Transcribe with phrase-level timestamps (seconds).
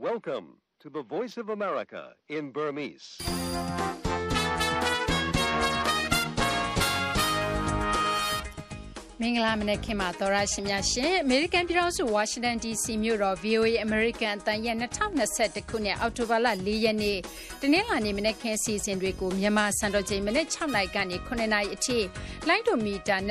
[0.00, 3.18] Welcome to the Voice of America in Burmese.
[9.20, 17.18] ။မင်္ဂလာမနက်ခင်ပါသောရရှင်များရှင်။ American ပြည်ထောင်စု Washington DC မြို့တော် VOA American အတန်ရဲ့2021ခုနှစ်အောက်တိုဘာလ4ရက်နေ့
[17.60, 21.98] တနင်္လာနေ့မနက်ခင်းစီစဉ်တွေကိုမြန်မာစံတော်ချိန်မနက်6နာရီကနေ9နာရီအထိ
[22.48, 23.30] လိုင်းဒိုမီတာ25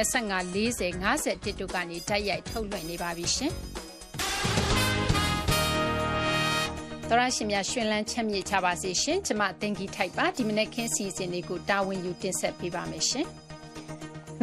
[0.79, 3.53] 40 51တို့ကနေတိုက်ရိုက်ထုတ်လွှင့်နေပါပြီရှင်။
[7.11, 13.25] သောရရှင်များရှင်လန်းချမ်းမြေ့ကြပါစေရှင်ကျမတင်ကြီးထိုက်ပါဒီမနေ့ခင်းစီစဉ်လေးကိုတာဝန်ယူတင်ဆက်ပေးပါမယ်ရှင်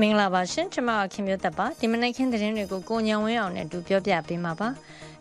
[0.01, 4.69] မင်္ဂလာပါရှင်ကျမခင်မျိုးသက်ပါဒီမနေ့ခင်းသတင်းတွေကိုကိုညောင်ဝင်းအောင်နဲ့အတူပြောပြပေးမှာပါ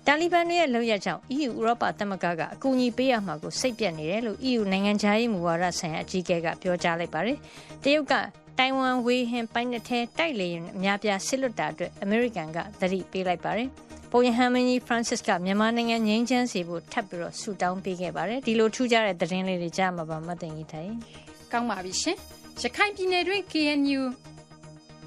[0.06, 7.38] တာလီဘန်တွေရဲ့လုပ်ရကြောင်း EU ဥရောပသမဂ္ဂကအကူအညီပေးရမှာကိုစိတ်ပြက်နေတယ်လို့ EU နိုင်ငံခြားရေးမူဝါဒဆိုင်ရာအကြီးအကဲကပြောကြားလိုက်ပါတယ်
[7.84, 8.14] တရုတ်က
[8.60, 13.70] တိုင်ဝမ်ဝေဟင်ပိုင်းတဲ့တိုက်လေရင်အများပြားဆစ်လွတ်တာအတွက်အမေရိကန်ကသတိပေးလိုက်ပါတယ်။
[14.16, 20.92] ပုပ်ရဟန်းမင်းကြီး Francis ကမြန်မာနိုင်ငံငြိမ်းချမ်းစေဖို့ထပ်ပြီးတော့ဆုတောင်းပေးခဲ့ပါတယ်ဒီလိုထူးခြားတဲ့သတင်းလေးတွေကြားမှာပါမတ်တင်ကြီးထိုင်
[21.52, 22.18] ကောင်းပါပြီရှင်
[22.62, 24.02] ရခိုင်ပြည်နယ်တွင် KNU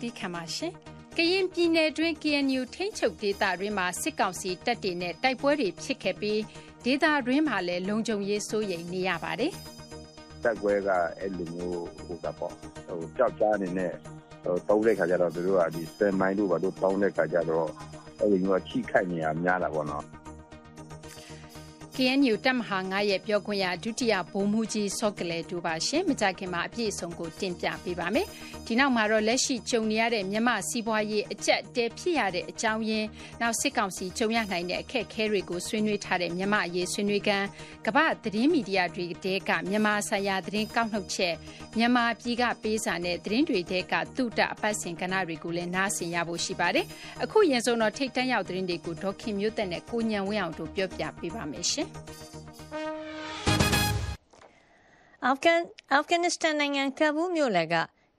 [0.01, 0.73] ဒီခါမှာရှင်
[1.17, 6.41] ကရင်ပြည်နယ်တွင် KNU ထိန်းချုပ်ဒေသတွင်မှာစစ်ကောင်စီတပ်တွေနဲ့တိုက်ပွဲတွေဖြစ်ခဲ့ပြီး
[6.85, 9.53] ဒေသတွင်းမှာလည်းလုံခြုံရေးစိုးရိမ်နေရပါတယ်
[10.45, 13.93] တိုက်ပွဲကအဲ့လိုမျိုးဟိုကပေါ့ဟိုကြောက်ကြားနေနဲ့
[14.45, 17.69] ဟိုတုံးတဲ့ခါကျတော့သူတို့ကဒီစင်မိုင်းတို့ဘာတို့တောင်းတဲ့ခါကျတော့
[18.21, 20.05] အဲ့ဒီမျိုးချိခိုက်နေရများတာပေါ့နော်
[21.99, 28.27] KNU တပ်မဟာ9ရဲ့ ပြောခွင့်ရ ဒုတိယ ဗိုလ်မှူးကြီး စောကလေးတို့ပါရှင်မကြခင်မှာ အပြည့်အစုံကို တင်ပြပေးပါမယ်
[28.67, 33.09] ဒီနောက်မှာတော့ လက်ရှိ ကြုံနေရတဲ့ မြမစီးပွားရေး အကျက်တဲဖြစ်ရတဲ့ အကြောင်းရင်း
[33.41, 37.45] နောက် စစ်ကောင်စီ ကြုံရနိုင်တဲ့ အခက်အခဲတွေကို ဆွေးနွေးထားတဲ့ မြမအရေး ဆွေးနွေးကန်
[37.87, 41.35] ကမ္ဘာသတင်းမီဒီယာတွေတဲက မြမဆိုင်ရာ သတင်းကောက်နှုတ်ချက်
[41.79, 46.87] မြမပြည်က ပေးစာနဲ့ သတင်းတွေတဲကတုတ အပတ်စဉ် ကဏ္ဍတွေကိုလည်း နားဆင်ရဖို့ ရှိပါတယ်
[47.23, 52.07] အခုရင်ဆုံးတော့ ထိတ်တန့်ရောက် သတင်းတွေကို ဒေါခင်မျိုးသက်နဲ့ကိုညံဝင်းအောင်တို့ပြောပြပေးပါမယ်ရှင်
[55.25, 55.61] အာဖဂန်
[55.93, 57.77] အာဖဂန်နစ္စတန်နိုင်ငံကဘူးမြို့လယ်က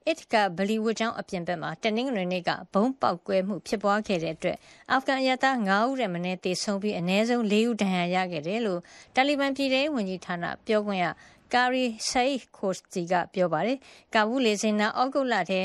[0.07, 4.57] အစ်ကဗလီဝတ်ကျောင်းအပြင်ဘက်မှာတနင်္ဂနွေနေ့ကဘုံပေါက်ကွဲမှုဖြစ်ပွားခဲ့တဲ့အတွက်
[4.91, 8.81] အာဖဂန်ရသား9ဦးရဲ့မနေ့တေဆုံးပြီးအနည်းဆုံး4ဦးဒဏ်ရာရခဲ့တယ်လို့
[9.15, 11.05] တာလီဘန်ပြည်ထောင်ဝန်ကြီးဌာနပြောခွင့်ရ
[11.53, 13.77] ကာရီဆိုင်ခိုစတီကပြောပါတယ်။
[14.13, 15.61] ကာဘူးလေစင်နာဩဂုတ်လထဲ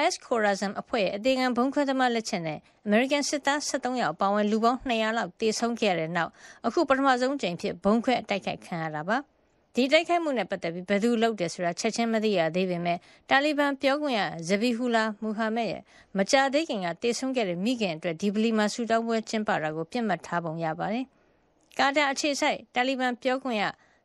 [0.00, 6.30] IS Khorasan အဖွဲ့ရဲ့ အသေးခံဘုံခွဲသမား လက်ချက်နဲ့ American စစ်သား73ယောက်ပါဝင် လူပေါင်း200လောက်တေဆုံးခဲ့တဲ့နောက်
[6.66, 9.18] အခု ပထမဆုံးကြိမ်ဖြစ်ဘုံခွဲတိုက်ခိုက်ခံရတာပါ။
[9.74, 12.98] ဒီတိုက်ခိုက်မှုနဲ့ ပတ်သက်ပြီး ဘယ်သူလုပ်တယ်ဆိုတာ ချက်ချင်း မသိရသေးပေမဲ့
[13.30, 15.82] တာလီဘန်ပြောခွင့်ရဇဘီဟူလာမူဟာမက်ရဲ့
[16.16, 21.04] မကြာသေးခင်ကတေဆုံးခဲ့တဲ့ မိခင်အတွက် ဒီပလီမှာဆူတောင်းပွဲ ကျင်းပတာကိုပြစ်မှတ်ထားပုံရပါတယ်။
[21.78, 23.64] ကာတာအခြေဆိုင်တာလီဘန်ပြောခွင့်ရ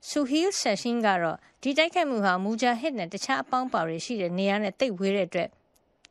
[0.09, 5.49] ဆူဟီလ်ဆက်ရှင်ကတော့ ဒီတိုက်ခိုက်မှုဟာ မူဂျာဟစ်နဲ့ တခြားအပေါင်းပါတွေရှိတဲ့ နေရာနဲ့တိတ်ဝေးတဲ့အတွက်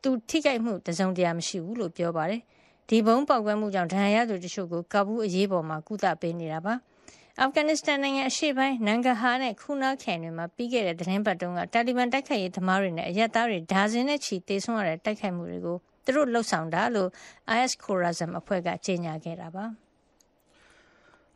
[0.01, 2.41] သူထိခိုက်မှု တစုံတရာ မရှိဘူးလို့ ပြောပါတယ်။
[2.89, 6.73] ဒီဘုံပေါက်ကွဲမှုကြောင့် ဒဏ်ရာရသူတချို့ကို ကာဘူးအရေးပေါ်မှာ ကုသပေးနေတာပါ။
[7.39, 17.09] အာဖဂန်နစ္စတန်နိုင်ငံ အရှေ့ပိုင်းနန်ဂဟာနဲ့ခူနာခရိုင်တွေမှာ ပြီးခဲ့တဲ့သတင်းပတ်တုန်းက တာလီဘန် တိုက်ခိုက်ရေးသမားတွေနဲ့ အရက်သားတွေ ဒါဇင်နဲ့ချီတေဆုံးရတဲ့ တိုက်ခိုက်မှုတွေကို သူတို့လှုပ်ဆောင်တာလို့
[17.57, 19.65] IS Khorasan အဖွဲ့က ကြေညာခဲ့တာပါ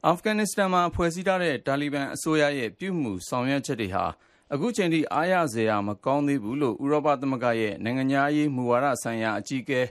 [0.07, 4.05] အာဖဂန်နစ္စတန်မှာ ဖွဲ့စည်းထားတဲ့ တာလီဘန်အစိုးရရဲ့ ပြုမှုဆောင်ရွက်ချက်တွေဟာ
[4.53, 9.81] အခုချိန်ထိ အားရစရာ မကောင်းသေးဘူးလို့ ဥရောပသမဂ္ဂရဲ့ နိုင်ငံသားရေးမူဝါဒဆိုင်ရာ အကြီးအကဲ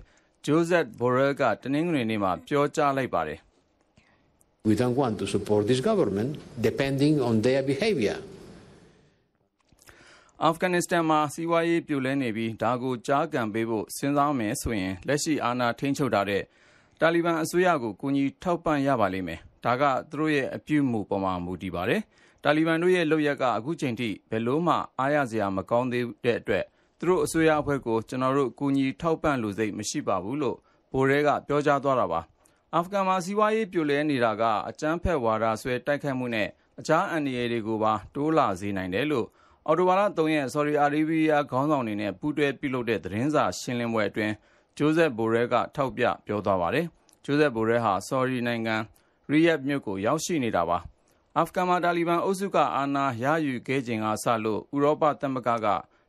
[0.44, 3.38] ဂျိုးဇက်ဘော်ရယ်ကတနင်္ဂနွေနေ့မှာ ပြောကြားလိုက်ပါတယ်။
[4.68, 6.30] We don't want to support this government
[6.68, 8.16] depending on their behavior.
[10.44, 16.42] အာဖဂန်နစ္စတန်မှာ စီးပွားရေး ပြိုလဲနေပြီး ဒါကိုကြားကန်ပေးဖို့ စဉ်းစားမယ်ဆိုရင် လက်ရှိ အာဏာထိန်းချုပ်ထားတဲ့
[17.00, 22.00] တာလီဘန်အစိုးရကို ကူညီထောက်ပံ့ရပါလိမ့်မယ်။ ဒါက သူတို့ရဲ့ အပြုအမူပေါ်မှာ မူတည်ပါတယ်။
[22.42, 26.64] တာလီဘန်တို့ရဲ့ လုပ်ရက်က အခုချိန်ထိ ဘယ်လို့မှ အားရစရာ မကောင်းသေးတဲ့အတွက်
[26.98, 30.56] သူတို့အစိုးရအဖွဲ့ကို ကျွန်တော်တို့ ကူညီထောက်ပံ့လိုစိတ် မရှိပါဘူး လို့
[30.92, 32.20] ဘိုရဲကပြောကြားသွားတာပါ။
[32.74, 36.48] အာဖဂန်မှာ စီးပွားရေး ပြိုလဲနေတာက အကြမ်းဖက်ဝါဒစွဲ တိုက်ခိုက်မှုနဲ့
[36.80, 39.26] အခြား အန္တရာယ်တွေကိုပါ တိုးလာစေနိုင်တယ်လို့
[39.66, 44.32] အော်တိုဘာလ3ရက် ဆော်ဒီအာရေဗီးယားခေါင်းဆောင်တွေနဲ့ ပူးတွဲပြုလုပ်တဲ့ သတင်းစာရှင်းလင်းပွဲအတွင်း
[44.78, 46.86] ဂျိုးဇက်ဘိုရဲကထောက်ပြ ပြောသွားပါတယ်။
[47.24, 48.76] ဂျိုးဇက်ဘိုရဲဟာ ဆော်ဒီနိုင်ငံ
[49.30, 50.78] ရီယက်မြို့ကို ရောက်ရှိနေတာပါ။
[51.38, 55.66] အာဖဂန်မှာ တာလီဘန်အုပ်စုက အာဏာရယူခဲ့ခြင်းကစလို့ ဥရောပသမဂ္ဂက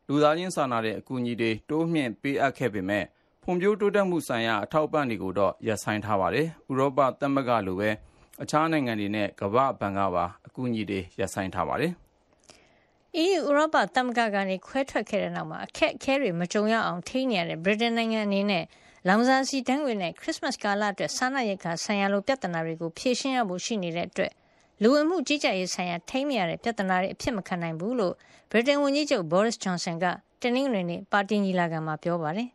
[0.08, 3.06] လူသားချင်းစာနာတဲ့ အကူအညီတွေ တိုးမြှင့်ပေးအပ်ခဲ့ပေမဲ့
[3.44, 7.90] ဖွံ့ဖြိုးတိုးတက်မှုဆိုင်ရာ အထောက်အပံ့တွေကိုတော့ ရပ်ဆိုင်းထားပါတယ်။ဥရောပသမဂ္ဂလိုပဲ
[8.42, 11.92] အခြားနိုင်ငံတွေနဲ့ ကမ္ဘာ့ဘဏ်ကပါ အကူအညီတွေ ရပ်ဆိုင်းထားပါတယ်။
[13.24, 18.64] EU ဥရောပသမဂ္ဂကနေ ခွဲထွက်ခဲ့တဲ့နောက်မှာ အခက်အခဲတွေ မကြုံရအောင် ထိန်းနေရတဲ့ ဗြိတိန်နိုင်ငံအနေနဲ့
[19.08, 24.32] လောင်စာဆီတန်းငွေနဲ့ ခရစ်မတ်ကာလအတွက် စားနပ်ရိက္ခာဆိုင်ရာလို ပြဿနာတွေကို ဖြေရှင်းရဖို့ ရှိနေတဲ့အတွက်
[24.82, 28.14] လူဝင်မှုကြီးကြပ်ရေးဆိုင်ရာ ထိန်းမရတဲ့ ပြဿနာတွေ အဖြစ်မခံနိုင်ဘူးလို့
[28.52, 30.06] ဗြိတိန်ဝန်ကြီးချုပ် Boris Johnson က
[30.42, 32.50] တနင်္ဂနွေနေ့ ပါတီညီလာခံမှာ ပြောပါတယ်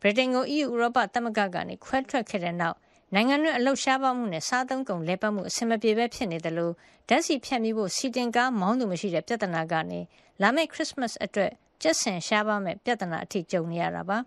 [0.00, 2.76] ဗြိတိန်ကို EU ဥရောပသမဂ္ဂကနေ ခွဲထွက်ခဲ့တဲ့နောက်
[3.14, 6.74] နိုင်ငံတွင်း အလုရှားပါမှုနဲ့ စားသုံးကုန်လဲပတ်မှု အဆင်မပြေပဲဖြစ်နေတယ်လို့
[7.08, 10.00] ဓာတ်ဆီဖြတ်မိဖို့စီတင်ကားမောင်းသူမရှိတဲ့ ပြဿနာကနေ
[10.42, 11.50] လာမယ့် ခရစ်စမတ်အတွက်
[11.82, 14.18] ကျက်ဆင်ရှားပါမဲ့ပြဿနာအထိ ကြုံနေရတာပါ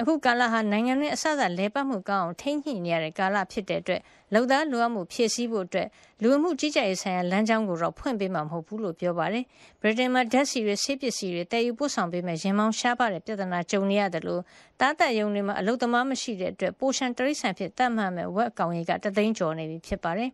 [0.00, 4.00] အခုကာလဟာနိုင်ငံတွင်းအစအစလဲပတ်မှုကောင်းအောင်ထိမ့်ညှိနေရတဲ့ကာလဖြစ်တဲ့အတွက်
[4.34, 5.88] လုံသားလိုအပ်မှုဖြည့်ဆည်းဖို့အတွက်
[6.22, 9.44] လူမှုကြီးကြပ်ရေးဆိုင်ရာလမ်းကြောင်းကိုတော့ဖွင့်ပေးမှာမဟုတ်ဘူးလို့ပြောပါတယ်
[9.82, 14.42] ဗြိတိန်မှာဓာတ်ဆီတွေဆေးပစ္စည်းတွေတည်ယူပို့ဆောင်ပေးမဲ့ရင်မောင်းရှားပါတဲ့ပြဿနာကြုံနေရတယ်လို့
[14.80, 20.30] တားတက်ယုံတွေမှာအလုသမားမရှိတဲ့အတွက်ပိုရှန်တရိษံဖြစ်တတ်မှတ်မဲ့ဝက်အကောင်ကြီးကတသိန်းကျော်နေပြီဖြစ်ပါတယ်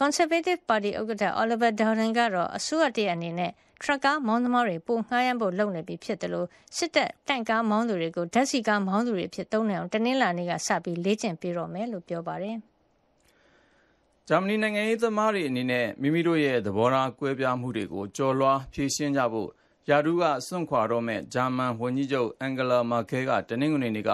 [0.00, 3.52] Conservative Party ဥက္ကဋ္ဌ Oliver Dowden ကတော့အစိုးရတရအနေနဲ့
[3.82, 6.46] ထရက်ကားမောင်းသမားတွေပိုငှားရမ်းဖို့လုပ်နေပြီဖြစ်တယ်လို့
[6.76, 12.56] စစ်တပ်တန့်ကားမောင်းသူတွေကိုဓာတ်စီကားမောင်းသူတွေဖြစ်သုံးနေအောင်တနင်္လာနေ့ကစပြီးလေ့ကျင့်ပေးတော့မယ်လို့ပြောပါတယ်။
[14.28, 19.48] ဂျာမနီနိုင်ငံရေးသမားတွေအနေနဲ့မိမိတို့ရဲ့သဘောထားကွဲပြားမှုတွေကိုကြော်လွှားဖြေရှင်းကြဖို့
[19.88, 24.10] ယာဒူးကစွန့်ခွာတော့မဲ့ဂျာမန်ဝန်ကြီးချုပ်အန်ဂလာမာကဲကတနင်္ဂနွေနေ့က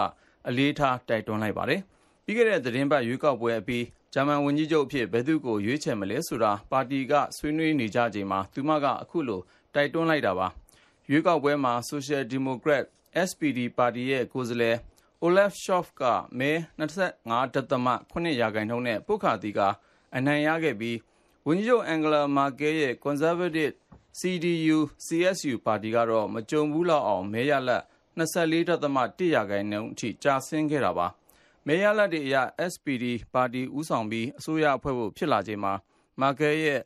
[0.49, 1.81] အလေးထားတိုက်တွန်းလိုက်ပါတယ်။
[2.25, 3.85] ပြီးခဲ့တဲ့သတင်းပတ်ရွေးကောက်ပွဲအပြီး
[4.19, 9.41] ဂျာမန်ဝန်ကြီးချုပ်အဖြစ် ဘယ်သူ့ကို ရွေးချယ်မလဲဆိုတာ ပါတီက ဆွေးနွေးနေကြချိန်မှာ သူမက အခုလို
[9.75, 10.49] တိုက်တွန်းလိုက်တာပါ။
[11.11, 12.85] ရွေးကောက်ပွဲမှာ Social Democrat
[13.29, 14.77] SPD ပါတီရဲ့ ကိုယ်စားလှယ်
[15.25, 16.03] Olaf Scholz က
[16.39, 19.61] မဲ25.8ရာခိုင်နှုန်းနဲ့ပုခါတီက
[20.17, 20.99] အနိုင်ရခဲ့ပြီး
[21.47, 23.75] ဝန်ကြီးချုပ်အန်ဂလာမာကဲရဲ့ Conservative
[24.19, 27.83] CDU CSU ပါတီကတော့ မကြုံဘူးလောက်အောင် မဲရလတ်
[28.19, 31.09] 24.1ရာခိုင်နှုန်းအထိ ကျဆင်းခဲ့တာပါ။
[31.69, 32.37] မဲရလဒ်တွေအရ
[32.73, 33.05] SPD
[33.35, 35.73] ပါတီဦးဆောင်ပြီး အစိုးရဖွဲ့ဖို့ ဖြစ်လာချိန်မှာ
[36.21, 36.81] မာကဲရဲ့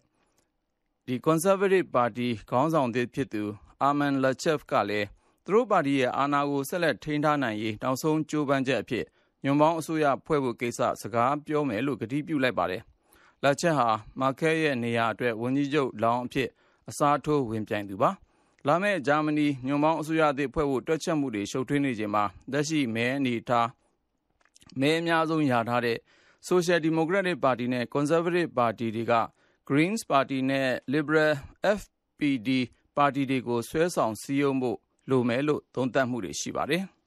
[1.07, 3.43] ဒီ Conservative ပါတီ ခေါင်းဆောင်သစ်ဖြစ်သူ
[3.87, 5.09] Armin Laschet ကလည်း
[5.45, 9.05] သူတို့ပါတီရဲ့ အာဏာကို ဆက်လက်ထိန်းထားနိုင်ရေး နောက်ဆုံးကြိုးပမ်းချက်အဖြစ်
[9.45, 12.83] ညွန်ပေါင်းအစိုးရဖွဲ့ဖို့ကိစ္စ စကားပြောမယ်လို့ ကတိပြုလိုက်ပါတယ်။
[13.45, 13.89] Laschet ဟာ
[14.21, 16.49] မာကဲရဲ့နေရာအတွက် ဝန်ကြီးချုပ်လောင်းအဖြစ်
[16.89, 18.11] အစားထိုး ဝင်ပြိုင်သူပါ။
[18.67, 23.69] လာမယ့် ဂျာမနီ ညွန်ပေါင်းအစိုးရသစ်ဖွဲ့ဖို့ တွက်ချက်မှုတွေ ရှုပ်ထွေးနေချိန်မှာ လက်ရှိ မဲအနေထား
[24.81, 25.99] မဲအများဆုံးရထားတဲ့
[26.49, 29.15] Social Democratic ပါတီနဲ့ Conservative ပါတီတွေက
[29.69, 31.33] Greens ပါတီနဲ့ Liberal
[31.79, 32.49] FPD
[32.97, 34.79] ပါတီတွေကို ဆွဲဆောင်စည်းရုံးဖို့
[35.11, 36.85] လိုမယ်လို့ သုံးသပ်မှုတွေရှိပါတယ်။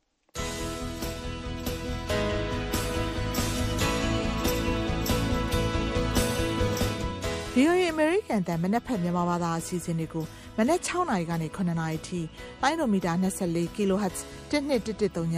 [7.56, 10.26] VOA အမေရိကန်တန်မနက်ဖက်မြန်မာဘာသာအစီအစဉ်တွေကို
[10.58, 12.20] မနက်6နာရီကနေ9နာရီထိ
[12.62, 14.18] လိုင်းဒိုမီတာ24 kHz
[14.52, 15.38] 1213ည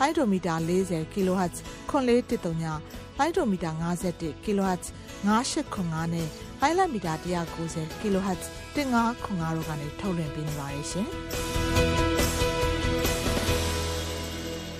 [0.00, 1.56] လိုင်းဒိုမီတာ40 kHz
[1.90, 2.64] 9413ည
[3.18, 4.84] လိုင်းဒိုမီတာ51 kHz
[5.26, 6.28] 9895နဲ့
[6.60, 7.12] လိုင်းလမီတာ
[7.54, 8.42] 190 kHz
[8.76, 11.08] 1505တို့ကနေထုတ်လွှင့်ပေးနေပါတယ်ရှင်။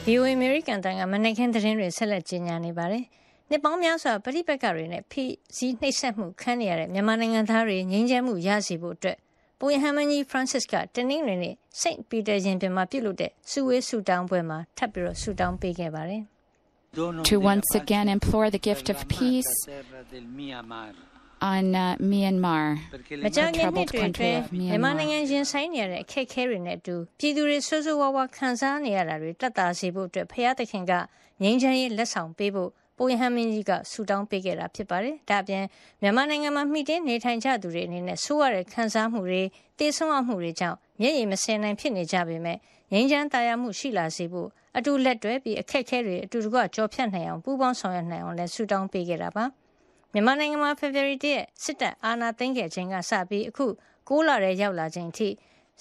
[0.07, 3.05] VOA American တန်ကမနက်ခင်းသတင်းတွေဆက်လက်ကြီးညာနေပါတယ်။
[3.51, 5.25] နှစ်ပေါင်းများစွာပဋိပက္ခတွေနဲ့ဖိ
[5.57, 9.17] စီးနှိပ်စက်မှုခံနေရတဲ့မြန်မာနိုင်ငံသားတွေငြိမ်းချမ်းမှုရစေဖို့အတွက်
[9.61, 12.01] ပုယဟမန်ကြီး Francis က တနင်္ဂနွေနေ့ St.
[12.11, 16.23] Peter ရင်ပြင်မှာ ပြုလုပ်တဲ့စုဝေးဆုတောင်းပွဲမှာ ထပ်ပြီးဆုတောင်းပေးခဲ့ပါတယ်။
[17.31, 19.53] To once again implore the gift of peace
[21.55, 22.65] on uh, Myanmar
[23.27, 30.93] မကြာခင်နှစ်တွေအတွင်းမြန်မာနိုင်ငံရင်ဆိုင်နေရတဲ့အခက်အခဲတွေနဲ့အတူပြည်သူတွေဆိုးဆိုးဝါးဝါခံစားနေရတာတွေတက်တာစေဖို့အတွက်ဖျားသခင်က
[31.43, 35.65] ငြိမ်းချမ်းရေးလက်ဆောင်ပေးဖို့ ပုယဟမင်းကြီးကဆူတောင်းပေးခဲ့တာဖြစ်ပါတယ်။ဒါ့အပြင်
[36.03, 39.43] မြန်မာနိုင်ငံမှာမှီတင်းနေထိုင်ကြသူတွေအနေနဲ့ဆိုးရတဲ့ခံစားမှုတွေ
[39.79, 42.59] တေဆုံးအမှုတွေကြောင့်မျက်ရည်မစင်နိုင်ဖြစ်နေကြပေမဲ့
[42.93, 49.45] ငြိမ်းချမ်းတရားမှုရှိလာစေဖို့အတူလက်တွဲပြီးအခက်အခဲတွေအတူတကွကြော်ဖြတ်နိုင်အောင်ပူးပေါင်းဆောင်ရွက်နိုင်အောင်လည်းဆူတောင်းပေးခဲ့တာပါ။
[50.13, 51.27] မြန်မာနိုင်ငံမှာဖေဖော်ဝါရီလ
[51.63, 53.67] စစ်တပ်အာဏာသိမ်းခဲ့ခြင်းကစပြီးအခု
[54.09, 55.29] 6လရဲရောက်လာခြင်းအထိ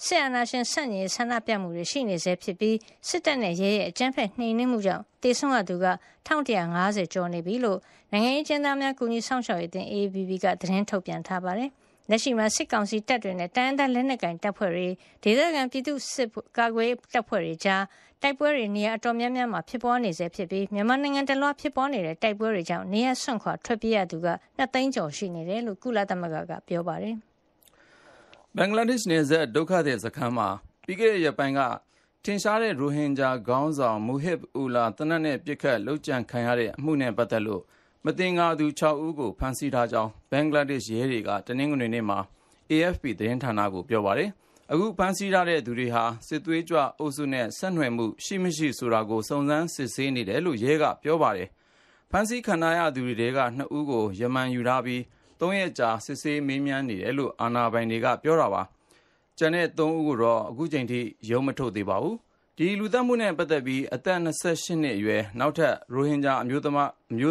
[0.04, 2.76] စစ်အာဏာရှင်ဆန့်ကျင်ဆန္ဒပြမှုတွေရှိနေဆဲဖြစ်ပြီး
[3.08, 5.86] စစ်တပ်နဲ့ရဲရဲ့အကြမ်းဖက်နှိမ်နင်းမှုကြောင့်တေဆုံးရသူက
[6.26, 7.78] 1150ကျော်နေပြီလို့
[8.12, 11.70] နိုင်ငံရေးကျင်းသားများကူညီဆောင်ရှောက်ရေးအသင်း AABB ကသတင်းထုတ်ပြန်ထားပါတယ်။
[12.10, 14.88] လက်ရှိမှာစစ်ကောင်စီတပ်တွေနဲ့တန်တန်လက်နက်ကင်တပ်ဖွဲ့တွေ
[15.22, 17.82] ဒေသခံပြည်သူစစ်ကာကွယ်တပ်ဖွဲ့တွေကြား
[18.22, 27.16] တိုက်ပွဲတွေနေရာအတော်များများမှာဖြစ်ပွားနေဆဲဖြစ်ပြီးမြန်မာနိုင်ငံတလွှာဖြစ်ပွားနေတဲ့တိုက်ပွဲတွေကြောင့်နေရာဆွန့်ခွာထွက်ပြေးရသူက2သိန်းကျော်ရှိနေတယ်လို့ကုလသမဂ္ဂကပြောပါတယ်။
[28.58, 30.48] ဘင်္ဂလားဒေ့ရှ်နယ်စပ် ဒုက္ခသည်စခန်းမှာ
[30.86, 31.60] ပြီးခဲ့တဲ့ရက်ပိုင်းက
[32.24, 37.62] ထင်ရှားတဲ့ ရိုဟင်ဂျာခေါင်းဆောင်မူဟစ်အူလာသေနတ်နဲ့ပစ်ခတ် လုပ်ကြံခံရတဲ့အမှုနဲ့ ပတ်သက်လို့
[38.04, 42.18] မသင်္ကာသူ ၆ ဦးကို ဖမ်းဆီးထားကြောင်း ဘင်္ဂလားဒေ့ရှ် ရဲတွေက တနင်္ဂနွေနေ့မှာ
[42.70, 44.30] AFP သတင်းဌာနကို ပြောပါတယ်။
[44.72, 51.48] အခုဖမ်းဆီးထားတဲ့သူတွေဟာ စစ်သွေးကြွအုပ်စုနဲ့ ဆက်နွယ်မှု ရှိမရှိဆိုတာကို စုံစမ်းစစ်ဆေးနေတယ်လို့ ရဲက ပြောပါတယ်။
[52.10, 55.02] ဖမ်းဆီးခံထားရသူတွေထဲက ၂ ဦးကို ရမန်ယူထားပြီး
[55.40, 58.62] ၃ ရက်ကြာ စစ်ဆေးမေးမြန်းနေတယ်လို့ အာဏာပိုင်တွေက ပြောတာပါ။
[59.38, 61.00] ကျန်တဲ့ ၃ ဦးကိုတော့အခုချိန်ထိ
[61.30, 62.16] ရုံးမထုတ်သေးပါဘူး။
[62.56, 66.62] ဒီလူသတ်မှုနဲ့ ပတ်သက်ပြီး အသက် ၂၈ နှစ်အရွယ် နောက်ထပ် ရိုဟင်ဂျာ အမျိုး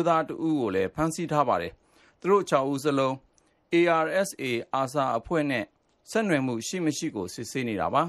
[0.08, 1.74] သားတဦးကိုလည်း ဖမ်းဆီးထားပါတယ်။
[2.20, 3.14] သူတို့ ၆ ဦးစလုံး
[3.74, 4.44] ARSA
[4.76, 5.66] အာဆာအဖွဲ့နဲ့
[6.12, 8.04] ဆက်နွယ်မှု ရှိမရှိကို စစ်ဆေးနေတာပါ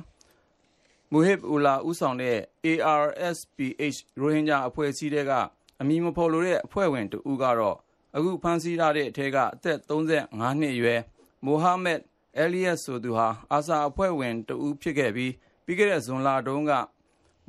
[1.13, 2.37] ။မူဟစ်အူလာဦးဆောင်တဲ့
[2.67, 5.33] ARSPH ရိုဟင်ဂျာ အဖွဲ့အစည်းတွေက
[5.81, 7.77] အမည်မဖော်လိုတဲ့ အဖွဲ့ဝင်တဦးကတော့
[8.17, 11.01] အခုဖမ်းဆီးထားတဲ့အထက်ကအသက်35နှစ်အရွယ်
[11.45, 12.01] မိုဟာမက်
[12.37, 15.33] အယ်လီယတ်ဆိုသူဟာအာဆာအဖွဲ့ဝင်တဦးဖြစ်ခဲ့ပြီး
[15.65, 16.73] ပြီးခဲ့တဲ့ ဇွန်လတုန်းက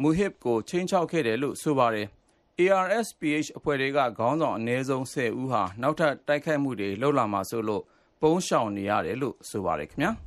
[0.02, 2.08] မူဟစ်ကိုချင်းချောက်ခဲ့တယ်လို့ ဆိုပါတယ်။
[2.60, 7.84] ARSPH အဖွဲ့တွေကခေါင်းဆောင် အနည်းဆုံး10ဦးဟာ နောက်ထပ် တိုက်ခိုက်မှုတွေ လုပ်လာမှာဆိုလို့
[8.22, 10.14] ပုန်းရှောင်နေရတယ်လို့ ဆိုပါတယ်ခင်ဗျာ။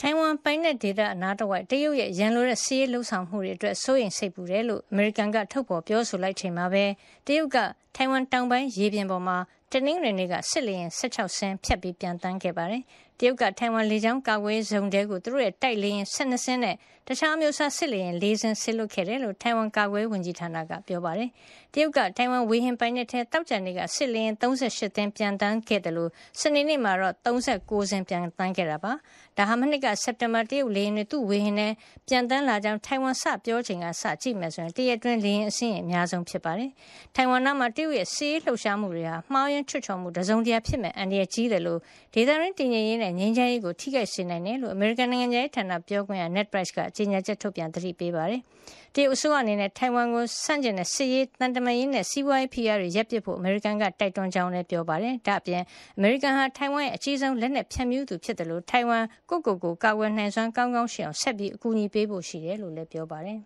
[0.00, 6.84] ထိုင်ဝမ်ပိုင်နက်ဒေသ အနားတဝိုက် တရုတ်ရဲ့ ရန်လိုတဲ့စီးရေးလှုပ်ဆောင်မှုတွေအတွက် စိုးရိမ်စိတ်ပူတယ်လို့ အမေရိကန်က ထုတ်ဖော်ပြောဆိုလိုက်ချိန်မှာပဲ
[7.26, 7.58] တရုတ်က
[7.96, 9.36] ထိုင်ဝမ်တောင်ပိုင်း ရေပြင်ပေါ်မှာ
[9.72, 12.82] တနင်္ဂနွေနေ့က စစ်လေယာဉ်16စင်း ဖြတ်ပြီးပြန်တန်းခဲ့ပါတယ်။
[13.18, 16.74] တရုတ်က ထိုင်ဝမ်လေကြောင်းကာကွယ်ဇုံတဲကို သူတို့ရဲ့ တိုက်လေယာဉ်12စင်းနဲ့
[17.06, 21.30] တခြားမျိုးစား စစ်လေယာဉ် ၄ စင်းဆစ်လွတ်ခဲ့တယ်လို့ ထိုင်ဝမ်ကာကွယ်ဝန်ကြီးဌာနက ပြောပါတယ်။
[21.74, 28.92] တရုတ်က ထိုင်ဝမ်ဝေဟင်ပိုင်နက်ထဲတောက်ကြံတွေကစစ်လေယာဉ်38သင်းပြန်တန်းခဲ့တယ်လို့စနေနေ့မှာတော့39စင်းပြန်တန်းခဲ့တာပါ။
[29.38, 31.72] ဒါဟာမနှစ်က စက်တင်ဘာ တရုတ်လေယာဉ်တွေ သူ့ဝေဟင်နဲ့
[32.08, 36.70] ပြန်တန်းလာကြောင်း ထိုင်ဝမ် စပြောချိန်ကစကြည့်မယ်ဆိုရင် တရက်တွင်း လေယာဉ်အစင်းအများဆုံး ဖြစ်ပါတယ်။
[37.14, 41.80] ထိုင်ဝမ်နားမှာ တရုတ်ရဲ့စီးရေးလှုပ်ရှားမှုတွေဟာ မှားယွင်းချွတ်ချော်မှု တစုံတရာဖြစ်မဲ့အန္တရာယ်ကြီးတယ်လို့
[42.14, 48.40] ဒေသရင်း တည်ငြိမ်ရေးနဲ့ ငြိမ်းချမ်းရေးကို ထိခိုက်စေနိုင်တယ်လို့ အမေရိကန် နိုင်ငံရေးဌာန ပြောခွင့်ရ Ned Price က ကြေညာချက်ထုတ်ပြန် သတိပေးပါတယ်။
[48.94, 55.62] တရုတ်အစိုးရအနေနဲ့ ထိုင်ဝမ်ကို ဆန့်ကျင်တဲ့ စစ်ရေးတန်တမာရေးနဲ့ စီးပွားရေးဖိအားတွေ ရပ်ပစ်ဖို့ အမေရိကန်က တိုက်တွန်းကြောင်းလည်း ပြောပါတယ်။ဒါ့အပြင်
[55.96, 63.38] အမေရိကန်ဟာ ထိုင်ဝမ်ရဲ့ အကြီးဆုံး လက်နက်ဖြန့်ဖြူးသူဖြစ်တယ်လို့ထိုင်ဝမ် ကိုကိုကို ကာကွယ်နိုင်စွမ်း ကောင်းကောင်းရှိအောင် ဆက်ပြီး အကူအညီပေးဖို့ ရှိတယ်လို့လည်း ပြောပါတယ်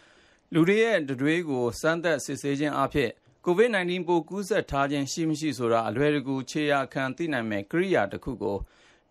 [0.54, 3.10] ။လူတွေရဲ့တွေးကို စမ်းသပ်စစ်ဆေးခြင်းအဖြစ်
[3.46, 8.56] COVID-19 ပိုးကူးစက်ထားခြင်းရှိမရှိဆိုတာ အလွယ်တကူ ခြေရာခံသိနိုင်မဲ့ကိရိယာတစ်ခုကို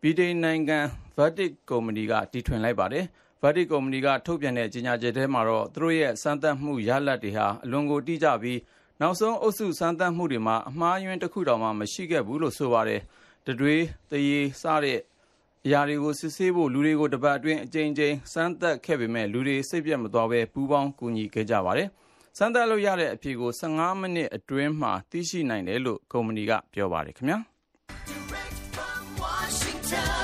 [0.01, 0.79] ဗြိတိန်နိုင်ငံ
[1.17, 3.05] Vertic ကုမ္ပဏီက တီထွင်လိုက်ပါတယ်။
[3.45, 8.59] Vertic ကုမ္ပဏီက ထုတ်ပြန်တဲ့ ကြေညာချက်ထဲမှာတော့ သူတို့ရဲ့ စမ်းသပ်မှုရလဒ်တွေဟာ အလွန်ကို တိကျပြီး
[9.01, 13.01] နောက်ဆုံး အုပ်စုစမ်းသပ်မှုတွေမှာ အမှားယွင်းတစ်ခုတောင်မှ မရှိခဲ့ဘူးလို့ ဆိုပါတယ်။
[13.47, 15.00] တတွေးတရေ စတဲ့
[15.65, 21.88] အရာတွေကို စစ်ဆေးဖို့ လူတွေကို တပတ်အတွင်း အကြိမ်ကြိမ် စမ်းသပ်ခဲ့ပေမဲ့လူတွေ စိတ်ပြတ်မသွားဘဲ ပူးပေါင်း ကူညီခဲ့ကြပါတယ်။
[22.38, 27.38] စမ်းသပ်လို့ရတဲ့အဖြေကို15မိနစ်အတွင်းမှာ သိရှိနိုင်တယ်လို့ ကုမ္ပဏီက ပြောပါတယ်ခင်ဗျာ။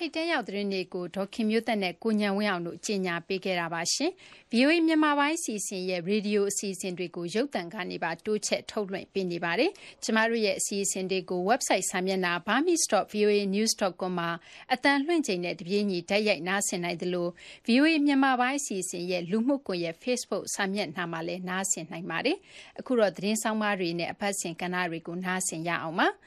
[0.00, 4.10] ထိတ်တန့်ရောက် သတင်းတွေကို ဒေါခင်မျိုးသက်နဲ့ ကိုညံဝင်းအောင်တို့ ကြီးညာပေးခဲ့တာပါရှင်။
[4.52, 9.70] VOA မြန်မာပိုင်းစီစဉ်ရဲ့ ရေဒီယို အစီအစဉ်တွေကို ရုပ်သံကနေပါ တိုးချက်ထုတ်လွှင့်ပေးနေပါတယ်။
[10.04, 14.30] ကျမတို့ရဲ့ အစီအစဉ်တွေကို website စာမျက်နှာ burmese.voanews.com မှာ
[14.72, 17.28] အတန်လွှင့်ချိန်နဲ့ တပြေးညီဓာတ်ရိုက် နားဆင်နိုင်သလို
[17.66, 22.36] VOA မြန်မာပိုင်း အစီအစဉ်ရဲ့ လူမှုကွန်ရက် Facebook စာမျက်နှာမှာလည်း နားဆင်နိုင်ပါတယ်။
[22.78, 26.08] အခုတော့ သတင်းဆောင်မတွေနဲ့ အပတ်စဉ် ကဏ္ဍတွေကို နားဆင်ရအောင်ပါ။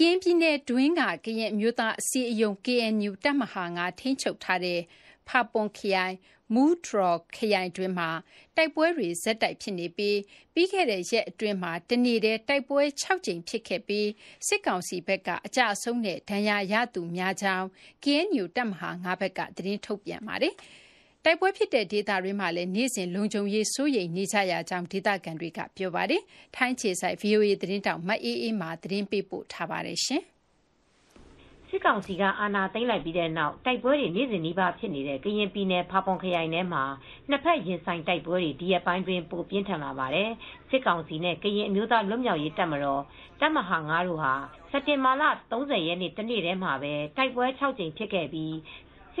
[0.00, 4.80] ကရင်ပြည်နယ်တွင်းက ကရင်အမျိုးသားအစည်းအရုံး KNU တပ်မဟာ ၅ ထိန်းချုပ်ထားတဲ့
[5.28, 6.14] ဖာပွန်ခရိုင်
[6.54, 8.10] မူးထရော်ခရိုင်တွင်းမှာ
[8.56, 10.18] တိုက်ပွဲတွေ ဆက်တိုက်ဖြစ်နေပြီး
[10.54, 14.08] ပြီးခဲ့တဲ့ရက်အတွင်းမှာ တနေ့တည်း တိုက်ပွဲ6ကြိမ် ဖြစ်ခဲ့ပြီး
[14.46, 17.66] စစ်ကောင်စီဘက်က အကြအဆုံးနဲ့ ဒဏ်ရာရသူများကြောင်း
[18.04, 20.54] KNU တပ်မဟာ ၅ ဘက်က သတင်းထုတ်ပြန်ပါတယ်။
[21.24, 26.22] တိုက်ပွဲဖြစ်တဲ့ ဒေသတွေမှာလည်း နေ့စဉ် လုံခြုံရေး စိုးရိမ်နေကြရကြောင်း ဒေသခံတွေက ပြောပါတယ်။
[26.56, 30.22] ထိုင်းခြေဆိုင် VOA သတင်းတောက် မအေးအေးမာ သတင်းပေးပို့ထားပါတယ်ရှင်။
[31.68, 36.84] စစ်ကောင်စီက အာဏာသိမ်းလိုက်ပြီးတဲ့နောက် တိုက်ပွဲတွေ နေ့စဉ်နီးပါး ဖြစ်နေတဲ့ ကရင်ပြည်နယ် ဖာပွန်ခရိုင်ထဲမှာ
[37.28, 40.30] နှစ်ဖက် ရင်ဆိုင်တိုက်ပွဲတွေ ဒီရက်ပိုင်းတွင်ပိုပြင်းထန်လာပါတယ်။
[40.70, 43.02] စစ်ကောင်စီနဲ့ ကရင်အမျိုးသား လွတ်မြောက်ရေးတပ်မတော်
[43.40, 44.32] တပ်မဟာ9တို့ဟာ
[44.70, 48.54] စက်တင်ဘာလ30ရက်နေ့ တနေ့တည်းမှာပဲ တိုက်ပွဲ6ကြိမ် ဖြစ်ခဲ့ပြီး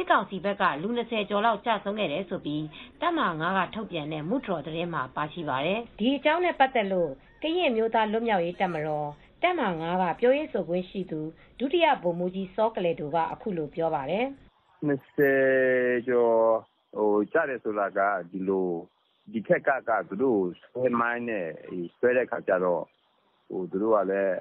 [0.02, 2.44] စ်ကောင်စီဘက်က လူ20ကျော်လောက် ကျဆုံးခဲ့တယ်လို့
[3.00, 7.10] တပ်မဟာ9ကထုတ်ပြန်တဲ့မူထရော်သတင်းမှာ ပါရှိပါတယ်။ဒီအကြောင်းနဲ့ ပတ်သက်လို့
[7.42, 9.08] ကရင်မျိုးသား လွတ်မြောက်ရေးတပ်မတော်
[9.42, 11.20] တပ်မဟာ9ကပြောရေးဆိုခွင့်ရှိသူ
[11.58, 14.24] ဒုတိယဗိုလ်မှူးကြီး စောကလေတို့ကအခုလိုပြောပါတယ်။
[14.88, 16.38] 20ကျော်
[16.96, 18.00] ဟိုကြတယ်ဆိုတာက
[18.30, 18.68] ဒီလို
[19.32, 21.48] ဒီထက်ကကသူတို့ဆွဲမိုင်းနဲ့
[21.98, 22.84] ဆွဲတဲ့ခါကျတော့
[23.48, 24.36] ဟိုသူတို့ကလည်း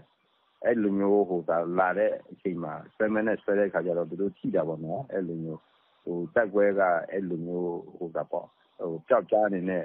[0.65, 5.59] အဲ့လိုမျိုးဟိုဒါလာတဲ့အချိန်မှာဆွဲမဲနဲ့ဆွဲတဲ့ခါကျတော့သူတို့ထိတာပေါ့နော်အဲ့လိုမျိုး
[6.03, 8.47] ဟိုတက်ကွဲကအဲ့လိုမျိုးဟိုဒါပေါ့
[8.79, 9.83] ဟိုကြောက်ကြားအနေနဲ့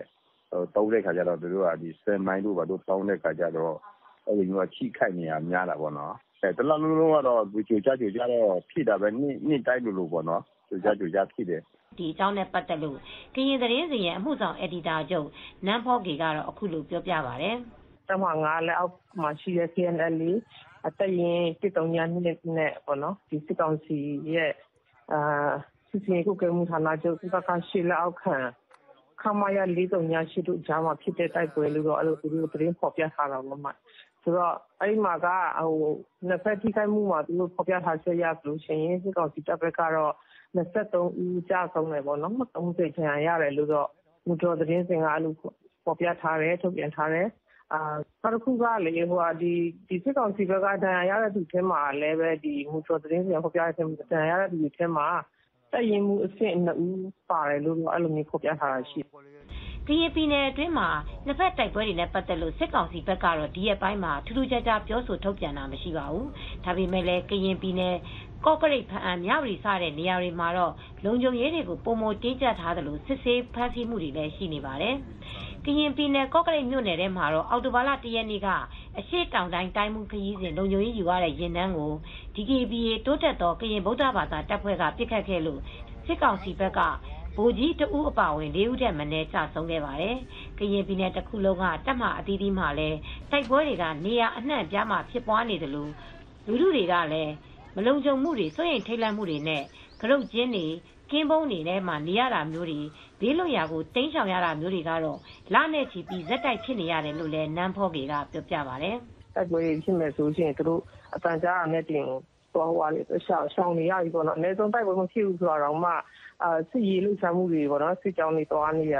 [0.50, 3.74] ဟိုတုံးတဲ့ခါကျတော့သူတို့ကဒီဆွဲမိုင်းတို့ဘာတို့တောင်းတဲ့ခါကျတော့
[4.26, 11.62] အဲ့လိုမျိုးချိခိုက်နေရများတာပေါ့နော်အဲတလားလုံးလုံးကတော့ဒီကြိုကြကြိုကြတော့ဖြစ်တာပဲနှစ်နှစ်တိုင်းလိုလိုပေါ့နော်ကြိုကြကြိုကြဖြစ်တယ်
[11.98, 12.98] ဒီအကြောင်းနဲ့ပတ်သက်လို့
[13.34, 15.28] ကရင်သတင်းစီရဲ့အမှုဆောင်အက်ဒီတာချုပ်
[15.66, 17.50] နန်းဖောကေကတော့အခုလိုပြောပြပါဗျ။
[18.12, 20.20] တမငါလည်းအောက်မှာရှိတဲ့ KNL
[20.88, 22.24] အသက်ရင်တစ်တုံညာနှစ်
[22.56, 23.98] နဲ့ပေါ့နော်ဒီစစ်ကောင်စီ
[24.34, 24.52] ရဲ့
[25.12, 25.50] အာ
[25.88, 28.36] စစ်စင်ကုကဲမှုဌာနချုပ်ကကရှိလက်အောက်ခံ
[29.20, 33.70] ခမရလေးတုံညာရှိတို့ဂျာမှာဖြစ်တဲ့တိုက်ပွဲလို့တော့အဲ့လိုသူတို့သတင်းဖော်ပြထားတာပေါ့မှ
[34.22, 35.26] ဆိုတော့အဲ့မှာက
[35.58, 35.72] ဟို
[36.28, 40.14] နှစ်ဖက်ထိခိုက်မှုမှာသူတို့ဖော်ပြထားချက်ရဆိုလို့ရှိရင်စစ်ကောင်စီတပ်ဘက်ကတော့
[40.56, 43.88] 23ဦးကြာဆုံးတယ်ပေါ့နော်30ချန်ရတယ်လို့တော့
[44.26, 45.34] မူတော်သတင်းစင်ကအဲ့လို
[45.84, 47.32] ဖော်ပြထားတယ်ထုတ်ပြန်ထားတယ်အာ
[47.72, 49.52] နောက်တစ်ခုကလေဟိုဟာဒီ
[49.88, 55.08] ဒီစစ်ကောင်စီဘက်က ဒဏ်ရာရတဲ့သူထဲမှာလည်းပဲဒီမူတော်သတင်းစီဖော်ပြတဲ့ဒဏ်ရာရတဲ့သူထဲမှာ
[55.72, 57.00] တပ်ရင်းမှုအဆင့်နှစ်ဦး
[57.30, 59.22] ပါတယ်လို့ အဲ့လိုမျိုးဖော်ပြထားတာရှိတယ်
[59.88, 60.88] ကရင်ပြည်နယ်အတွင်းမှာ
[61.26, 66.26] နှစ်ဖက်တိုက်ပွဲတွေနဲ့ ပတ်သက်လို့ စစ်ကောင်စီဘက်ကတော့ ဒီရက်ပိုင်းမှာ ထူးထူးခြားခြား ပြောဆိုထုတ်ပြန်တာ မရှိပါဘူး။
[66.64, 67.96] ဒါပေမဲ့လည်း ကရင်ပြည်နယ်
[68.44, 70.72] ကော့ကရိတ်ဖန်အံ မြဝတီ စတဲ့နေရာတွေမှာတော့
[71.04, 74.94] လုံခြုံရေးတွေကိုပုံမတင်းကျပ်ထားသလို စစ်ဆေးဖမ်းဆီးမှုတွေလည်း ရှိနေပါတယ်။
[75.66, 78.48] ကရင်ပြည်နယ် ကော့ကရိတ်မြို့နယ်ထဲမှာတော့ အော်တိုဘာလ ၁ ရက်နေ့က
[78.98, 81.92] အရှိတောင်တိုင်း တိုင်းမှုခရီးစဉ် လုံခြုံရေးယူရတဲ့ရင်နှန်းကို
[82.34, 85.60] DKBA တိုးတက်သော ကရင်ဗုဒ္ဓဘာသာတပ်ဖွဲ့ကပြစ်ခတ်ခဲ့လို့
[86.06, 86.80] စစ်ကောင်စီဘက်က
[87.36, 90.16] ဗိုလ်ကြီးတဦးအပါဝင် ၄ ဦးထက်မနည်း ကျဆုံးခဲ့ပါတယ်။
[90.58, 92.98] ကရင်ပြည်နယ်တစ်ခုလုံးက တပ်မအသီးသီးမှာလည်း
[93.30, 95.90] တိုက်ပွဲတွေက နေရာအနှံ့ပြားမှာ ဖြစ်ပွားနေတယ်လို့
[96.46, 97.32] လူလူတွေကလည်း
[97.76, 99.62] မလုံခြုံမှုတွေ စိုးရိမ်ထိတ်လန့်မှုတွေနဲ့
[100.00, 100.66] ကရုတ်ကျင်းတွေ
[101.12, 102.80] ကင်းပုံးတွေထဲမှာ နေရတာမျိုးတွေ
[103.20, 105.18] ဘေးလွတ်ရာကိုတင်းရှောင်ရတာမျိုးတွေကတော့
[105.54, 108.96] လနဲ့ချီပြီးဇက်တိုက်ဖြစ်နေရတယ်လို့လည်း နန်းဖောကေက ပြောပြပါတယ်။
[109.34, 110.80] တိုက်ပွဲဖြစ်မယ်ဆိုရင် သူတို့
[111.14, 112.04] အတန်ကြားရတဲ့တင်
[112.54, 115.90] သွားဟွာလေရှောင်းရှောင်းနေရပြီပေါ့နော် အနည်းဆုံး တိုက်ပွဲမဖြစ်ဘူးဆိုတော့မှ
[116.42, 118.96] အာစစ်ရေးလှုပ်ရှားမှုတွေပေါ့နော်စစ်ကြောင်းတွေတွားနေရ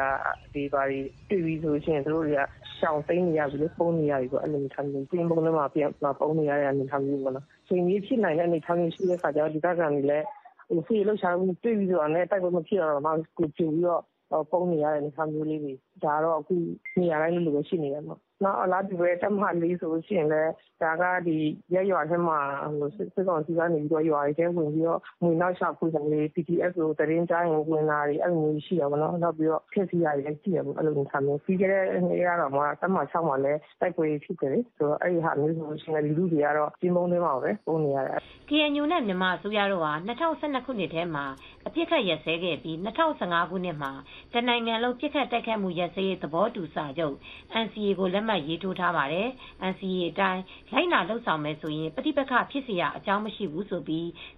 [0.54, 1.00] ဒီပါတွေ
[1.30, 2.40] တွေ့ပြီးဆိုရှင်တို့တွေက
[2.78, 5.90] ရှောင်းသိမ်းနေရပြီလို့ပုံနေရပြီပေါ့ အဲ့လိုမျိုးထားမျိုးပြင်းပုံထဲမှာပြန်
[6.20, 10.41] ပုံနေရတဲ့ အနေထားမျိုးပေါ့နော်ချိန်ကြီးဖြစ်နိုင်တဲ့ အနေထားမျိုး ရှိတဲ့ခါကျတော့ဒီကကံတွေလည်းဟို
[10.86, 14.02] စစ်ရေးလှုပ်ရှားမှုတွေ့ပြီးဆိုတော့လည်းတိုက်ပွဲမဖြစ်တော့မှကိုကြည့်ပြီးတော့
[14.50, 15.72] ပုံနေရတဲ့အနေထားမျိုးလေးတွေ
[16.04, 16.54] ဒါတော့အခု
[17.00, 21.38] နေရာတိုင်းလိုလိုပဲရှိနေတယ်ပေါ့ နောက်အလားတူပဲတပ်မလေးဆိုလို့ရှိရင်လည်းဒါကဒီ
[21.74, 22.38] ရက်ရွာထဲမှာ
[22.78, 38.18] ဟိုစစ်ကောင်စီကနေပြီးတော့ရွာတွေထဲဝင်ပြီးတော့ငွေနောက်ရှာဖွေတယ်လေ PTS ကိုတရင်ကြားရင်ဝင်လာတွေအဲ့လိုမျိုးရှိရပါတော့နောက်ပြီးတော့ဖြစ်စီရတွေလည်းရှိရပါအဲ့လိုမျိုးထားမျိုးပြီးကြတဲ့နေ့ကတော့မှတပ်မ6မှာလည်းတိုက်ပွဲဖြစ်တယ်ဆိုတော့အဲ့ဒီဟာမျိုးဆိုလို့ရှိရင်လူလူတွေကတော့ပြင်းပုံးထဲမှာပဲပုံနေရတယ်
[38.48, 41.24] KNU နဲ့မြန်မာအစိုးရတို့ဟာ2012ခုနှစ်ထဲမှာ
[41.66, 42.76] အပြစ်ခတ်ရက်စဲခဲ့ပြီး
[43.12, 43.92] 2015ခုနှစ်မှာ
[44.34, 47.16] တနိုင်ငံလုံးပြစ်ခတ်တိုက်ခတ်မှုရက်စဲရေးသဘောတူစာချုပ်
[47.64, 49.28] NCA ကိုလက်မှတ်မှတ်ရေးထိုးထားပါတယ်။
[49.70, 53.84] NCA အတိုင်း လိုက်နာလုပ်ဆောင်မယ်ဆိုရင် ပဋိပက္ခဖြစ်စရာအကြောင်းမရှိဘူးလို့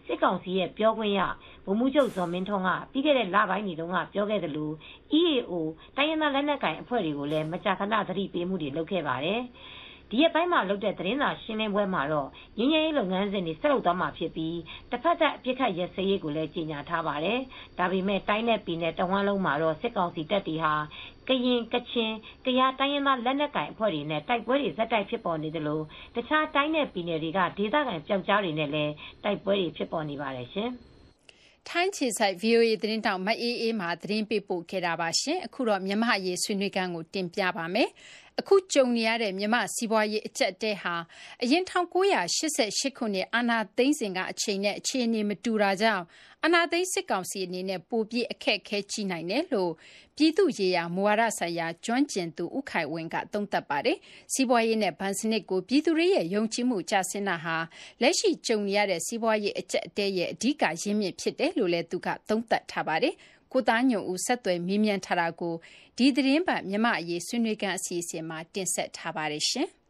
[0.07, 1.21] စစ်ကောင်စီရဲ့ပြောခွင့်ရ
[1.65, 4.71] ဗိုလ်မှူးချုပ်ဇော်မင်းထွန်းက ပြီးခဲ့တဲ့လပိုင်းတွေတုန်းက ပြောခဲ့သလို
[5.21, 5.53] EAO
[5.97, 9.41] တိုင်းရင်းသားလက်နက်ကိုင်အဖွဲ့တွေကိုလည်း မကြာခဏ သတိပေးမှုတွေ လုပ်ခဲ့ပါတယ်။
[10.11, 14.57] ဒီရက်ပိုင်းမှာလုပ်တဲ့ သတင်းစာရှင်းလင်းပွဲမှာတော့ငင်းငယ်ရေးလုပ်ငန်းစဉ်တွေ ဆက်လုပ်သွားမှာဖြစ်ပြီး
[14.91, 17.39] တစ်ဖက်သက်အပြစ်ခတ်ရစရေးကိုလည်း ကြေညာထားပါတယ်။
[17.79, 20.75] ဒါပေမဲ့တိုင်းနဲ့ ပြည်နယ်တဝန်းလုံးမှာတော့ စစ်ကောင်စီတပ်တွေဟာ
[21.29, 22.13] ကရင် ကချင်
[22.45, 28.93] ကယား တိုင်းရင်းသားလက်နက်ကိုင်အဖွဲ့တွေနဲ့ တိုက်ပွဲတွေဇက်တိုက်ဖြစ်ပေါ်နေတယ်လို့တခြားတိုင်းနဲ့ ပြည်နယ်တွေက ဒေသခံပြောက်ကြားတွေနဲ့လည်း
[29.25, 30.71] တိုက်ပွဲတွေ ဖြစ်ပေါ်နေပါတယ်ရှင်။
[31.71, 37.89] ထိုင်းခြေဆိုင် VOA သတင်းတောက် မအေးအေးမှသတင်းပေးပို့ခဲ့တာပါရှင်အခုတော့ မြမရေး ဆွေးနွေးခန်းကို တင်ပြပါမယ်
[38.41, 40.95] အခုကြုံနေရတဲ့ မြန်မာ့စီးပွားရေး အကျပ်အတည်းဟာ
[41.43, 42.19] အရင် ၁၉၈
[42.79, 46.05] ၈ ခုနှစ် အာဏာသိမ်းစဉ်က အချိန်နဲ့ အခြေအနေ မတူတာကြောင့်
[46.45, 49.73] အာဏာသိမ်း စစ်ကောင်စီအနေနဲ့ ပိုပြီး အခက်အခဲကြီးနိုင်တယ်လို့
[50.17, 53.99] ပြည်သူ့ရေးရာ မူဝါဒဆိုင်ရာ ကျွမ်းကျင်သူ ဦးခိုင်ဝင်းက သုံးသပ်ပါတယ်။
[54.33, 57.57] စီးပွားရေးနဲ့ ဘဏ်စနစ်ကို ပြည်သူတွေရဲ့ ယုံကြည်မှု ကျဆင်းတာဟာ
[58.03, 63.15] လက်ရှိကြုံနေရတဲ့ စီးပွားရေး အကျပ်အတည်းရဲ့ အဓိက ရင်းမြစ်ဖြစ်တယ်လို့လည်း သူက သုံးသပ်ထားပါတယ်
[63.55, 65.55] ကိုသားညွန့်ဦး ဆက်သွယ်မေးမြန်းထားတာကို
[65.97, 69.69] ဒီသတင်းပတ် မြမအရေး ဆွေးနွေးခန်း အစီအစဉ်မှာ တင်ဆက်ထားပါတယ်ရှင်။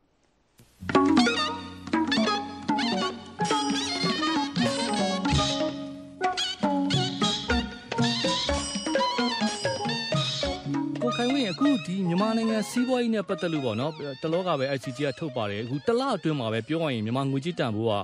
[11.16, 17.94] ခိုင်ဝင်းအခုဒီ မြန်မာနိုင်ငံစီးပွားရေးနဲ့ ပတ်သက်လို့ပေါ့နော် တလောကပဲ ICG က ထုတ်ပါတယ် အခု တလအတွင်းမှာပဲ ပြောရရင် မြန်မာငွေကြေးတန်ဖိုးက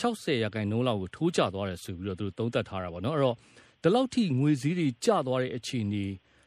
[0.00, 3.36] 60ရာခိုင်နှုန်းလောက်ကို ထိုးကျသွားတယ်ဆိုပြီးတော့ သူတို့ သုံးသပ်ထားတာပေါ့နော် အဲ့တော့
[3.82, 6.04] ဒီလောက်ထိငွေစည်းတွေကျသွားတဲ့အခြေအနေ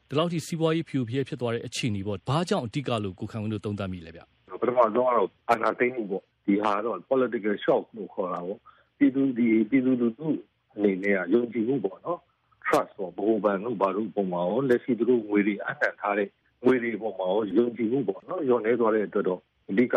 [0.09, 4.21] ဒီလောက်ထိစီးပွားရေးဖြူဖြဲဖြစ်သွားတဲ့အခြေအနေပေါ့ဘာကြောင့်အဓိကလို့ကိုခံဝင်းတို့သုံးသပ်မိလဲဗျ
[4.61, 5.09] ပထမဆုံးကတော့
[5.49, 8.59] အာဏာသိမ်းမှုပေါ့ဒီဟာတော့ political shock လို့ခေါ်တာပေါ့
[8.97, 10.27] ပြည်သူဒီပြည်သူလူထု
[10.75, 12.19] အနေနဲ့ကယုံကြည်မှုပေါ့နော်
[12.65, 16.27] trust ပေါ့ဘိုးဘန်တို့ဘာလို့ပုံမှာရောလက်ရှိသူတို့ငွေတွေအတန်ထားတဲ့
[16.65, 19.39] ငွေတွေပုံမှာရောယုံကြည်မှုပေါ့နော်ရောနေသွားတဲ့အတွက်တော့
[19.69, 19.95] အဓိက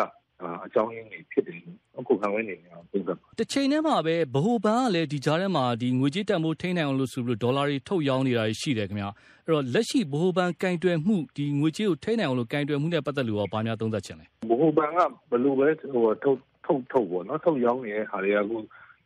[0.66, 1.60] အကြောင်းရင်းတွေဖြစ်တယ်
[1.98, 14.98] အခုခံဝင်နေတယ်ပုံစံတစ်ချိန်တည်းမှာပဲ ဗဟိုဘဏ်ကလည်း ဒီကြားထဲမှာဒီငွေကြေးတန်ဖိုးထိန်းနိုင်အောင်လို့ဆိုပြီး ဒေါ်လာတွေ ထုတ်ရောင်းနေတာရှိတယ်ခင်ဗျ အဲ့တော့ လက်ရှိ ဗဟိုဘဏ်ကင်တွယ်မှုဒီငွေကြေးကို ထိန်းနိုင်အောင်လို့ကင်တွယ်မှုနဲ့ပတ်သက်လို့ရော ဘာများသုံးသပ်ချင်လဲ ဗဟိုဘဏ်က
[15.30, 18.56] ဘယ်လိုပဲဟိုထုတ်ထုတ်ထုတ်ပေါ့နော် ထုတ်ရောင်းနေတဲ့ဟာတွေက အခု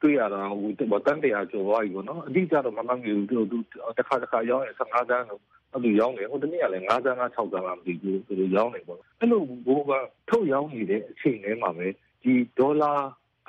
[0.02, 0.70] တွေ့ရတာဟို
[1.06, 3.58] တန်တရားကျော်သွားပြီပေါ့နော် အတိအကျတော့ မမှန်ဘူးသူ
[3.96, 9.92] တစ်ခါတစ်ခါရောင်းရင်15တန်းလို့ အဲ့လိုရောင်းတယ်ဟိုတနေ့ကလည်း9တန်းလား6တန်းလားမသိဘူးသူတို့ရောင်းနေပေါ့အဲ့လိုဘိုးက
[10.28, 11.86] ထုတ်ရောင်းနေတဲ့အချိန်ထဲမှာပဲ
[12.22, 12.92] ဒီဒေါ်လာ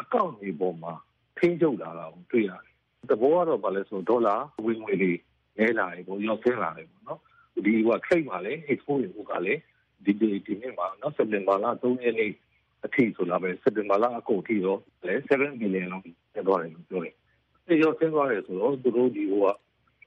[0.01, 0.93] အကောင့်တွေပေါ်မှာ
[1.38, 2.73] ထိန်းချုပ်လာတာကိုတွေ့ရတယ်
[3.10, 5.12] တဘောကတော့ဗာလဲဆိုဒေါ်လာဝင်ငွေတွေ
[5.58, 7.19] နဲလာတယ်ပေါ့ရောက်ဆင်းလာတယ်ပေါ့နော်
[7.65, 9.62] ဒီက trade မှာလည်း export တွေကလည်း
[10.05, 12.32] ဒီဒီဒီနေ့မှာနော်စက်တင်ဘာလ3ရက်နေ့
[12.86, 16.03] အထိဆိုလာပဲစက်တင်ဘာလအကုန်ထိတော့လဲ7 billion လောက်
[16.34, 17.15] ကျသွားတယ်လို့ပြောတယ်။
[17.67, 19.47] အဲရောဆင်းသွားတယ်ဆိုတော့သူတို့ဒီဟိုက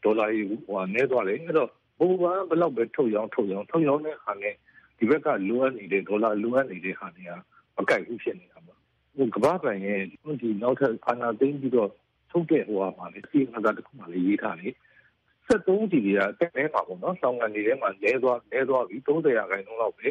[0.05, 1.71] ဒေါ်လာကြီးဟိုကနေသွားတယ်အဲ့တော့
[2.03, 4.55] ဘိုးကဘယ်လောက်ပဲထုတ်ရောင်းထုတ်ရောင်းထုတ်ရောင်းတဲ့ဟာနဲ့
[4.99, 7.31] ဒီဘက်ကလိုအပ်နေတဲ့ဒေါ်လာလိုအပ်နေတဲ့ဟာတွေက
[7.77, 8.79] မကိုက်ဘူးဖြစ်နေတာပေါ့။
[9.17, 10.01] ဟိုကမ္ဘာ့ဘဏ်ရဲ့
[10.43, 11.91] ဒီနောက်ထပ်အာဏာသိမ်းပြီးတော့
[12.31, 14.75] ထုတ်တဲ့ဟိုဟာမှာလေစီမံသားတစ်ခုမှလည်းရေးထားတယ်
[15.49, 20.09] 73စီတွေကတက်နေပါပေါ့နော်ဆောင်းကန်နေထဲမှာလဲသွားလဲသွားပြီး30ရာခိုင်နှုန်းလောက်ပဲ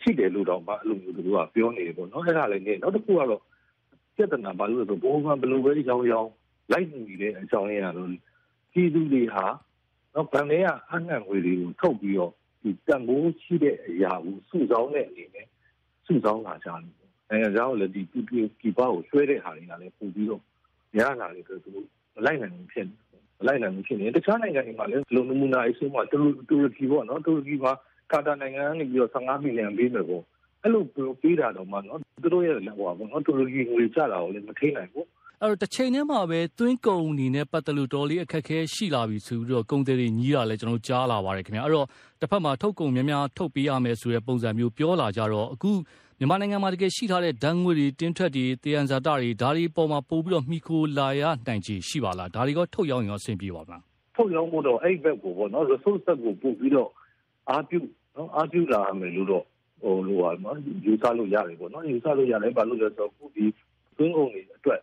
[0.00, 3.42] ရှိတယ်လို့တော့မှအဲ့လိုမျိုးသူတို့ကပြောနေတယ်ပေါ့နော်အဲ့ဒါလည်းနေနောက်တစ်ခုကတော့
[4.16, 6.30] ပြဿနာဘာလို့လဲဆိုဘိုးကဘယ်လိုပဲရောင်းရောင်း
[6.72, 8.08] လိုက်နေတဲ့အကြောင်းရင်းကတော့
[8.72, 9.44] ပြည်သူတွေဟာ
[10.18, 15.46] နော်ဗန်လေးကအနှံ့ငွေတွေကိုထုတ်ပြီးတော့ဒီတန်ဖိုးရှိတဲ့အရာကိုစုဆောင်းတဲ့အနေနဲ့
[16.06, 16.82] စုဆောင်းလာကြတယ်
[17.28, 20.42] နိုင်ငံခြားကိုလည်းဒီပြည်ပြည်ပကိုရွှဲတဲ့ဟာတွေကလည်းပို့ပြီးတော့
[20.98, 22.96] ရလာတယ်ဆိုတော့မလိုက်နိုင်ဘူးဖြစ်နေ
[23.38, 27.72] မလိုက်နိုင်ဘူးဖြစ်နေတခြားနိုင်ငံတွေမှာလည်းဒီလိုနမူနာအဆိုးမှာတူတူရကီပေါ့နော်တူရကီမှာ
[28.12, 30.22] ကာတာနိုင်ငံကနေပြီးတော့15မီလီယံပေးမယ်ပေါ့
[30.62, 30.82] အဲ့လို
[31.22, 35.06] ပေးတာတော့မှနော်သူတို့ရဲ့လက်ဟောပေါ့နော်တူရကီငွေကြတာကိုလည်းမထိနိုင်ဘူး
[35.42, 41.86] အဲ့တော့တစ်ချိန်တည်းမှာပဲသွင်းကုန်အနေနဲ့ပတ်သက်လို့တော်လေးအခက်အခဲရှိလာပြီဆိုပြီးတော့ကုန်သည်တွေညီးတာလည်းကျွန်တော်ကြားလာပါတယ်ခင်ဗျာအဲ့တော့
[42.20, 45.70] တစ်ဖက်မှာထုတ်ကုန်များများထုတ်ပေးရမယ်ဆိုတဲ့ပုံစံမျိုးပြောလာကြတော့အခု
[46.18, 53.82] မြန်မာနိုင်ငံမှာတကယ်ရှိထားတဲ့ဓာတ်ငွေတွေတင်းထွက်တွေတေယန်ဇာတာတွေဒါတွေပေါ်မှာပို့ပြီးတော့မိခိုလာရနိုင်ချေရှိပါလားဒါတွေကထုတ်ရောင်းရောအဆင်ပြေပါမလား
[54.16, 56.90] ထုတ်ရောင်းဖို့တော့အဲ့ဘက်ကိုပေါ့နော် resource ကိုပို့ပြီးတော့
[57.50, 57.78] အားပြု
[58.16, 59.44] နော်အားပြုလာမယ်လို့တော့
[59.82, 63.44] ဟိုလိုပါနော်ယူဆလို့ရတယ်ပေါ့နော်ယူဆလို့ရတယ်ဘာလို့လဲဆိုတော့ခုဒီ
[63.96, 64.80] သွင်းကုန်တွေအတွက်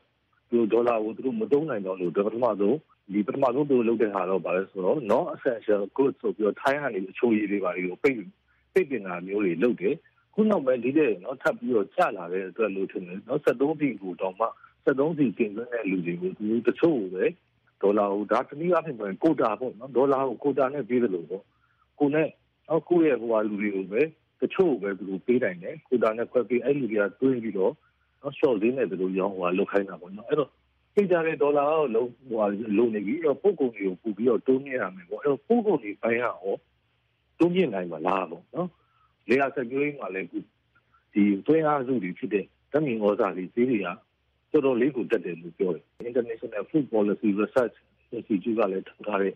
[0.55, 2.77] ဒီဒေါ်လာကိုသူတို့မသုံးနိုင်တော့လို့ပထမဆုံး
[3.13, 8.17] ဒီပထမဆုံးသူလုပ်တဲ့ဟာတော့ဗာလဲဆိုတော့ non essential goods ဆိုပြီးတော့ထိုင်းကနေအချိုးရည်တွေပါတွေကိုပိတ်
[8.73, 9.95] ပိတ်ပင်တာမျိုးတွေလုပ်တယ်
[10.33, 14.47] ခုနောက်ပိုင်းဒီတဲ့နော်ထပ်ပြီးတော့ကျလာတဲ့အတွက်လို့ထင်တယ်နော်73ပြည်ကိုတော့မှ
[14.85, 17.25] 73ပြည်တင်သွင်းတဲ့လူတွေကိုသူတချို့ပဲ
[17.81, 21.43] ဒေါ်လာကိုဒါတနည်းအားဖြင့်ကိုတာပေါ့နော်ဒေါ်လာကိုကိုတာနဲ့ပေးတယ်လို့ပေါ့
[21.99, 22.27] ကိုနဲ့
[22.69, 24.01] နော်ကိုရဲ့ဟိုဟာလူတွေကိုပဲ
[24.41, 27.73] တချို့ပဲသူတို့ပေးနိုင်တယ်ကိုတာနဲ့ခွဲပေးအဲ့လူတွေကတွင်းပြီးတော့
[28.25, 30.49] နော် short ဈေးနဲ့သူတို့ရောင်းဟိုဟာလုတ်ခိုင်းတာပေါ့နော်အဲ့တော့
[30.95, 32.45] ပြကြတဲ့ဒေါ်လာကိုလုံးဟိုဟာ
[32.77, 36.59] လုံနေပြီးတော့ပုတ်ကုန်တွေကိုပူပြီးတော့တိုးမြင့်ရမယ်ပေါ့အဲ့တော့ပုတ်ကုန်တွေပိုင်းရအောင်
[37.39, 38.69] တိုးမြင့်နိုင်မှာလားပေါ့နော်
[39.29, 43.87] လေယာဆက်ကြိုးမှာလည်းဒီသွင်းအားစုတွေဖြစ်တဲ့ဓာတ်မြေဩဇာတွေဈေးတွေက
[44.51, 47.75] တော်တော်လေးကိုတက်တယ်လို့ပြောတယ် International Food Policy Research
[48.17, 49.33] Institute ကလည်းထုတ်ထားတဲ့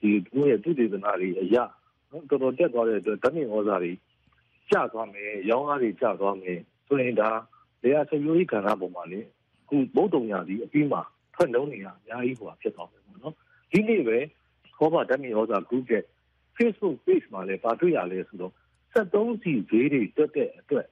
[0.00, 1.64] ဒီသူရဲ့သူတည်နာတွေအရာ
[2.10, 3.92] နော်တော်တော်တက်သွားတဲ့အတွက်ဓာတ်မြေဩဇာတွေ
[4.70, 7.30] ကျသွားမယ်ရောင်းအားတွေကျသွားမယ်ဆိုရင်ဒါ
[7.82, 9.20] လေယာဆက်ကြိုးကဏ္ဍပေါ်မှာလေ
[9.68, 11.02] ခုဘုတ်တုံညာဒီအပြီးမှာ
[11.34, 13.34] ထွက်နှုံးနေရအများကြီးဟိုဖြစ်သွားမယ်ပေါ့နော်
[13.72, 14.18] ဒီနေ့ပဲ
[14.76, 16.04] ခေါ်ပါဓာတ်မြေဩဇာ group ရဲ့
[16.56, 18.52] Facebook page မှာလည်းပါတွေ့ရလဲဆိုတော့
[18.94, 20.86] 73စီဈေးတွေတက်တဲ့အတွက်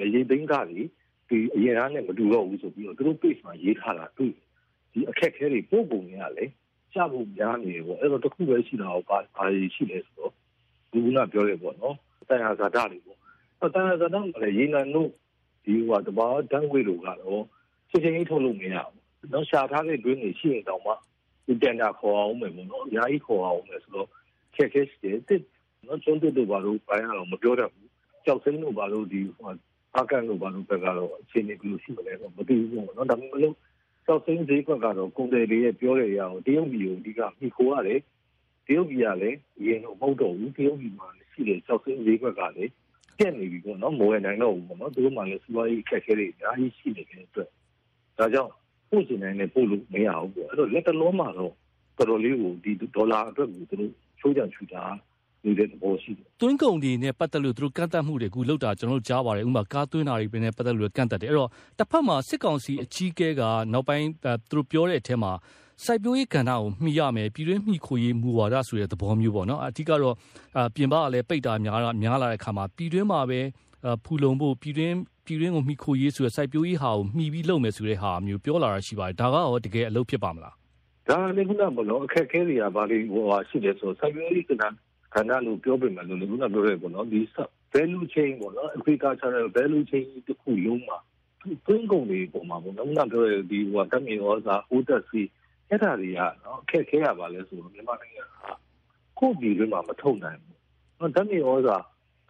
[0.00, 0.82] လေရင်သိန်းကတွေ
[1.28, 4.32] ဒီအရင်ကနဲ့မတူတော့ဘူးဆိုပြီးတော့သူတို့ page မှာရေးထားတာတွေ့
[4.92, 6.52] ဒီအခက်ခဲတွေပို့ပုံတွေကလည်း
[6.94, 10.32] ကြဖို့များနေတယ်ပေါ့အဲ့တော့တခုပဲရှိတာတော့ဘာဘာရှိလဲဆိုတော့
[10.90, 11.96] ဒီကပြောရပေါ့နော်
[12.28, 13.18] တန်ဟာဇာတာတွေပေါ့
[13.60, 15.10] အဲ့တန်ဟာဇာတာကလည်းရေနံတို့
[15.64, 17.42] ဒီဟိုတဘာတန်းခွေတို့ကတော့
[17.90, 20.92] ချက်ချင်းကြီးထုတ်လို့မရဘူးနော်ရှာထားတဲ့တွင်းတွေရှိရင်တောင်မှ
[21.46, 24.08] ဒီတန်တာခေါ်အောင်မယ်ပေါ့နော်အများကြီးခေါ်အောင်မယ်ဆိုတော့
[24.54, 25.42] ခက်ခဲရှိတယ်
[25.86, 27.90] နော်ကျွန်းတက်တို့ဘာလို့ပိုင်းအောင်မပြောတတ်ဘူး
[28.24, 29.50] ကြောက်စိမ့်တို့ဘာလို့ဒီဟို
[29.98, 33.56] အကန်တို့ဘာလို့ဘက်ကတော့အချိန်ကြီးလို့ရှိမလဲတော့မသိဘူးပေါ့နော်ဒါပေမဲ့လို့
[34.06, 38.00] ကြောက်စိမ့်ဈေးကွက်ကတော့ကုန်တယ်တွေရဲ့ပြောတဲ့အရာကိုတရုတ်ပြည်ကိုအဓိကမိခိုးရတယ်
[38.66, 42.72] တရုတ်ပြည်ကလည်းအရင်တော့မဟုတ်တော့ဘူးတရုတ်ပြည်မှာရှိတဲ့ကြောက်စိမ့်ဈေးကွက်ကလည်း
[43.18, 47.48] ပြက်နေပြီပေါ့နော်မဝယ်နိုင်တော့ဘူးပေါ့နော်သူတို့မှလည်းစီးပွားရေးအခက်အခဲတွေအများကြီးရှိနေတဲ့အတွက်
[48.18, 48.52] ဒါကြောင့်
[48.90, 51.52] ပို့ချင်နိုင်တယ်ပို့လို့မရဘူးပေါ့အဲ့တော့လက်တလုံးမှာတော့
[51.98, 54.84] တော်တော်လေးကိုဒီဒေါ်လာအတွက်ကိုသူတို့ချိုးကြချူတာ
[55.44, 64.08] နေတဲ့သဘောရှိတယ်။သွင်းကုန်တွေနဲ့ပတ်သက်လို့သူတို့ကန့်သတ်မှုတွေအခုလောက်တာကျွန်တော်တို့ကြားပါတယ်။ဥပမာကားသွင်းတာတွေနဲ့ပတ်သက်လို့ကန့်သတ်တယ်။အဲ့တော့တစ်ဖက်မှာစစ်ကောင်စီအကြီးအကဲကနောက်ပိုင်း
[64.50, 65.32] သူတို့ပြောတဲ့အထက်မှာ
[65.86, 70.14] စိုက်ပျိုးရေးကဏ္ဍကိုမှီရမယ်ပြည်တွင်းမှီခိုရေးမူဝါဒဆိုတဲ့သဘောမျိုးပေါ့နော်။အဓိကတော့
[70.74, 73.40] ပြင်ပကလည်းပိတ်တာများများလာတဲ့အခါမှာပြည်တွင်းမှာပဲ
[74.04, 80.54] ဖူလုံဖို့ပြည်တွင်းပြည်တွင်းကိုမှီခိုရေးဆိုတဲ့စိုက်ပျိုးရေးဟာကိုမှီပြီးလုပ်မယ်ဆိုတဲ့ဟာမျိုးပြောလာတာရှိပါတယ်။ဒါကရောတကယ်အလုပ်ဖြစ်ပါမလား။
[81.08, 84.64] ဒါလည်းခုနကမလို့အခက်အခဲတွေကဘာတွေဟိုဟာရှိတယ်ဆိုစိုက်ပျိုးရေးကဏ္ဍ
[85.14, 87.20] ကဏ္ဍလို့ပြောပြမယ်လို့လည်းခုနပြောရဲပေါ့နော်ဒီ
[87.72, 90.98] value chain ပေါ့နော် agricultural value chain တစ်ခုလုံးမှာ
[91.66, 95.22] သွင်းကုန်တွေပုံမှာပေါ့နော်ခုနပြောရဲဒီဟိုတမင်ဩဇာဟိုတက်စီ
[95.72, 98.50] အဲ့ဒါတွေကနော်အခက်ခဲရပါလဲဆိုတော့မြန်မာနိုင်ငံဟာ
[99.18, 100.58] ကိုယ့်ပြည်တွင်းမှာမထုတ်နိုင်ဘူး
[100.98, 101.78] နော်တမင်ဩဇာ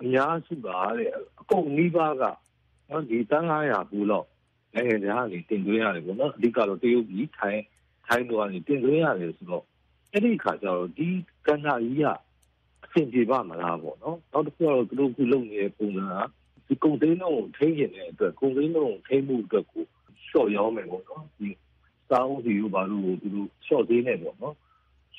[0.02, 2.22] အများစုပါတဲ့အကုန်နီးပါးက
[2.90, 4.28] နော်ဒီတန်း900ဘူးလောက်
[4.74, 7.62] နိုင်ငံခြားကနေတင်သွင်းရတယ်ပေါ့နော်အဓိကတော့တရုတ်ပြည်ထိုင်း
[8.06, 9.64] ထိုင်းတို့ကနေတင်သွင်းရတယ်ဆိုတော့
[10.12, 11.08] အဲ့ဒီခါကျတော့ဒီ
[11.46, 12.06] ကဏ္ဍကြီးက
[12.84, 16.14] အဆင်ပြေပါမလားပေါ့နော်နောက်တစ်ခုကတော့သူတို့ခုလုပ်နေတဲ့ပုံစံက
[16.66, 19.84] ဒီကုန်သိန်းလုံးကိုထိန်းကျင်တဲ့အတွက်ကုန်သိန်းလုံးကိုထိန်းမှုအတွက်ကို
[20.28, 21.48] ရှော့ရောင်းမယ်ပေါ့နော်ဒီ
[22.12, 24.56] စာအုပ်စီကိုဘာလို့သူတို့ရှော့သေးနေပေါ့နော်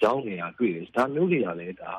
[0.01, 1.91] ရောင်းနေတာတွေ့တယ်ဒါမျိုးတွေကလည်းဒါ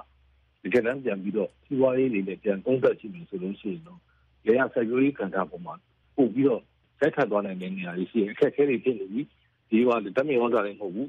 [0.62, 4.00] ဒီကနေ့ပြန်ပြီးတော့စီးပွားရေးတွေနဲ့ပြန်ကုန်းသက်ကြည့်လို့ဆိုလို့ရှိရင်တော့
[4.46, 5.74] လေယာစိုက်ပျိုးရေးကဏ္ဍပေါ်မှာ
[6.16, 6.62] ပို့ပြီးတော့
[6.98, 9.22] ဆက်ထပ်သွားနိုင်တဲ့နေရာတွေရှိအခက်အခဲတွေဖြစ်နေပြီ
[9.70, 11.08] ဒီကဓာတ်မြေဩဇာတွေမဟုတ်ဘူး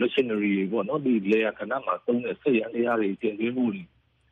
[0.00, 3.82] machinery တွေပေါ့နော်ဒီ layer ခဏမှာသုံးတဲ့စက်ရနေရာတွေတင်သွင်းမှုတွေ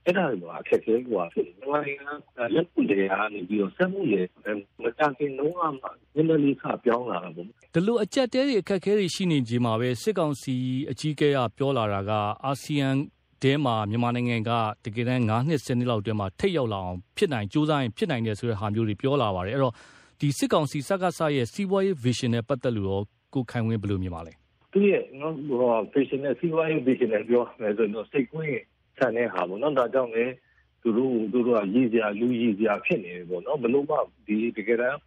[0.06, 2.12] အဲ့ဒါတွေကအခက်အခဲကဖြစ်နေတယ်။မြန်မာနိုင်ငံ
[2.54, 4.22] လက်ပုတ်တွေကနေပြီးတော့စက်မှုတွေ
[4.82, 10.54] မကြခင်လုံးဝမှနည်းနည်းလေးခပြောင်းလာတာပေါ့။ဒီလိုအကြက်တဲတွေအခက်ခဲတွေရှိနေကြမှာပဲစစ်ကောင်စီ
[10.90, 12.10] အကြီးအကဲကပြောလာတာက
[12.44, 12.88] အာဆီယံ
[13.42, 14.50] တဲမှာမြန်မာနိုင်ငံက
[14.84, 19.74] တကယ်တမ်း9နှစ်10နှစ်လောက်တည်းမှာထိတ်ရောက်လာအောင်ဖြစ်နိုင်ကြိုးစားရင်ဖြစ်နိုင်တယ်ဆိုတဲ့ဟာမျိုးတွေပြောလာပါတယ်အဲ့တော့
[20.20, 23.00] ဒီစစ်ကောင်စီစကားဆရဲ့စီးပွားရေး vision နဲ့ပတ်သက်လို့ရော
[23.34, 24.32] ကိုခိုင်ဝင်းဘယ်လိုမြင်ပါလဲ
[24.72, 25.58] သူရဲ့နော်ဟို
[25.94, 28.52] vision နဲ့စီးပွားရေး vision နဲ့ပြောမယ်ဆိုတော့စိတ်ကွင်း
[28.98, 30.32] ဆန်တဲ့ဟာပေါ့နော်ဒါကြောင့်လည်း
[30.82, 34.98] သူတို့သူတို့ကရည်စရာလူရည်စရာဖြစ်နေတယ်ပေါ့နော်ဘလို့မှဒီတကယ်တမ်း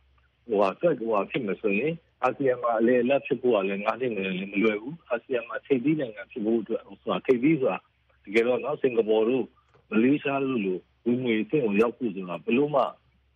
[0.47, 7.77] ဟိုဟာဆက်ဟိုဟာဖြစ်မယ်ဆိုရင်အာဆီယံမှာအလေလက်ဖြစ်ဖို့ကလည်းငါးနှစ်နဲ့လည်းမလွယ်ဘူးအာဆီယံမှာထိပ်သီးနိုင်ငံဖြစ်ဖို့အတွက်ဆိုတာထိပ်သီးဆိုတာ
[8.25, 9.45] တကယ်တော့နော်စင်ကာပူတို့
[9.91, 12.81] မလေးရှားတို့လိုဝင်ငွေအဆင့်ကိုရောက်ဖို့ဆိုတာဘလို့မှ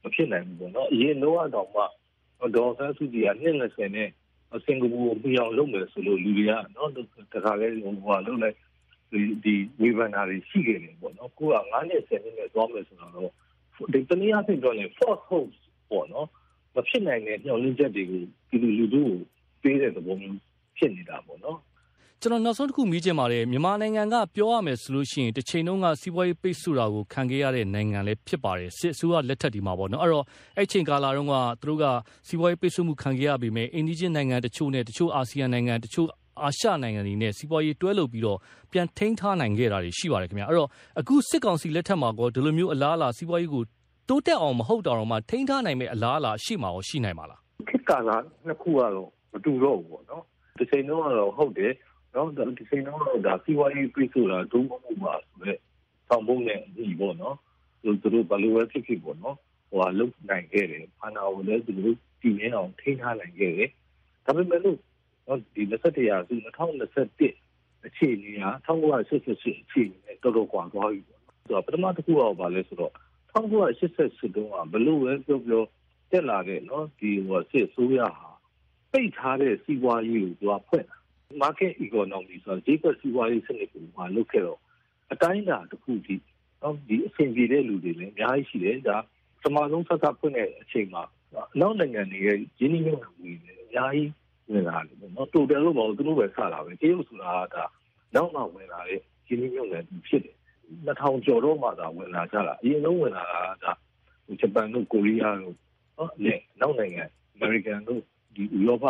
[0.03, 1.81] မဖြစ်နိုင်ဘူးပေါ့နော်အရင်တော့တော့မှ
[2.55, 4.09] ဒေါ်ဆန်းစုကြည်ကနှစ်20နဲ့
[4.65, 6.89] စင်ကာပူကိုပြောင်းလုပ်မယ်ဆိုလို့လူတွေကနော်
[7.33, 8.55] တခါလဲဟိုဟာလုပ်လိုက်
[9.13, 13.31] ဒီဒီဝေဖန်တာတွေရှိခဲ့တယ်ပေါ့နော်ကိုက9နှစ်10နှစ်နဲ့သွားမယ်ဆိုတော့
[13.93, 16.27] ဒီတနည်းအားဖြင့်ပြောရင် false hopes ပေါ့နော်
[16.75, 19.13] မဖြစ်နိုင်တဲ့ညှော်လင့်ချက်တွေကိုဒီလူလူတို့
[19.61, 20.39] ပေးတဲ့သဘောမျိုး
[20.77, 21.59] ဖြစ်နေတာပေါ့နော်
[22.21, 30.25] ကျွန်တော်နောက်ဆုံးတစ်ခုမေးချင်ပါတယ်မြန်မာနိုင်ငံကပြောရမယ်ဆိုလို့ရှိရင်တစ်ချိန်လုံးကစီးပွားရေးပိတ်ဆို့တာကိုခံခဲ့ရတဲ့နိုင်ငံလည်းဖြစ်ပါတယ်စစ်အစိုးရလက်ထက်ဒီမှာပေါ့နော်အဲ့တော့
[30.57, 31.85] အဲ့ချိန်ကာလတုန်းကသူတို့က
[32.27, 36.09] စီးပွားရေးပိတ်ဆို့မှုခံခဲ့ရပြီးမြဲအိန္ဒိယနိုင်ငံတချို့နဲ့တချို့အာဆီယံနိုင်ငံတချို့
[36.41, 38.37] အာရှနိုင်ငံတွေနဲ့ စီးပွားရေးတွဲလုပ်ပြီးတော့
[38.71, 40.69] ပြန်ထိန်းထားနိုင်ခဲ့တာတွေ ရှိပါတယ်ခင်ဗျာအဲ့တော့
[40.99, 43.63] အခုစစ်ကောင်စီလက်ထက်မှာကော ဒီလိုမျိုး အလားအလာ စီးပွားရေးကို
[44.09, 48.09] တိုးတက်အောင် မဟုတ်တော့မှ ထိန်းထားနိုင်မယ့် အလားအလာရှိမှာရော ရှိနိုင်မှာလား ခေတ်ကာလ
[48.45, 50.23] နှစ်ခုကတော့ မတူတော့ဘူးပေါ့နော်
[50.57, 51.73] ဒီချိန်တော့တော့ ဟုတ်တယ်
[52.15, 55.59] နော်ဒီချိန်တော့ဒါစီးပွားရေးပြည့်စုံတာဒုံမမှုပါဆိုတော့
[56.07, 57.35] ဆောင်ပုံနဲ့ဒီပေါ့နော်
[57.83, 59.35] သူတို့ဘယ်လိုပဲဖြစ်ဖြစ်ပေါ့နော်
[59.69, 63.69] ဟိုဟာလုတ်နိုင်ခဲ့တယ် အာနာကိုလည်းသူတို့တည်နေအောင် ထိန်းထားနိုင်ခဲ့တယ်
[64.25, 64.77] ဒါပေမဲ့လို့
[65.27, 72.93] နော်ဒီ21ရာစု2021အခြေအနေဟာ1988အခြေအနေနဲ့တော်တော်ကွာသွားပြီပေါ့နော်ဆိုတော့ပထမတစ်ခုတော့ဗာလဲဆိုတော့
[73.33, 75.63] 1988တုန်းကဘလို့ပဲပြောပြော
[76.11, 78.29] တက်လာတဲ့နော်ဒီဟိုစစ်ဆိုးရဟာ
[78.91, 80.97] ပိတ်ထားတဲ့စီးပွားရေးကိုသူကဖွင့်တာ
[81.41, 84.59] market economy ဆိုတော့ဈေးကွက်စီးပွားရေးစနစ်ကိုမှလုပ်ခဲ့တော့
[85.11, 86.15] အတိုင်းအတာတစ်ခုဒီ
[86.61, 88.97] နော်ဒီအဆင်ပြေတဲ့လူတွေလည်းအများကြီးရှိတယ်ဒါ
[89.43, 91.03] စမလုံးဆက်ဆက်ဖွင့်တဲ့အချိန်မှာ
[91.59, 94.09] နောက်နိုင်ငံတွေရဲ့ရင်းနှီးမြှုပ်နှံမှုတွေအများကြီး
[94.51, 97.65] ဝင်လာတယ်နော်တိုတယ်လို့မဟုတ်သူတို့ပဲစတာပဲတရုတ်ဆိုတာကဒါ
[98.15, 100.35] နောက်မှဝင်လာတဲ့ရင်းနှီးမြှုပ်နှံမှုဖြစ်တယ်
[100.87, 103.73] 2000ကျော်တော့မှသာဝင်လာကြတာအရင်ဆုံးဝင်လာတာကဒါ
[104.39, 105.55] ဂျပန်တို့ကိုရီးယားတို့
[105.97, 107.03] နော်နဲ့နောက်နိုင်ငံ
[107.33, 108.01] အမေရိကန်တို့
[108.35, 108.85] ဒီဥရောပ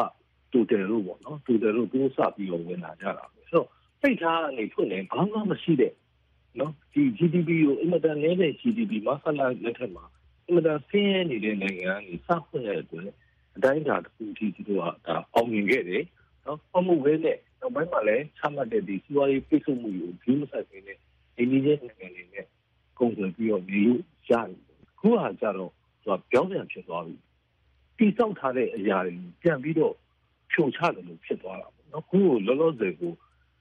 [0.51, 3.67] တိုတယ်လို့ပေါ့နော်တိုတယ်လို့သူစပြီးတော့ဝင်လာကြတာပဲဆိုတော့
[4.01, 5.93] စိတ်ထားအနေဖွင့်နေဘာမှမရှိတဲ့
[6.59, 10.05] နော်ဒီ GDP ကိုအင်မတန်နည်းတဲ့ GDP မှာဆက်လာလက်ထက်မှာ
[10.45, 13.09] အင်မတန်ဆင်းရဲနေတဲ့နိုင်ငံကနေစဖွင့်တဲ့အတွက်
[13.55, 16.03] အတိုင်းအတာတစ်ခုထိသူတို့ကဒါအောင်မြင်ခဲ့တယ်
[16.45, 20.97] နော်အမှုဝဲနဲ့နောက်ပိုင်းမှာလည်းချမှတ်တဲ့ဒီစီးပွားရေးပိတ်ဆို့မှုကိုဒီမဆက်နေနဲ့
[21.37, 22.45] အိန္ဒိယနိုင်ငံတွေနဲ့
[22.99, 24.57] ကုန်သွယ်ပြီးတော့မြေလို့ရတယ်
[24.99, 25.71] ခုဟာကြတော့
[26.03, 27.15] သူကပြောင်းပြန်ဖြစ်သွားပြီ
[27.97, 29.93] တိစောက်ထားတဲ့အရာတွေပြန်ပြီးတော့
[30.51, 33.11] ဖြိုချတယ်လို့ဖြစ်သွားတာပေါ့နော်ခုကိုလောလောဆယ်ကို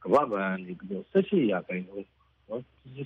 [0.02, 2.09] ကမ္ဘာ့ဘဏ်နေပြီးတော့18ရာခိုင်နှုန်း
[2.48, 2.62] နော်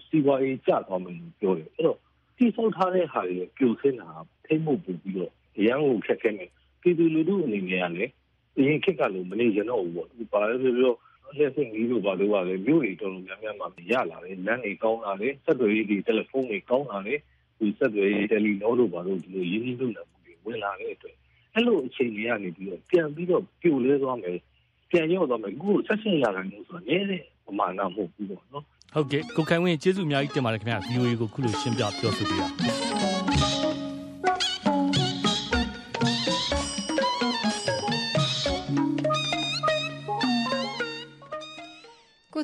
[0.08, 1.98] စီးပွားရေးကျသွားမယ်လို့ပြောတယ်အဲ့တော့
[2.36, 4.08] တိစောက်ထားတဲ့ဟာတွေပြိုဆင်းတာ
[4.46, 6.46] ထိမ့်မှုပူပြီးတော့အရန်ကိုခက်ခဲနေ
[6.86, 8.12] ပြည်သူလူထုအနေနဲ့ကလည်း
[8.58, 10.94] အရင်ခက်ကလို့မနေကြတော့ဘူးပေါ့ဒီပါလဲပြော
[11.38, 17.18] လက်စင်ကြီးတို့ဘာလို့ပါလဲမြို့တွေတော်တော်များများမှာရလာတယ်လမ်းတွေကောင်းလာတယ်ဆက်သွယ်ရေးတွေတယ်လီဖုန်းတွေကောင်းလာတယ်
[17.58, 21.16] ဒီဆက်သွယ်ရေးတယ်လီနောတို့ဘာလို့ဒီလိုရင်းနှီးလို့လာမှုတွေဝင်လာတဲ့အတွက်
[21.54, 24.38] အဲ့လိုအချိန်ကြီးကနေပြီးတော့ပြန်ပြီးတော့ပြိုလဲသွားမယ်
[24.90, 32.85] ပြန်ရောက်သွားမယ်အခုဆက်ရှင်လာတယ်လို့ဆိုတော့နည်းတဲ့ပမာဏမဟုတ်ဘူးပေါ့နော်ဟုတ်ကဲ့ကိုခိုင်ဝင်းကျေးဇူးအများကြီးတင်ပါတယ်ခင်ဗျာ VOA ကိုခုလိုရှင်းပြပြောဆိုပေးတာ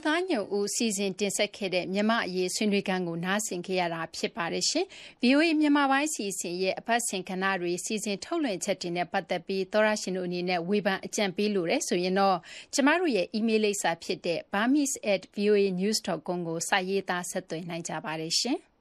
[0.06, 4.86] သားညုံဦး စီစဉ်တင်ဆက်ခဲ့တဲ့ မြမအရေး ဆွေးနွေးခန်းကို နားဆင်ခဲ့ရတာ ဖြစ်ပါတယ်ရှင်။
[5.22, 12.36] VOA မြန်မာပိုင်းစီစဉ်ရဲ့ အပတ်စဉ်ခဏတွေ စီစဉ် ထုတ်လွှင့်ချက်တွေနဲ့ ပတ်သက်ပြီး သောရရှင်တို့ အနေနဲ့ ဝေဖန် အကြံပေးလိုတဲ့ဆိုရင်တော့
[12.74, 18.58] ကျမတို့ရဲ့ email လိပ်စာ ဖြစ်တဲ့ burmese@voanews.com ကို စာရေးသား ဆက်သွင်းနိုင်ကြပါတယ်ရှင်။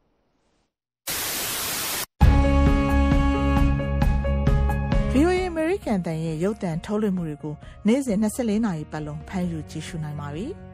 [5.14, 7.56] VOA American တန်ရဲ့ ရုပ်သံထုတ်လွှင့်မှုတွေကို
[7.88, 10.48] နေ့စဉ်24နာရီပတ်လုံး ဖမ်းယူ ကြည့်ရှုနိုင်ပါပြီ။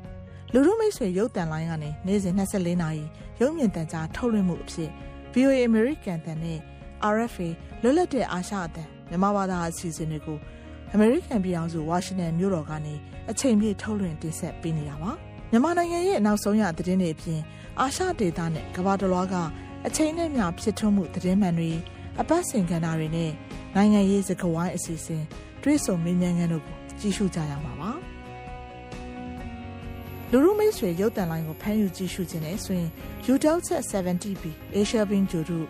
[0.54, 3.04] လူမှုမိတ်ဆွေရုပ်သံလိုင်းကနေနေ့စဉ်24နာရီ
[3.40, 4.90] ရုပ်မြင်သံကြားထုတ်လွှင့်မှုအဖြစ်
[5.34, 6.60] VOA American တန်နဲ့
[7.14, 7.50] RFA
[7.82, 10.38] လွတ်လပ်တဲ့အာရှအသံမြန်မာဘာသာအစီအစဉ်တွေကို
[10.96, 12.96] American ပြည်အောင်စု Washington မြို့တော်ကနေ
[13.32, 15.12] အချိန်ပြည့်ထုတ်လွှင့်တင်ဆက်ပေးနေတာပါ
[15.52, 17.40] မြန်မာနိုင်ငံရဲ့နောက်ဆုံးရသတင်းတွေအပြင်
[17.80, 19.36] အာရှဒေသနဲ့ကမ္ဘာတစ်လွှားက
[19.88, 21.72] အချိန်နဲ့မျှဖြစ်ထွန်းမှုသတင်းမှန်တွေ
[22.22, 23.32] အပတ်စဉ်ကဏ္ဍတွေနဲ့
[23.76, 25.24] နိုင်ငံရေးစကားဝိုင်းအစီအစဉ်
[25.64, 27.92] တွေးဆုံမေးမြန်းခန်းတို့ကိုကြည့်ရှုကြရမှာပါ
[30.32, 32.90] လူမှုမိတ်ဆွေရုပ်တံလိုင်းကိုဖမ်းယူကြည့်ရှုခြင်းနဲ့ဆိုရင်
[33.32, 33.56] UW
[33.92, 34.44] 70B
[34.80, 35.66] Asia Bin ဂျိုတို့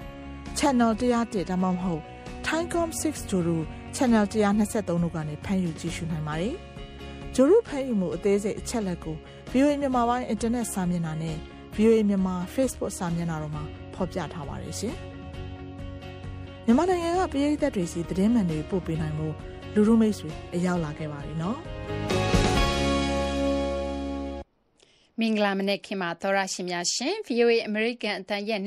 [0.59, 2.01] Channel 101ဒါမှမဟုတ်
[2.45, 3.63] Timecom 6ဂျိုတို့
[3.95, 6.55] Channel 123တို့ကနေဖမ်းယူကြည့်ရှုနိုင်ပါတယ်။
[7.35, 9.15] ဂျိုရုဖမ်းယူမှုအသေးစိတ်အချက်လက်ကို
[9.51, 11.37] VOA မြန်မာပိုင်းအင်တာနက်စာမျက်နှာနဲ့
[11.75, 14.95] VOA မြန်မာ Facebook စာမျက်နှာတို့မှာဖော်ပြထားပါတယ်ရှင်။
[16.65, 19.27] မြန်မာနိုင်ငံကပြည်သက်တွေစီသတင်းမှန်တွေပို့ပေးနိုင်မှု
[19.73, 21.59] လူလူမိတ်ဆွေအရောက်လာခဲ့ပါပြီနော်။
[25.21, 28.59] မင်္ဂလာမနက်ခင်မှာသောရရှင်များရှင် VOA American အတန်ရဲ့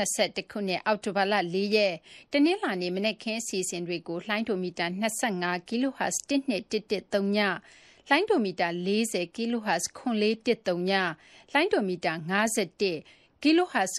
[0.00, 1.94] 2021ခုနှစ်အောက်တိုဘာလ4ရက်
[2.32, 4.86] တနင်္လာနေ့မနက်ခင်းအစီအစဉ်တွေကိုလှိုင်းဒိုမီတာ
[5.28, 7.38] 25 kHz 1213ည
[8.10, 10.92] လိုင်းဒိုမီတာ40 kHz 9413ည
[11.52, 12.12] လိုင်းဒိုမီတာ
[12.66, 13.92] 51 kHz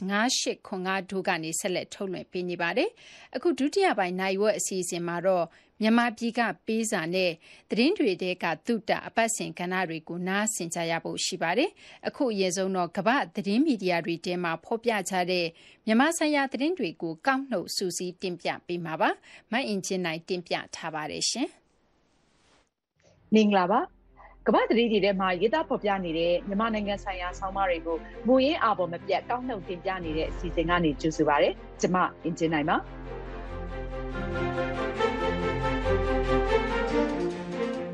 [0.53, 2.89] 9895တို့ကနေ ဆက်လက် ထုတ်လွှင့်ပေးနေပါတယ်။
[3.35, 5.45] အခု ဒုတိယပိုင်းနိုင်ဝက် အစီအစဉ်မှာတော့
[5.81, 7.31] မြန်မာပြည်က ပေးစာနဲ့
[7.69, 11.69] သတင်းတွေတဲက သုတ အပတ်စဉ် ကဏ္ဍတွေကို နားဆင်ကြရဖို့ ရှိပါတယ်။
[12.07, 15.47] အခု အရင်ဆုံးတော့ ကမ္ဘာသတင်းမီဒီယာတွေတဲမှာ ဖော်ပြကြတဲ့
[15.85, 19.09] မြန်မာဆိုင်ရာ သတင်းတွေကို ကောက်နှုတ်စူးစီးတင်ပြပေးမှာပါ။
[19.51, 21.47] မအင်ဂျင်နိုင်တင်ပြထားပါတယ်ရှင်။
[23.33, 23.81] မင်္ဂလာပါ။
[24.51, 31.49] ကမ္ဘာသတင်းတွေထဲမှာရေးသားဖော်ပြနေတဲ့မြန်မာနိုင်ငံဆိုင်ရာဆောင်းပါးတွေကိုမူရင်းအာပေါ်မပြတ်ကောက်နှုတ်တင်ပြနေတဲ့အစီအစဉ်ကနေကြိုဆိုပါရစေ။
[31.81, 32.77] ကျွန်မအင်ဂျင်နိုင်ပါ။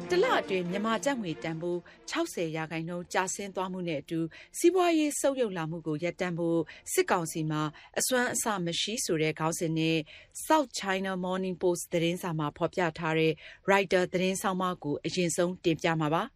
[0.10, 1.80] တလအတွင်းမြန်မာကျပ်ငွေတန်ဖိုး
[2.12, 4.20] 60ရာခိုင်နှုန်းကျဆင်းသွားမှုနဲ့အတူ
[4.58, 6.60] စီးပွားရေးဆုတ်ယုတ်လာမှုကိုရပ်တန့်ဖို့
[6.94, 7.62] စစ်ကောင်စီမှာ
[8.00, 9.98] အစွမ်းအစမရှိဆိုတဲ့ခေါင်းစဉ်နဲ့
[10.46, 13.34] South China Morning Post သတင်းစာမှာဖော်ပြထားတဲ့
[13.68, 16.24] Writer သတင်းဆောင်မကိုအရင်ဆုံးတင်ပြမှာပါ။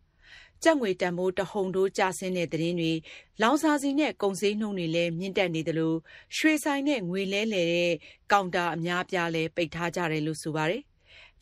[0.63, 2.91] ကျပ်ငွေတန်ဖိုး တဟုန်ထိုး ကျဆင်းတဲ့ သတင်းတွေ၊
[3.41, 5.93] လောင်စာဆီနဲ့ ကုန်ဈေးနှုန်းတွေလည်း မြင့်တက်နေသလို
[6.38, 7.93] ရွှေဆိုင်နဲ့ ငွေလဲလှယ်တဲ့
[8.32, 10.84] ကောင်တာ အများအပြားလည်း ပိတ်ထားကြတယ်လို့ ဆိုပါတယ်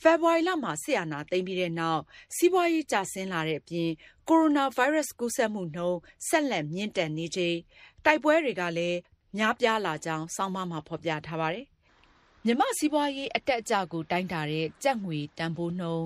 [0.01, 2.01] ဖေဖော်ဝါရီလမှာ စစ်အာဏာသိမ်းပြီးတဲ့နောက်
[2.35, 3.89] စီးပွားရေး ကျဆင်းလာတဲ့အပြင်
[4.29, 7.57] ကိုရိုနာဗိုင်းရပ်စ် ကူးစက်မှုနှုန်း ဆက်လက် မြင့်တက်နေချိန်
[8.05, 8.97] တိုက်ပွဲတွေကလည်း
[9.37, 11.65] များပြားလာကြောင်း ဆောင်းပါးမှာ ဖော်ပြထားပါတယ်။
[12.45, 16.05] မြန်မာ့စီးပွားရေး အတက်အကျကို တိုင်းတာတဲ့ ကျပ်ငွေတန်ဖိုးနှုန်း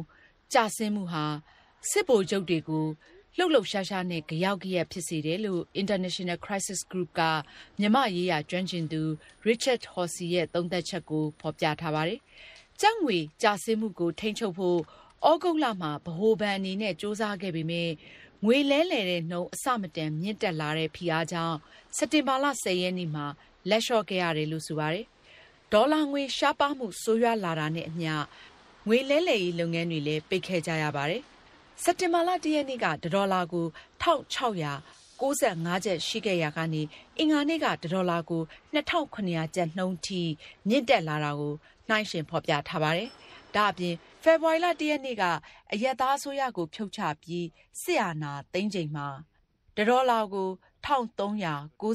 [0.53, 1.25] ကျဆင်းမှုဟာ
[1.89, 2.85] စစ်ဗိုလ်ချုပ်တွေကို
[3.37, 7.21] လှုပ်လှုပ်ရှားရှားနဲ့ ဂယောက်ဂယက် ဖြစ်စေတယ်လို့ International Crisis Group က
[7.79, 9.01] မြန်မာ့ရေးရာကျွမ်းကျင်သူ
[9.47, 12.19] Richard Horsey ရဲ့ သုံးသပ်ချက်ကို ဖော်ပြထားပါတယ်။
[12.81, 14.79] ကျပ်ငွေကျဆင်းမှုကို ထိန်းချုပ်ဖို့
[15.29, 17.91] ဩဂုတ်လမှာ ဗဟိုဘဏ်အနေနဲ့ ကြိုးစားခဲ့ပေမယ့်
[18.45, 21.57] ငွေလဲလှယ်တဲ့နှုန်း အဆမတန် မြင့်တက်လာတဲ့ ဖိအားကြောင့်
[21.97, 23.25] စက်တင်ဘာလ၁၀ ရက်နေ့မှာ
[23.69, 25.05] လက်လျှော့ခဲ့ရတယ်လို့ ဆိုပါတယ်။
[25.73, 28.13] ဒေါ်လာငွေရှားပါးမှု ဆိုးရွားလာတာနဲ့အမျှ
[28.87, 31.23] ငွေလဲလှယ်ရေး လုပ်ငန်းတွေလည်း ပိတ်ခဲ့ကြရပါတယ်။
[31.85, 33.65] စက်တင်ဘာလ ၁ ရက်နေ့ကတဒေါ်လာကို
[34.01, 34.37] ၁၆
[35.19, 35.23] ၉
[35.65, 36.81] ၅ ကျပ် ရှိခဲ့ရာကနေ
[37.17, 40.21] အင်္ဂါနေ့ကတဒေါ်လာကို ၂၇၀၀ ကျပ်နှုန်းထိ
[40.67, 41.53] မြင့်တက်လာတာကို
[41.89, 43.09] နှိုင်းယှဉ်ဖော်ပြထားပါတယ်။
[43.55, 45.23] ဒါ့အပြင် ဖေဖော်ဝါရီလ၁ရက်နေ့က
[45.71, 47.45] အရပ်သားအစိုးရကို ဖြုတ်ချပြီး
[47.81, 49.07] စစ်အာဏာသိမ်းချိန်မှာ
[49.77, 50.49] တဒေါ်လာကို
[50.85, 51.29] ၁၃
[51.81, 51.85] ၉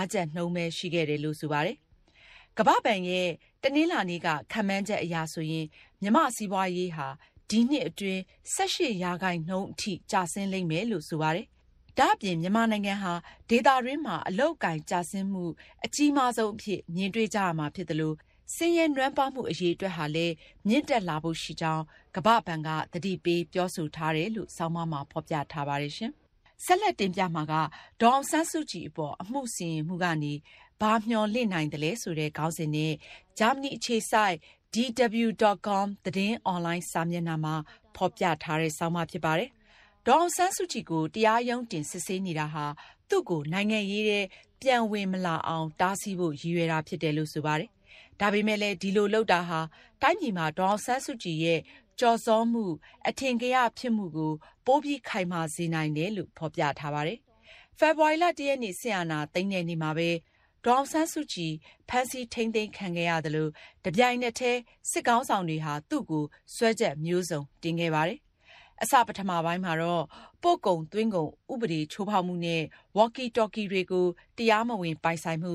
[0.00, 1.76] ၅ ကျပ်နှုန်းပဲ ရှိခဲ့တယ်လို့ ဆိုပါတယ်။
[2.58, 3.28] ကမ္ဘာ့ဘဏ်ရဲ့
[3.62, 5.66] တနင်္လာနေ့က ခန့်မှန်းချက်အရဆိုရင်
[6.02, 7.08] မြန်မာ့စီးပွားရေးဟာ
[7.50, 8.20] ဒီနှစ်အတွင်း
[8.54, 11.46] ၁၈ ရာခိုင်နှုန်းအထိ ကျဆင်းလိမ့်မယ်လို့ ဆိုပါတယ်။
[11.98, 13.12] ဒါ့အပြင် မြန်မာနိုင်ငံဟာ
[13.48, 15.44] ဒေသတွင်းမှာ အလုပ်အကိုင် ကျဆင်းမှု
[15.84, 18.12] အကြီးမားဆုံးအဖြစ် မြင်တွေ့ကြရမှာဖြစ်သလို
[18.54, 20.34] ဆင်းရဲနွမ်းပါးမှု အရေအတွက်ဟာလည်း
[20.68, 21.84] မြင့်တက်လာဖို့ ရှိကြောင်း
[22.16, 25.92] ကမ္ဘာ့ဘဏ်က သတိပေး ပြောဆိုထားတယ်လို့ ဆောင်းပါးမှာ ဖော်ပြထားပါတယ်။
[26.64, 27.54] ဆက်လက်တင်ပြမှာက
[28.00, 30.32] ဒေါ်အောင်ဆန်းစုကြည်အပေါ် အမှုစီရင်မှုကနေ
[30.80, 32.92] ဘာမျှော်လင့်နိုင်သလဲ ဆိုတဲ့ ခေါင်းစဉ်နဲ့
[33.38, 34.36] ဂျာမနီအခြေစိုက်
[34.74, 37.54] dw.com သတင်းအွန်လိုင်းစာမျက်နှာမှာ
[37.96, 39.50] ဖော်ပြထားတဲ့ ဆောင်းပါးဖြစ်ပါတယ်။
[40.06, 42.66] ဒေါ်အောင်ဆန်းစုကြည်ကို တရားရုံးတင်စစ်ဆေးနေတာဟာ
[43.08, 44.20] သူ့ကို နိုင်ငံရေးထဲ
[44.60, 47.70] ပြန်ဝင်မလာအောင် တားဆီးဖို့ ရည်ရွယ်တာဖြစ်တယ်လို့ ဆိုပါတယ်။
[48.20, 49.60] ဒါပေမဲ့လည်း ဒီလိုလုပ်တာဟာ
[50.02, 51.60] တိုင်းပြည်မှာ ဒေါ်အောင်ဆန်းစုကြည်ရဲ့
[52.00, 52.64] ကျော်စောမှု
[53.08, 54.32] အထင်ကရ ဖြစ်မှုကို
[54.66, 57.18] ပိုပြီး ခိုင်မာစေနိုင်တယ်လို့ ဖော်ပြထားပါတယ်။
[57.78, 60.10] ဖေဖော်ဝါရီလ၁ရက်နေ့ စစ်အာဏာသိမ်းတဲ့နေ့မှာပဲ
[60.64, 61.52] ဒေါ်အောင်ဆန်းစုကြည်
[61.88, 63.48] ဖမ်းဆီးထိန်းသိမ်းခံခဲ့ရသလို
[63.84, 66.24] တပြိုင်နက်တည်း စစ်ကောင်ဆောင်တွေဟာ သူ့ကို
[66.54, 68.18] စွဲချက်မျိုးစုံတင်ခဲ့ပါတယ်။
[68.82, 70.04] အစပထမပိုင်းမှာတော့
[70.42, 72.62] ပို့ကုံသွင်းကုန် ဥပဒေ ချိုးဖောက်မှုနဲ့
[72.96, 75.54] ဝေါ်ကီတော်ကီတွေကို တရားမဝင်ပိုင်ဆိုင်မှု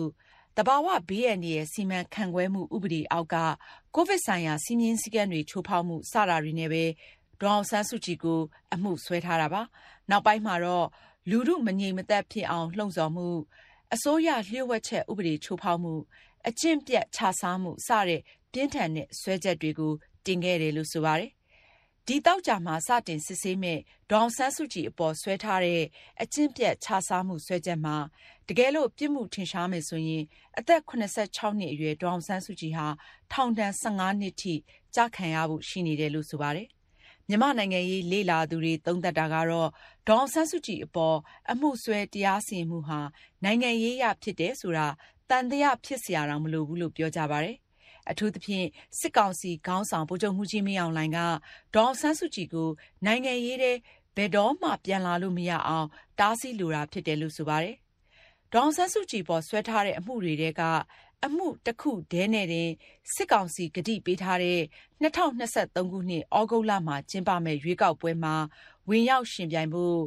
[0.58, 3.36] တဘာဝဘေးအန္တရာယ် စီမံခန့်ခွဲမှု ဥပဒေအောက်က
[3.95, 6.84] ကိုဗစ်ဆိုင်ရာစီမင်းစည်းကမ်းတွေ ချိုးဖောက်မှု စတာတွေနဲ့ပဲ
[7.39, 8.39] ဒေါအောင်ဆန်းစုကြည်ကို
[8.74, 9.62] အမှုဆွဲထားတာပါ။
[10.10, 10.88] နောက်ပိုင်းမှာတော့
[11.29, 13.27] လူမှုမငြိမ်မသက်ဖြစ်အောင် လှုံ့ဆော်မှု
[13.96, 15.94] အစိုးရလျှို့ဝှက်ချက်ဥပဒေချိုးဖောက်မှု
[16.48, 18.21] အကျင့်ပြတ်ခြစားမှု စတဲ့
[18.54, 19.94] ပြင်းထန်တဲ့ဆွဲချက်တွေကို
[20.25, 21.31] တင်ခဲ့တယ်လို့ ဆိုပါတယ်။
[22.08, 23.79] ဒီတောက်ကြမှာ စတင်စစ်ဆေးမဲ့
[24.10, 25.83] ဒေါအောင်ဆန်းစုကြည် အပေါ်ဆွဲထားတဲ့
[26.21, 27.98] အကျင့်ပြတ်ခြစားမှုဆွဲချက်မှာ
[28.48, 30.23] တကယ်လို့ ပြစ်မှုထင်ရှားမယ် ဆိုရင်
[30.58, 32.87] အသက်86နှစ်အရွယ် ဒေါအောင်ဆန်းစုကြည်ဟာ
[33.31, 34.54] ထောင်ဒဏ်15နှစ်ထိ
[34.96, 36.67] ကြာခံရဖို့ ရှိနေတယ်လို့ ဆိုပါတယ်။
[37.30, 39.69] မြန်မာ့နိုင်ငံရေးလေ့လာသူတွေ သုံးသပ်တာကတော့
[40.08, 41.17] ဒေါ်အောင်ဆန်းစုကြည်အပေါ်
[41.52, 43.00] အမှုစွဲ တရားစီရင်မှုဟာ
[43.44, 44.88] နိုင်ငံရေးအရ ဖြစ်တယ်ဆိုတာ
[45.30, 47.58] သံသယ ဖြစ်စရာတောင် မလိုဘူးလို့ ပြောကြပါတယ်။
[48.10, 48.67] အထူးသဖြင့်
[49.00, 51.19] စစ်ကောင်စီခေါင်းဆောင် ဗိုလ်ချုပ်မှူးကြီး မင်းအောင်လှိုင်က
[51.75, 52.69] ဒေါ်အောင်ဆန်းစုကြည်ကို
[53.06, 53.71] နိုင်ငံရေးထဲ
[54.15, 55.88] ဘယ်တော့မှ ပြန်လာလို့ မရအောင်
[56.19, 57.75] တားဆီးလိုတာ ဖြစ်တယ်လို့ ဆိုပါတယ်။
[58.54, 60.62] ဒေါ်အောင်ဆန်းစုကြည်အပေါ် စွဲထားတဲ့ အမှုတွေထဲက
[61.26, 62.70] အမှုတစ်ခုတည်းနဲ့တင်
[63.13, 64.60] စစ်ကောင်စီကတိပေးထားတဲ့
[65.02, 68.36] 2023ခုနှစ်ဩဂုတ်လမှာ ကျင်းပမယ့် ရွေးကောက်ပွဲမှာ
[68.90, 70.00] ဝင်ရောက်ယှဉ်ပြိုင်ဖို့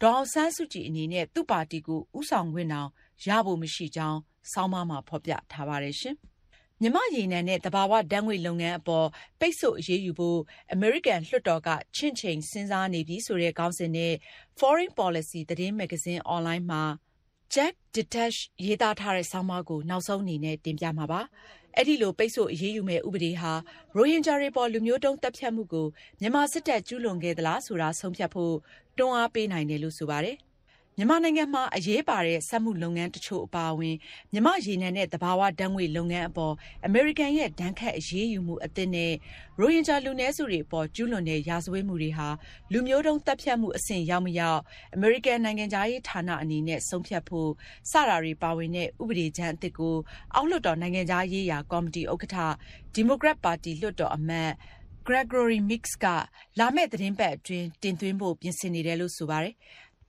[0.00, 2.88] ဒေါ်အောင်ဆန်းစုကြည်အနေနဲ့ သူ့ပါတီကို ဦးဆောင်ခွင့်တောင်
[3.26, 4.18] ရဖို့မရှိကြောင်း
[4.52, 6.16] ဆောင်းပါးမှာ ဖော်ပြထားပါတယ်ရှင်။
[6.80, 9.06] မြန်မာ့ရေနံနဲ့ သဘာဝဓာတ်ငွေ့လုပ်ငန်းအပေါ်
[9.40, 10.40] ပိတ်ဆို့အရေးယူဖို့
[10.72, 14.12] အမေရိကန်လွှတ်တော်က ချင့်ချိန်စဉ်းစားနေပြီဆိုတဲ့ ခေါင်းစဉ်နဲ့
[14.58, 16.82] Foreign Policy သတင်းမဂ္ဂဇင်း အွန်လိုင်းမှာ
[17.54, 21.20] Jack Detash ရေးသားထားတဲ့ဆောင်းပါးကို နောက်ဆုံးအနေနဲ့ တင်ပြမှာပါ။
[21.76, 23.52] အဲဒီလို ပိတ်ဆို့အရေးယူမယ့် ဥပဒေဟာ
[23.96, 25.86] ရိုဟင်ဂျာတွေအပေါ် လူမျိုးတုံးသတ်ဖြတ်မှုကို
[26.20, 28.54] မြန်မာစစ်တပ် ကျူးလွန်ခဲ့သလားဆိုတာ ဆုံးဖြတ်ဖို့
[28.98, 30.36] တွန်းအားပေးနိုင်တယ်လို့ ဆိုပါတယ်။
[30.98, 33.96] မြန်မာနိုင်ငံမှာ အရေးပါတဲ့ စက်မှုလုပ်ငန်းတချို့ အပါအဝင်
[34.32, 36.54] မြန်မာ့ရေနံနဲ့ သဘာဝဓာတ်ငွေ့လုပ်ငန်းအပေါ်
[36.86, 39.12] အမေရိကန်ရဲ့ ဒဏ်ခတ်အရေးယူမှုအသစ်နဲ့
[39.60, 42.28] ရိုဟင်ဂျာ လူနည်းစုတွေအပေါ် ကျူးလွန်တဲ့ ရာဇဝတ်မှုတွေဟာ
[42.72, 44.60] လူမျိုးတုံးသတ်ဖြတ်မှု အဆင့်ရောက်မရောက်
[44.94, 47.50] အမေရိကန်နိုင်ငံခြားရေးဌာနအနေနဲ့ ဆုံးဖြတ်ဖို့
[47.90, 49.96] စတာတွေပါဝင်တဲ့ ဥပဒေကြမ်းအသစ်ကို
[50.34, 52.36] အောက်လွှတ်တော် နိုင်ငံခြားရေးရာကော်မတီဥက္ကဋ္ဌ
[52.94, 54.52] ဒီမိုကရက်ပါတီ လွှတ်တော်အမတ်
[55.08, 56.06] Gregory Meeks က
[56.58, 59.54] လာမယ့် သီတင်းပတ်အတွင်း တင်သွင်းဖို့ ပြင်ဆင်နေတယ်လို့ ဆိုပါတယ်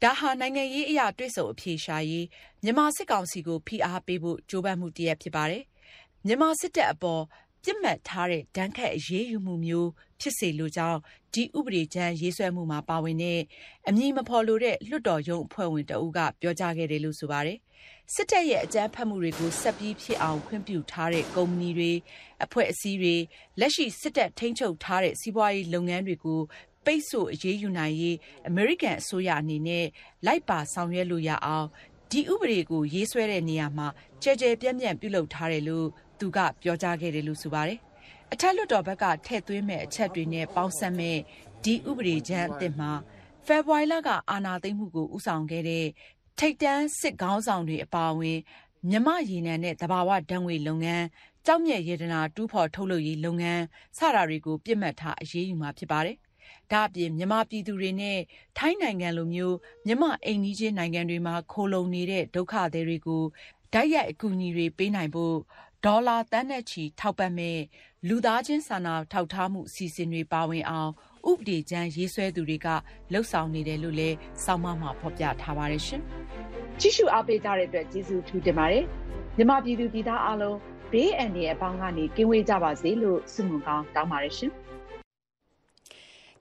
[0.04, 2.26] ဒါဟာ နိုင်ငံရေးအရ တွေ့ဆုံအဖြေရှာရေး
[2.64, 5.64] မြန်မာစစ်ကောင်စီကို ဖိအားပေးဖို့ ကြိုးပမ်းမှုတရပ်ဖြစ်ပါတယ်။
[6.26, 7.24] မြန်မာစစ်တပ်အပေါ်
[7.64, 9.89] ပစ်မှတ်ထားတဲ့ ဒဏ်ခတ်အရေးယူမှုမျိုး
[10.20, 10.99] ဖြစ်စေလိုကြောင်း
[11.34, 13.39] ဒီဥပဒေကြမ်းရေးဆွဲမှုမှာ ပါဝင်တဲ့
[13.88, 17.58] အမည်မဖော်လိုတဲ့ လွှတ်တော်ရုံးအဖွဲ့ဝင်တဦးက ပြောကြားခဲ့တယ်လို့ ဆိုပါတယ်။
[18.14, 21.91] စစ်တပ်ရဲ့ အကြမ်းဖက်မှုတွေကို ဆက်ပြီးဖြစ်အောင် ခွင့်ပြုထားတဲ့ ကုမ္ပဏီတွေ၊
[22.45, 23.16] အဖွဲ့အစည်းတွေ၊
[23.60, 26.41] လက်ရှိ စစ်တပ်ထိန်းချုပ်ထားတဲ့ စီးပွားရေးလုပ်ငန်းတွေကို
[26.86, 28.18] ပိတ်ဆို့အရေးယူနိုင်ရေး
[28.48, 29.86] အမေရိကန်အစိုးရအနေနဲ့
[30.26, 31.68] လိုက်ပါဆောင်ရွက်လို့ရအောင်
[32.12, 33.88] ဒီဥပဒေကို ရေးဆွဲတဲ့နေရာမှာ
[34.24, 35.88] ကြဲကြဲပြန့်ပြန့် ပြုလုပ်ထားတယ်လို့
[36.20, 37.80] သူက ပြောကြားခဲ့တယ်လို့ ဆိုပါတယ်။
[38.34, 41.18] အထက်လွှတ်တော်ဘက်က ထည့်သွင်းမဲ့အချက်တွေနဲ့ ပေါင်းစပ်မဲ့
[41.64, 42.92] ဒီဥပဒေကြမ်းအသစ်မှာ
[43.46, 45.86] ဖေဖော်ဝါရီလက အာဏာသိမ်းမှုကိုဥဆောင်ခဲ့တဲ့
[46.40, 48.40] ထိတ်တန်း စစ်ခေါင်းဆောင်တွေ အပါအဝင်
[48.90, 51.06] မြမရေနံနဲ့တဘာဝဓာတ်ငွေလုပ်ငန်း
[51.46, 53.64] ကြောက်မြက်ရတနာ တူးဖော်ထုတ်လုပ်ရေး လုပ်ငန်း
[53.98, 56.18] စတာတွေကိုပြစ်မှတ်ထား အရေးယူမှာ ဖြစ်ပါတယ်
[56.74, 58.19] ဒါ့အပြင် မြန်မာပြည်သူတွေနဲ့
[58.57, 59.55] ထိုင်းနိုင်ငံလိုမျိုး
[59.86, 63.24] မြန်မာအိမ်နီးချင်းနိုင်ငံတွေမှာ ခိုလုံနေတဲ့ ဒုက္ခသည်တွေကို
[63.74, 65.36] တိုက်ရိုက် အကူအညီတွေ ပေးနိုင်ဖို့
[65.86, 67.59] ဒေါ်လာ သန်းနဲ့ချီ ထောက်ပံ့မဲ့
[68.07, 70.91] လူသားချင်းစာနာထောက်ထားမှု အစီအစဉ်တွေ ပါဝင်အောင်
[71.30, 72.67] ဥပဒေကြမ်းရေးဆွဲသူတွေက
[73.11, 76.01] လှုပ်ဆောင်နေတယ်လို့လည်းစောင်းမမှာ ဖော်ပြထားပါတယ်ရှင်။
[76.80, 78.84] ကြည့်ရှုအားပေးကြတဲ့အတွက် ကျေးဇူးထူးတင်ပါတယ်။
[79.38, 80.57] မြန်မာပြည်သူပြည်သားအားလုံး
[80.91, 84.51] ဘေးအန္တရာယ်အပေါင်းကနေ ကင်းဝေးကြပါစေလို့ ဆုမွန်ကောင်း တောင်းပါတယ်ရှင်။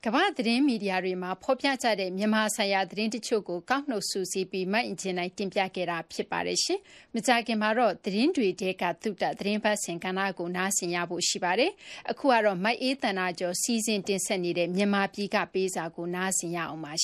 [0.07, 6.81] ကမ္ဘာ့သတင်းမီဒီယာတွေမှာ ဖော်ပြကြတဲ့ မြန်မာဆိုင်ရာ သတင်းတချို့ကို ကောက်နှုတ်စုစည်းပြီး မအင်ကြင်းနိုင်တင်ပြခဲ့တာ ဖြစ်ပါတယ်ရှင်။
[7.15, 11.71] မကြာခင်မှာတော့ သတင်းတွေတဲက သုတ သတင်းပတ်စင်ကဏ္ဍကို နားဆင်ရဖို့ ရှိပါတယ်။
[12.11, 16.95] အခုကတော့မိုက်အေးတန်နာကျော် စီစဉ်တင်ဆက်နေတဲ့ မြန်မာပြည်က ပေးစာကို နားဆင်ရအောင်ပါ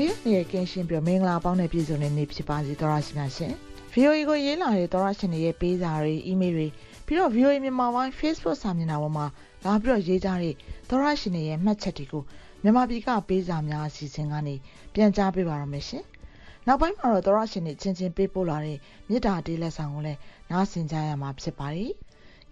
[0.00, 3.52] ဘေးရဲ့ကင်းရှင်းပြီးမင်္ဂလာပေါင်းနဲ့ပြည့်စုံတဲ့နေ့ဖြစ်ပါစေသောရရှိများရှင်
[3.92, 6.66] VOA ကိုရေးလာတဲ့သောရရှင်တွေရဲ့ပေးစာတွေ email တွေ
[7.06, 9.26] ပြီးတော့ VOA မြန်မာပိုင်း Facebook စာမျက်နှာပေါ်မှာ
[9.64, 10.54] လာပြီးတော့ရေးကြတဲ့
[10.88, 12.22] သောရရှင်တွေရဲ့မှတ်ချက်တွေကို
[12.62, 14.54] မြန်မာပြည်ကပေးစာများအစီအစဉ်ကနေ
[14.94, 16.04] ပြန်ကြားပေးပါရမယ်ရှင်
[16.66, 18.78] နောက်ပိုင်းမှာတော့သောရရှင်တွေချင်းချင်းပေးပို့လာတဲ့
[19.10, 20.18] မြစ်တာတေးလက်ဆောင်ကိုလည်း
[20.50, 21.92] နားဆင်ကြရမှာဖြစ်ပါတယ်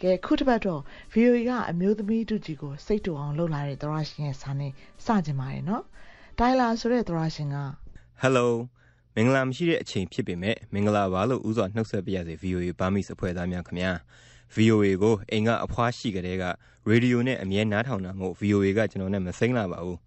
[0.02, 0.82] ကဲခုတစ်ပတ်တော့
[1.12, 4.72] VOA ကအမျိုးသမီးတူကြီးကိုစိတ်တူအောင်လုပ်လာတဲ့သောရရှင်ရဲ့စာနဲ့
[5.04, 5.84] စကြင်ပါတယ်နော်
[6.40, 7.56] တိုင်လာဆိုတဲ့သရရှင်က
[8.22, 8.46] Hello
[9.14, 13.92] မင်္ဂလာမရှိတဲ့အချိန်ဖြစ်ပေမဲ့မင်္ဂလာပါလို့ဥစွာနှုတ်ဆက်ပြရစေ VOA ဘာမီစအဖွဲ့သားများခင်ဗျာ
[14.56, 16.44] VOA ကိုအိမ်ကအဖွားရှိကြတဲ့က
[16.88, 19.98] ရေဒီယိုနဲ့အမြဲနားထောင်တာမို့ VOA ကကျွန်တော်နဲ့မစိမ့်လာပါဘူး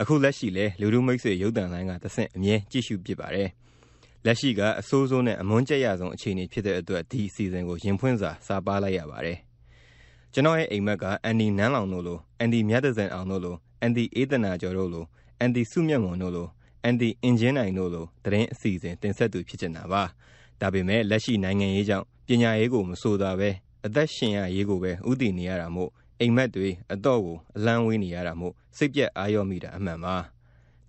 [0.00, 3.48] အခုလက်ရှိလဲလူလူမိတ်ဆွေရုပ်တံလိုင်းကသဆင့်အမြဲကြည့်ရှုပြပါတယ်
[4.24, 9.38] လက်ရှိကအစိုးစိုးနဲ့အမွန်းကြက်ရဆုံးအခြေအနေဖြစ်တဲ့အတွက်ဒီအစီအစဉ်ကိုရင်ဖွင့်စာစာပါလိုက်ရပါတယ်
[10.32, 15.04] ကျွန်တော်ရဲ့အိမ်မက်ကအန်ဒီနန်းလောင်တို့လိုအန်ဒီမြတ်တဲ့စံအောင်တို့လိုအန်ဒီအေးတနာကျော်တို့လို
[15.40, 16.48] အန်တီစုမြတ်မွန်တို့လို
[16.84, 20.02] အန်တီအင်ဂျင်နိုင်တို့လို သတင်းအစီအစဉ် တင်ဆက်သူ ဖြစ်နေတာပါ
[20.60, 23.50] ဒါပေမဲ့ လက်ရှိနိုင်ငံရေးကြောင့် ပညာရေးကို မဆိုတာပဲ
[23.86, 30.16] အသက်ရှင်ရရေးကိုပဲဥတည်နေရတာမို့ အိမ်မက်တွေ အတော့ကို အလန်းဝေးနေရတာမို့ စိတ်ပြက်အာရောမိတာ အမှန်ပါ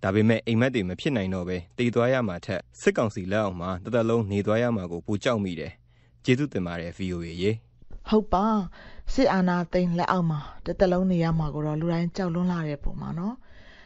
[0.04, 5.72] ဒါပေမဲ့ အိမ်မက်တွေ မဖြစ်နိုင်တော့ပဲတည်သွားရမှာထက် စစ်ကောင်စီလက်အောက်မှာ တသက်လုံး နေသွားရမှာကိုပူကြောက်မိတယ်
[6.26, 7.52] ကျေးဇူးတင်ပါတယ် VOA ရေ
[8.10, 8.45] ဟုတ်ပါ
[9.14, 13.36] စစ်အာဏာသိမ်း လက်အောက်မှာ တသက်လုံး နေရမှာကိုတော့ လူတိုင်း ကြောက်လွန်းလာတဲ့ပုံမှာနော်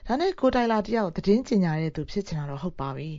[0.07, 3.09] ဒါနဲ့ကိုတိုင်လာတယောက်သတင်းကျင်ညာတဲ့သူဖြစ်ချင်တာတော့ဟုတ်ပါပြီ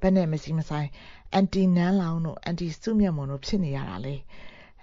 [0.00, 0.88] ဘယ်နဲ့မစီမဆိုင်
[1.32, 4.16] အန်တီနန်းလောင်တို့အန်တီစုမြတ်မွန်တို့ဖြစ်နေရတာလေ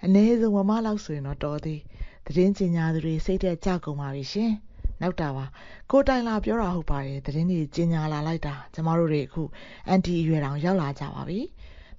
[0.04, 1.80] အနည်းဆုံးမမလောက်ဆိုရင်တော့တော်သေး
[2.26, 4.52] သတင်းကျင်ညာသူတွေစိတ်သက်ကြကုန်ပါပြီရှင်
[5.00, 5.44] နောက်တာပါ
[5.90, 9.42] ကိုတိုင်လာပြောတာဟုတ်ပါတယ်သတင်းတွေကျင်ညာလာလိုက်တာကျမတို့တွေအခု
[9.88, 11.40] အန်တီအရွယ်တောင်ရောက်လာကြပါပြီ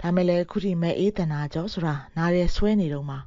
[0.02, 3.20] ဒါမဲ့လည်းခုထိမဲ့အေးတနာကြောဆိုတာနားရဲဆွဲနေတော့မှာ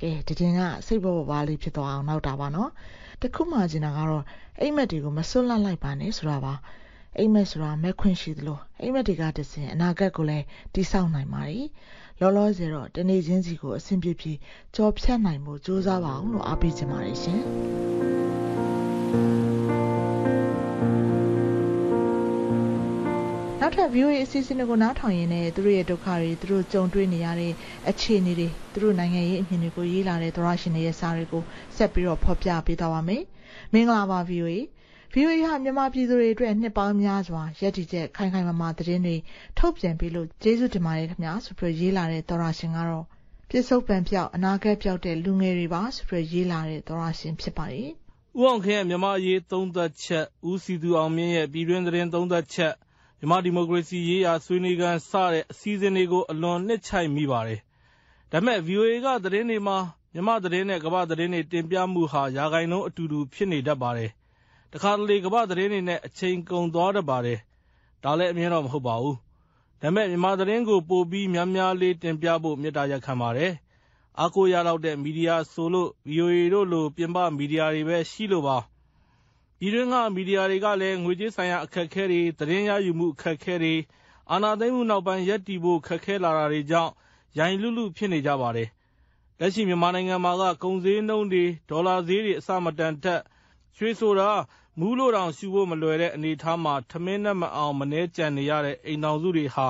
[0.00, 2.70] ကဲတတင်ကစိတ်ပေါ်ပေါ်ပါလေးဖြစ်သွားအောင်နောက်တာပါနော်
[3.22, 4.24] တခုမှကျင်တာကတော့
[4.60, 6.54] အိမ်မက်တွေကိုမစွန့်လတ်လိုက်ပါနဲ့ဆိုတာပါ
[7.18, 10.44] အိမ်မက်ဆိုတာမဲ့ခွင့်ရှိသလိုအိမ်မက်တွေကတစင်အနာဂတ်ကိုလည်း
[10.74, 11.66] တိဆောက်နိုင်ပါတယ်
[12.20, 14.32] လောလောဆယ်တော့တနေ့ချင်းစီကိုအဆင်ပြေပြေ
[14.74, 17.40] ကြော်ဖြတ်နိုင်မှုစူးစမ်းပါအောင်လို့အားပေးချင်ပါတယ်ရှင်
[23.70, 27.52] နောက်ထပ် VOA အစီအစဉ်တွေကိုနားထောင်ရင်းနဲ့သူတို့ရဲ့ဒုက္ခတွေသူတို့ကြုံတွေ့နေရတဲ့
[27.90, 31.42] အခြေအနေတွေသူတို့နိုင်ငံရေးအမြင်တွေကိုရေးလာတဲ့သရရှင်တွေရဲ့စာတွေကို
[31.76, 33.22] ဆက်ပြီးတော့ဖော်ပြပေးသွားပါမယ်။
[33.72, 34.52] မင်္ဂလာပါ VOA။
[35.14, 39.16] VOA ဟာမြန်မာပြည်သူတွေအတွက်နှစ်ပေါင်းများစွာရည်တည်ချက်ခိုင်ခိုင်မာမာသတင်းတွေ
[39.58, 43.04] ထုတ်ပြန်ပေးလို့ကျေးဇူးတင်ပါတယ်ခင်ဗျာဆိုပြီးရေးလာတဲ့သရရှင်ကတော့
[43.50, 47.90] ပြစ္ဆုတ်ပံပြောက်အနာဂတ်ပြောက်တဲ့လူငယ်တွေပါဆိုပြီးရေးလာတဲ့သရရှင်ဖြစ်ပါတယ်။
[48.38, 52.74] ဦးအောင်ခင်ရဲ့မြန်မာရေးသုံးသက်ချက်ဦးစီသူအောင်မြင့်ရဲ့ပြည်တွင်းသတင်းသုံးသက်ချက်
[53.20, 57.60] မြန်မာဒီမိုကရေစီရေးရာဆွေးနွေးခန်းစတဲ့ အစီအစဉ်တွေကို အလွန်နှစ်ခြိုက်မိပါတယ်။
[58.30, 59.78] ဒါပေမဲ့ VOA က သတင်းတွေမှာ
[60.12, 64.10] မြန်မာ့သတင်းနဲ့ ကမ္ဘာ့သတင်းတွေ တင်ပြမှုဟာ ရာခိုင်နှုန်းအတူတူ ဖြစ်နေတတ်ပါတယ်။
[64.72, 67.38] တခါတလေ ကမ္ဘာ့သတင်းတွေနဲ့ အချိန်ကုန်သွားတတ်ပါတယ်။
[68.04, 69.16] ဒါလည်း အမြဲတော့ မဟုတ်ပါဘူး။
[69.80, 73.52] ဒါပေမဲ့ မြန်မာသတင်းကို ပိုပြီးများများလေး တင်ပြဖို့ မေတ္တာရပ်ခံပါတယ်။
[74.18, 78.56] အားကိုးရလောက်တဲ့ မီဒီယာဆိုလို့ VOA တို့လို ပြင်ပမီဒီယာတွေပဲ ရှိလို့ပါ
[79.62, 83.74] ပြည်တွင်းက မီဒီယာတွေကလည်း ငွေကြေးဆိုင်ရာ အခက်အခဲတွေ၊သတင်းရယူမှု အခက်အခဲတွေ၊
[84.30, 86.92] အာဏာသိမ်းမှုနောက်ပိုင်း ရပ်တည်ဖို့ ခက်ခဲလာတာတွေကြောင့်
[87.38, 88.68] ယိုင်လုလု ဖြစ်နေကြပါတယ်။
[89.38, 93.20] လက်ရှိ မြန်မာနိုင်ငံမှာက ကုန်ဈေးနှုန်းတွေ၊ဒေါ်လာဈေးတွေ အဆမတန်တက်၊
[93.76, 94.30] ရွှေဆိုတာ
[94.78, 99.68] မူးလို့တောင် ရှုဖို့မလွယ်တဲ့ အနေအထားမှာ ထမင်းနပ်မအောင် မနည်းကျန်နေရတဲ့ အိမ်ထောင်စုတွေဟာ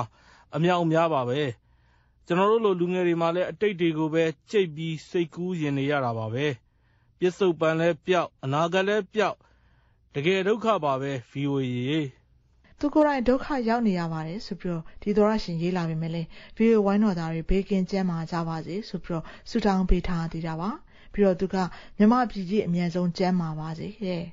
[0.55, 1.39] အမြောက်အများပါပဲ။
[2.25, 6.45] ကျနော်တို့လို လူငယ်တွေမှာလည်း အတိတ်တွေကိုပဲ ကြိတ်ပြီး စိတ်ကူးယဉ်နေရတာပါပဲ။
[7.19, 9.37] ပစ္စုပ္ပန်လည်းပျောက်၊အနာဂတ်လည်းပျောက်
[10.15, 11.99] တကယ်ဒုက္ခပါပဲ VOA ရေ
[12.79, 20.69] သူကိုယ်တိုင်ဒုက္ခရောက်နေရပါတယ်ဆိုပြီးတော့ဒီသောရရှင်ရေးလာပေမဲ့လည်း VOA ဝိုင်းတော်သားတွေဘေးကင်းကျန်းမာကြပါစေဆိုပြီးတော့ဆုတောင်းပေးထားသေးတာပါ
[21.13, 21.55] ပြီးတော့သူက
[21.97, 24.23] မြမပြည်ကြီးအမြန်ဆုံးကျန်းမာပါစေတဲ့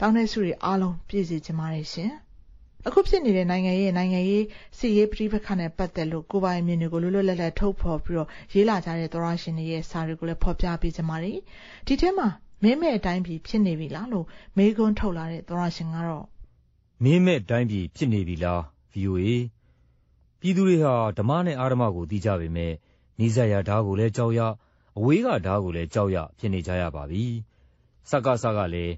[0.00, 2.12] တောင်းတဲ့ဆုတွေအားလုံးပြည့်စုံကြပါရရှင်
[2.86, 4.44] အခုဖြစ်နေတဲ့နိုင်ငံရေးနိုင်ငံရေး
[4.78, 11.32] စီရေးပြိပခါနဲ့ပတ်သက်လို့ကိုပိုင်မြင်တွေကိုလွတ်လွတ်လပ်လပ်ထုတ်ဖော်ပြီးတော့ရေးလာကြတဲ့သောရရှင်တွေရဲ့စာတွေကိုလည်းဖော်ပြပေးကြပါရစေ
[11.86, 12.28] ဒီထဲမှာ
[12.64, 16.24] မင်းမဲ့အတိုင်းပြည်ဖြစ်နေပြီလားလို့မေးခွန်းထုတ်လာတဲ့သောရရှင်ကတော့
[17.02, 18.60] မင်းမဲ့တိုင်းပြည်ဖြစ်နေပြီလား
[18.92, 19.28] VOA
[20.40, 22.72] ပြည်သူတွေဟာဓမ္မနဲ့အာဓမ္မကိုသိကြပေမဲ့
[23.18, 24.40] နိစ္စရာဓာကိုလည်းကြောက်ရ
[24.98, 27.24] အဝေးကဓာကိုလည်းကြောက်ရဖြစ်နေကြရပါပြီ
[28.10, 28.92] စကစကလည်း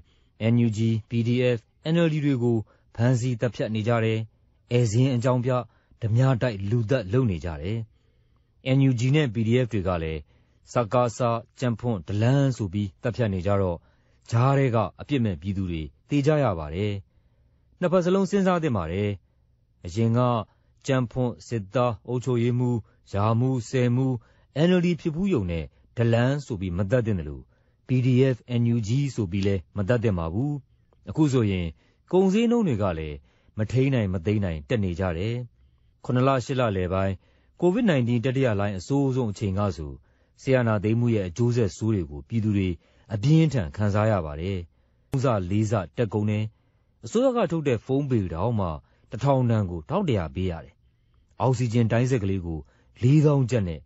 [0.53, 1.57] NUG PDF
[1.93, 2.57] NLD တွေကို
[2.95, 4.19] ဖမ်းဆီးတပ်ဖြတ်နေကြတယ်
[4.71, 5.51] အဲဇင်းအကြောင်းပြ
[6.01, 7.77] ဓမြတိုက်လူသက်လုပ်နေကြတယ်
[8.77, 10.19] NUG နဲ့ PDF တွေကလည်း
[10.71, 11.19] စကားစ
[11.59, 13.77] ကြံဖွန့်ဒလန်းဆိုပြီးတပ်ဖြတ်နေကြတော့
[14.29, 16.93] ကြားထဲကအပြစ်မဲ့ပြည်သူတွေတေကြရပါတယ်။
[17.79, 19.09] နှစ်ဖက်စလုံးစဉ်းစားသင့်ပါတယ်။
[19.85, 20.19] အရင်က
[20.87, 22.71] ကြံဖွန့်စစ်သားအုပ်ချုပ်ရေးမှု
[23.11, 24.07] ယာမှုဆယ်မှု
[24.67, 25.65] NLD ဖြစ်ဘူးယုံနဲ့
[25.97, 27.43] ဒလန်းဆိုပြီးမတတ်တဲ့လို့
[27.87, 30.53] PDF NUG ဆိုပြီးလဲမတတ်တဲ့ပါဘူး။
[31.09, 31.67] အခုဆိုရင်
[32.11, 33.17] ကုံစည်းနှုံးတွေကလည်း
[33.57, 35.35] မထိန်နိုင်မသိမ့်နိုင်တက်နေကြတယ်။
[36.05, 37.13] ခုနလရှစ်လလယ်ပိုင်း
[37.61, 39.93] COVID-19 တတိယလိုင်းအဆိုးဆုံးအချိန်ကဆို
[40.41, 42.69] စစ်အာဏာသိမ်းမှုရဲ့အကျိုးဆက်ဆိုးတွေကိုပြည်သူတွေ
[43.13, 44.57] အပြင်းအထန်ခံစားရပါတယ်။
[45.09, 46.43] သုံးဆလေးဆတက်ကုန်တယ်။
[47.05, 48.67] အစိုးရကထုတ်တဲ့ဖုန်းပေတောင်မှ
[49.11, 50.73] တထောင်တန်ကို၁,၁၀၀ပေးရတယ်။
[51.41, 52.59] အောက်ဆီဂျင်တိုင်းစက်ကလေးကို
[53.03, 53.81] လေးသောင်းကျပ်နဲ့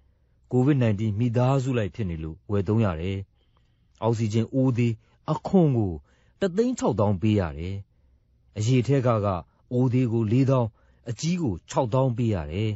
[0.54, 3.18] COVID-19 မိသားစုလိုက်ဖြစ်နေလို့ဝယ်သုံးရတယ်။
[4.02, 4.94] အောက်ဆီဂျင်အိုးသေး
[5.32, 5.94] အခွံကို
[6.42, 7.76] ၁သိန်း၆သောင်းပေးရတယ်။
[8.58, 9.28] အရေထဲကက
[9.72, 10.68] အိုးသေးကိုလေးသောင်း၊
[11.10, 12.72] အကြီးကိုခြောက်သောင်းပေးရတယ်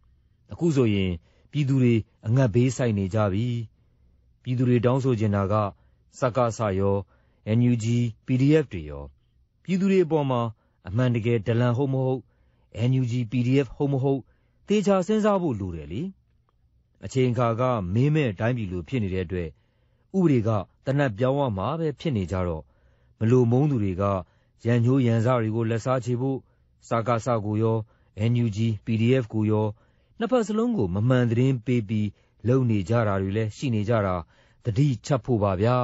[0.52, 1.12] ။အခုဆိုရင်
[1.50, 1.94] ပြည်သူတွေ
[2.26, 3.46] အငတ်ဘေးဆိုက်နေကြပြီ။
[4.42, 5.54] ပြည်သူတွေတောင်းဆိုချင်တာက
[6.18, 6.96] စကစရော၊
[7.58, 7.84] NUG၊
[8.26, 9.04] PDF တွေရော
[9.62, 10.40] ပြည်သူတွေအပေါ်မှာ
[10.88, 12.20] အမှန်တကယ်ဒလန်ဟုတ်မဟုတ်၊
[12.90, 14.20] NUG၊ PDF ဟုတ်မဟုတ်
[14.68, 16.02] သေချာစဉ်းစားဖို့လိုတယ်လေ။
[17.04, 17.62] အချိန်အခါက
[17.94, 19.48] မင်းမဲ့တိုင်းပြည်လိုဖြစ်နေတဲ့အတွက်
[20.16, 20.48] ဥပဒေက
[20.84, 22.64] သေနတ်ပြောင်းရမှာပဲဖြစ်နေကြတော့
[23.18, 24.04] မလိုမုန်းသူတွေက
[24.66, 26.38] ရန်ငြိုးရန်စတွေကိုလက်စားချေဖို့
[26.88, 27.78] စကစကိုရော၊
[28.32, 29.66] NUG၊ PDF ကိုရော
[30.18, 32.08] နှစ်ဖက်စလုံးကိုမမှန်သတင်းပေးပြီး
[32.48, 34.14] လုပ်နေကြတာတွေလည်းရှိနေကြတာ
[34.64, 35.76] သတိချပ်ဖို့ပါဗျာ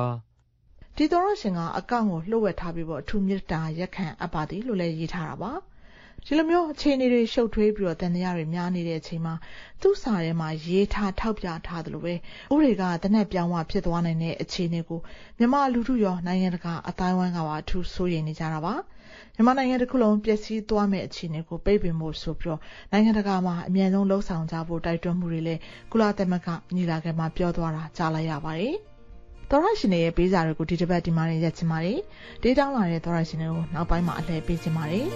[0.96, 5.52] ။ဒီသောတရှင်ကအကောင့်ကိုလျှို့ဝှက်ထားပြီးအထူးမေတ္တာရပ်ခံအပ်ပါသည်လို့လည်းရေးထားတာပါ။
[6.26, 9.34] ဒီလိုမျိုးအခြေအနေတွေရှုပ်ထွေးပြီးတော့တန်တရားတွေများနေတဲ့အချိန်မှာ
[9.80, 15.00] သူ့စာထဲမှာရေးထားထောက်ပြထားသလိုပဲဥတွေကတနက်ပြောင်းဝဖြစ်သွားနိုင်တဲ့အခြေအနေကို
[15.38, 18.74] မြန်မာလူထုရောနိုင်ငံတကာအတိုင်းဝိုင်းကပါအထူးစိုးရိမ်နေကြတာပါ
[19.36, 22.60] မြန်မာနိုင်ငံတစ်ခုလုံးပျက်စီးသွားမဲ့အခြေအနေကိုပိတ်ပင်ဖို့ဆိုပြီးတော့
[22.92, 25.60] နိုင်ငံတကာမှာအမြန်ဆုံးလှုံ့ဆော်ကြဖို့တိုက်တွန်းမှုတွေလည်း
[25.92, 28.74] ကုလသမဂ္ဂညီလာခံမှာပြောသွားတာကြားလိုက်ရပါတယ်
[29.50, 31.98] သောရရှင်တွေရဲ့ပေးစာတွေကိုဒီတစ်ပတ်ဒီမှာနေရက်ချင်ပါတယ်။
[32.42, 35.06] ဒေးတောင်းလာတဲ့သောရရှင်တွေကိုနောက်ပိုင်းမှာအလှည့်ပေးချင်ပါတယ်။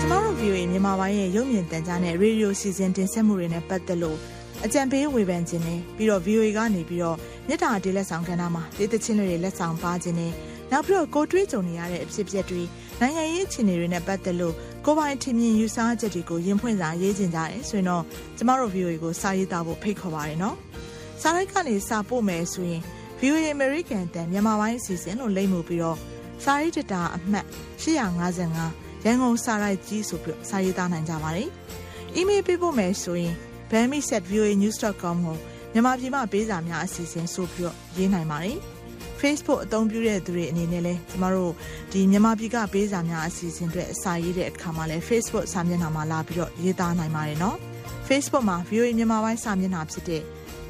[0.00, 4.18] ကျမတို့ VOA မြန်မာပိုင်းရဲ့ရုပ်မြင်သံကြားနဲ့ရေဒီယိုစီစဉ်တင်ဆက်မှုတွေနဲ့ပတ်သက်လို့
[4.64, 7.16] အကြံပေးဝေဖန်ခြင်းနဲ့ပြီးတော့ VOA ကနေပြီးတော့
[7.48, 10.32] မြစ်တာအတေးလက်ဆောင်ကဏ္ဍမှာဒေသချင်းတွေလက်ဆောင်ပါခြင်းနဲ့
[10.72, 12.62] နောက်ပြီးတော့ကိုတွေးကြုံနေရတဲ့အဖြစ်အပျက်တွေ
[13.00, 14.54] နိုင်ငံရေးအခြေအနေတွေနဲ့ပတ်သက်လို့
[14.86, 18.02] ကိုပိုင်ထင်မြင်ယူဆချက်တွေကိုရင်ဖွင့်စာရေးခြင်းကြတယ်ဆိုရင်တော့
[18.36, 20.56] ကျမတို့ VOA ကိုစာရေးသားဖို့ဖိတ်ခေါ်ပါရနော်။
[21.22, 22.82] စာရိုက်ကနေစာပို့မယ်ဆိုရင်
[23.20, 25.98] VOA American တန်မြန်မာပိုင်းအစီအစဉ်လို့လိမ့်မှုပြီးတော့
[26.44, 27.46] စာရေးတတာအမှတ်
[27.82, 31.48] 855ရန်ကုန်စာရိုက်ကြီးဆိုပြီးစာရေးသားနိုင်ကြပါတယ်။
[32.18, 33.34] email ပေးဖို့မယ်ဆိုရင်
[33.70, 35.36] bami@voanews.com ကို
[35.72, 38.58] မြန်မာပြည်မှာပေးစာများအစီအစဉ်ဆိုပြီးတော့ရေးနိုင်ပါတယ်။
[39.20, 41.52] Facebook အသုံးပြုတဲ့သူတွေအနေနဲ့လည်းကျမတို့
[41.92, 47.56] ဒီမြန်မာပြည်ကပေးစာများအစီအစဉ်တွေအစာရေးတဲ့အခါမှာလည်း Facebook စာမျက်နှာမှာလာပြီးတော့ရေးသားနိုင်ပါတယ်နော်။
[48.08, 50.22] Facebook မှာ VOA မြန်မာပိုင်းစာမျက်နှာဖြစ်တဲ့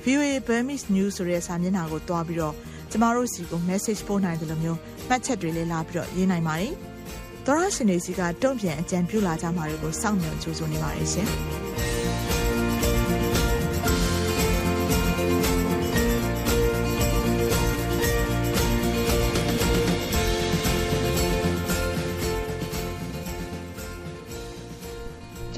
[0.04, 2.54] VOA Burmese News ဆိုတဲ့စာမျက်နှာကိုတွားပြီးတော့
[2.90, 4.78] ကျမတို့စီကို message ပို့နိုင်တယ်လို့မျိုး
[5.08, 6.72] မှတ်ချက်တွေလည်းလာပြီးတော့ရေးနိုင်ပါတယ်။
[7.46, 11.28] သောရရှင်တွေစီကတုံ့ပြန်အကြံပြုလာကြမှာတွေကိုစောင့်မျှော်ကြိုးစိုးနေပါတယ်ရှင်။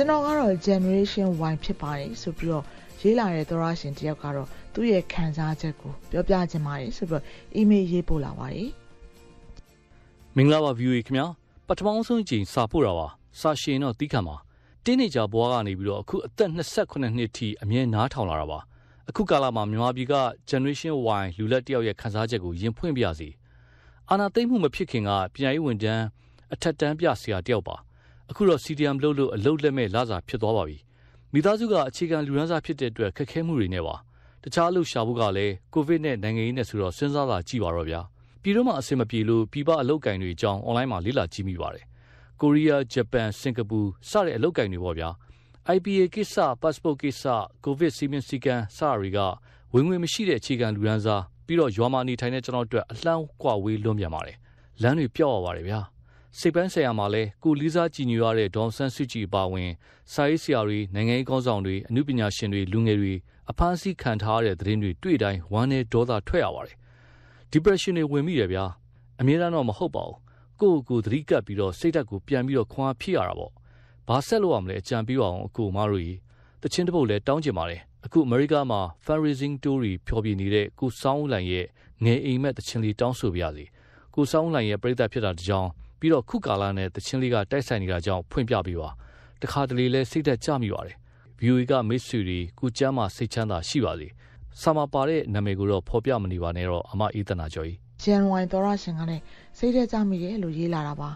[0.01, 2.65] ကျွန်တော်ကတော့ generation Y ဖြစ်ပါတယ်ဆိုပြီးတော့
[3.01, 7.25] ရေးလာတဲ့သောရရှင်တယောက်ကတော့သူ့ရဲ့ခံစားချက်ကိုပြောပြချင်ပါတယ်ဆိုပြီးတော့
[7.61, 8.69] email ရေးပို့လာပါတယ်
[10.37, 11.27] မင်္ဂလာပါ view ခင်ဗျာ
[11.69, 13.07] ပထမဆုံးချိန်စာပို့တာပါ
[13.41, 14.37] စာရှင်တော့တီးခံပါ
[14.85, 18.59] တင်းနေကြဘွားကနေပြီးတော့အခုအသက်28နှစ်ထိအမြဲနားထောင်လာတာပါ
[19.09, 20.15] အခုကာလမှာမြန်မာပြည်က
[20.51, 23.29] generation Y လူလက်တယောက်ရဲ့ခံစားချက်ကိုရင်ဖွင့်ပြစီ
[24.09, 26.05] အာနာသိမ့်မှုမဖြစ်ခင်ကပညာရေးဝန်ထမ်း
[26.53, 27.77] အထက်တန်းပြဆရာတယောက်ပါ
[28.31, 30.79] အခုတော့ CDM လုပ်လို့ အလုပ်လက်မဲ့လာစာဖြစ်သွားပါပြီ
[31.33, 33.95] မိသားစုက အခြေခံလူရန်စားဖြစ်တဲ့အတွက် ခက်ခဲမှုတွေနဲ့ပါ
[34.45, 38.01] တခြားအလုပ်ရှာဖို့ကလည်း ကိုဗစ်နဲ့ နိုင်ငံရေးနဲ့ဆိုတော့ စဉ်းစားတာကြည့်ပါတော့ဗျာ
[38.43, 41.85] ပြည်တော့မှအဆင်မပြေလို့ ပြည်ပအလုပ်ကင်တွေအကြောင်း အွန်လိုင်းမှာ လေ့လာကြည့်မိပါတယ်
[42.41, 45.09] ကိုရီးယား ဂျပန် စင်ကာပူ စတဲ့အလုပ်ကင်တွေပေါ့ဗျာ
[45.77, 47.23] IPA ကိစ္စ passport ကိစ္စ
[47.65, 49.19] ကိုဗစ်စီမင်းစည်းကမ်း စတာတွေက
[49.75, 54.37] ဝင်ငွေမရှိတဲ့ အခြေခံလူရန်စား ပြီးတော့ ရွာမှာနေထိုင်တဲ့ ကျွန်တော်တို့အလှမ်းကွာဝေးလွန်းပြန်ပါတယ်
[54.83, 55.81] လမ်းတွေပြောက်ရပါတယ်ဗျာ
[56.39, 59.71] စိတ်ပန်းဆရာမှာလဲကိုလေးစားကြည်ညိုရတဲ့ဒေါန်ဆန်းစုကြည်ပါဝင်
[60.13, 63.15] စာရေးဆရာတွေနိုင်ငံရေးကောင်းဆောင်တွေအမှုပညာရှင်တွေလူငယ်တွေ
[63.51, 66.77] အဖမ်းဆီးခံထားရတဲ့သတင်းတွေတွေ့တိုင်းဝမ်းနဲ့ဒေါသထွက်ရပါတယ်
[67.53, 68.65] depression တွေဝင်မိတယ်ဗျာ
[69.21, 70.19] အမြဲတမ်းတော့မဟုတ်ပါဘူး
[70.61, 73.53] ကိုယ့်ကိုယ်သတိကပ်ပြီးတော့စိတ်ဓာတ်ကိုပြန်ပြီးတော့ခွန်အားဖြစ်ရတာပေါ့
[74.09, 76.19] ဘာဆက်လို့ရမလဲအကြံပေးပါအောင်အကိုမတို့ကြီး
[76.63, 81.67] တချင်းတစ်ပုတ်လဲတောင်းကျင်ပါတယ်အခုအမေရိကမှာ fundraising tour ဖြောပြနေတဲ့ကိုစောင်းလိုင်ရဲ့
[82.05, 83.65] ငယ်အိမ်မက်တချင်းလေးတောင်းဆိုပြရစီ
[84.15, 85.69] ကိုစောင်းလိုင်ရဲ့ပြိဿဖြစ်တာတကြောင်
[86.01, 88.89] ပြီးတော့ခုကာလာနဲ့တချင်းလေးကတိုက်ဆိုင်နေတာကြောင့်ဖွင့်ပြပေးပါ
[89.43, 90.97] တခါတလေလဲစိတ်သက်ကြမိပါတယ်
[91.41, 94.09] VOA ကမိတ်ဆွေတွေကိုကျမ်းမာစိတ်ချမ်းသာရှိပါစေ
[94.61, 99.23] စာမပါတဲ့နာမည်ကိုတော့ဖော်ပြမနေပါနဲ့တော့အမအေးတနာကျော်ကြီး January သောရရှင်ကလည်း
[99.59, 101.11] စိတ်သက်ကြမိတယ်လို့ရေးလာတာပါ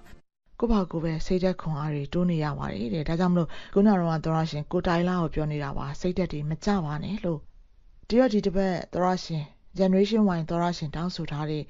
[0.61, 7.41] ကိုပါကိုပဲစိတ်သက်ခွန်အားတွေတိုးနေရပါတယ်တဲ့ဒါကြောင့်မလို့ခုနကတော့သောရရှင်ကိုတိုင်လာကိုပြောနေတာပါစိတ်သက်တွေမကြပါနဲ့လို့
[8.09, 9.45] တရော့ဒီတစ်ပတ်သောရရှင်
[9.79, 11.63] generation Y သောရရှင်တောင်းဆိုထားတဲ့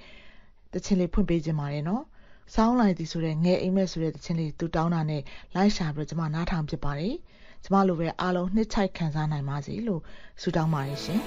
[0.73, 2.03] တချင်လေးဖွင့်ပေးခြင်းပါတယ်နော်။
[2.55, 5.23] ဆောင်းလိုက်သည်ဆိုတဲ့ငယ်အိမ်မက်ဆိုတဲ့တခြင်းလေးသူတောင်းတာနဲ့
[5.55, 7.15] လိုက်ရှာပြီးတော့ကျမနားထောင်ဖြစ်ပါတယ်။
[7.65, 10.03] ကျမလိုပဲအားလုံးနှစ်ချိုက်ခံစားနိုင်ပါစေလို့
[10.41, 11.21] ဆုတောင်းပါတယ်ရှင်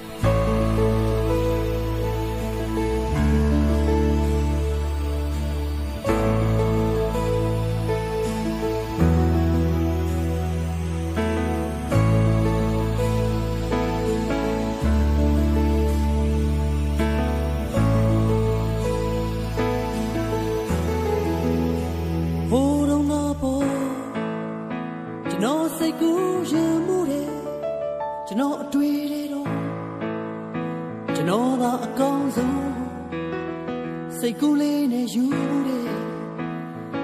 [34.17, 35.23] စိတ်ကူးလေးနဲ့ယူ
[35.67, 35.88] တဲ့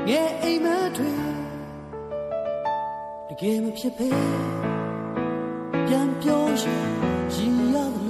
[0.07, 1.13] ငယ်အိမ်မက်တွေ
[3.29, 4.09] တကယ်မဖြစ်ပဲ
[5.87, 6.87] ပြန်ပြောရင်
[7.33, 8.02] ရည်ရတယ်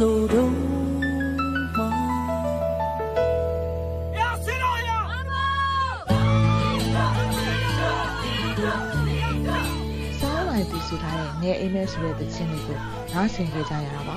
[0.00, 0.50] ဆိုတော့
[1.76, 1.88] မှာ
[10.20, 12.78] စားလိုက်ပြီးဆိုထားတဲ့ငယ်အိမ်မဲဆိုတဲ့သချင်းတွေကို
[13.12, 14.16] နားဆင်ကြကြရတာပါ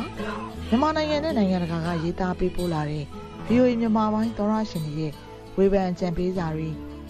[0.70, 3.04] မြန်မာနိုင်ငံနဲ့နိုင်ငံတကာကရေးသားပေးပို့လာတဲ့
[3.48, 5.14] VOA မြန်မာပိုင်းသောရရှင်တွေရဲ့
[5.58, 6.70] ဝေဖန်ကြံပေးစာတွေ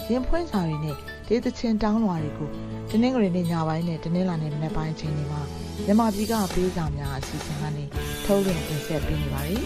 [0.10, 0.96] ရင်ဖွင့်စာတွေနဲ့
[1.28, 2.50] ဒေသချင်းတောင်းလွှာတွေကို
[2.90, 5.42] တနင်္ဂနွေနေ့ညပိုင်းနဲ့တနင်္လာနေ့မနက်ပိုင်းအချိန်တွေမှာ
[5.86, 7.86] မြန်မာပြည်ကပေးစာများအစီအစဉ်ကနေ
[8.32, 9.64] ထုတ်လွှင့်တင်ဆက်ပေးနေပါတယ်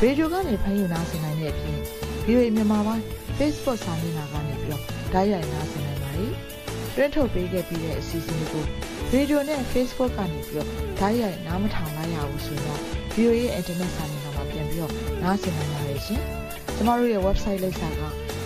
[0.00, 1.78] ရေဒီယိုကနေဖမ်းယူနားဆင်နိုင်တဲ့အပြင်
[2.26, 3.04] VOA မြန်မာပိုင်း
[3.36, 4.82] Facebook စာမျက်နှာကနေပြီးတော့
[5.12, 6.32] ဓာတ်ရိုက်နားဆင်နိုင်ပါတယ်
[6.96, 8.64] တွင်းထုတ်ပေးခဲ့ပြီးတဲ့အစီအစဉ်တွေကို
[9.12, 10.68] ရေဒီယိုနဲ့ Facebook ကနေပြီးတော့
[10.98, 12.80] ဓာတ်ရိုက်နားမထောင်လိုက်ရဘူးဆိုတော့
[13.14, 16.20] VOA ရဲ့ Internet စာမျက်နှာမှာပြန်ပြီးတော့နားဆင်နိုင်ပါတယ်ရှင်။
[16.76, 18.02] ကျမတို့ရဲ့ website လိပ်စာက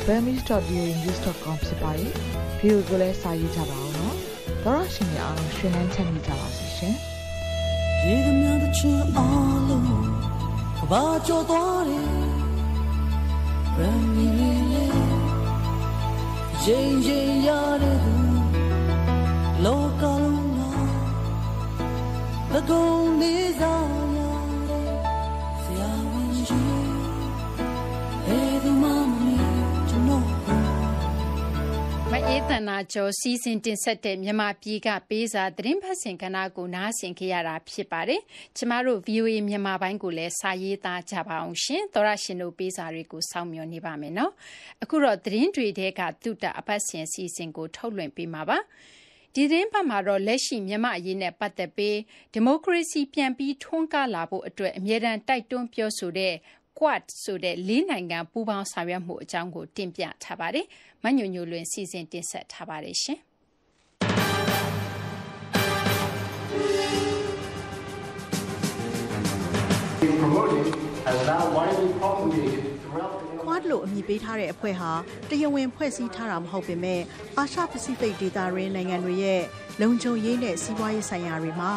[0.06, 2.10] burmese.voanews.com ဖြစ်ပါတယ်။
[2.58, 4.14] video ကိုလည်းစာရေးကြပါဦးနော်။
[4.64, 6.94] သောရရှင်တွေအားလုံးရှင်လန်းချမ်းမြေ့ကြပါစေရှင်။
[8.04, 8.43] ရေသမျှတဲ့
[8.76, 9.86] ချင်အားလုံး
[10.76, 12.08] ကဘာကြောသွားတယ်
[13.76, 14.60] ရမ်းမီလေး
[16.62, 17.48] ချိန်ချိန်ရ
[17.82, 18.16] တဲ့သူ
[19.64, 20.50] လောကလုံး
[22.50, 22.88] ကသကုံ
[23.20, 24.03] လေးစား
[32.28, 38.20] အေးတနာကျော် စီစဉ်တင်ဆက်တဲ့ မြန်မာပြည်ကပေးစာ သတင်းဖတ်စင်ကဏ္ဍကို နားဆင်ခဲ့ရတာ ဖြစ်ပါတယ်။
[38.56, 44.32] ကျမတို့ VOA မြန်မာပိုင်းကိုလည်း စာရေးသားကြပါအောင်ရှင်။သောရရှင်တို့ ပေးစာတွေကို စောင့်မျှော်နေပါမယ်နော်။
[44.82, 48.58] အခုတော့ သတင်းတွေထဲကတုတ အပတ်စဉ်စီစဉ်ကို ထုတ်လွှင့်ပေးမှာပါ။
[49.34, 51.98] ဒီသတင်းပတ်မှာတော့ လက်ရှိ မြန်မာအရေးနဲ့ ပတ်သက်ပြီး
[52.32, 56.34] ဒီမိုကရေစီ ပြန်ပြီးထွန်းကားလာဖို့အတွက် အမြဲတမ်း တိုက်တွန်း ပြောဆိုတဲ့
[56.78, 60.66] Quad ဆိုတဲ့လေးနိုင်ငံပူးပေါင်းဆောင်ရွက်မှုအကြောင်းကို တင်ပြထားပါတယ်။
[61.02, 63.20] မညိုညိုလွင်စီစဉ်တင်ဆက်ထားပါတယ်ရှင်။
[73.54, 74.90] Quad လို့အမည်ပေးထားတဲ့အဖွဲ့ဟာ
[75.28, 77.00] တရားဝင်ဖွဲ့စည်းထားတာမဟုတ်ပေမဲ့
[77.38, 79.42] အာရှပစိဖိတ်ဒေသရင်းနိုင်ငံတွေရဲ့
[79.80, 81.70] လုံခြုံရေးနဲ့စီးပွားရေးဆိုင်ရာတွေမှာ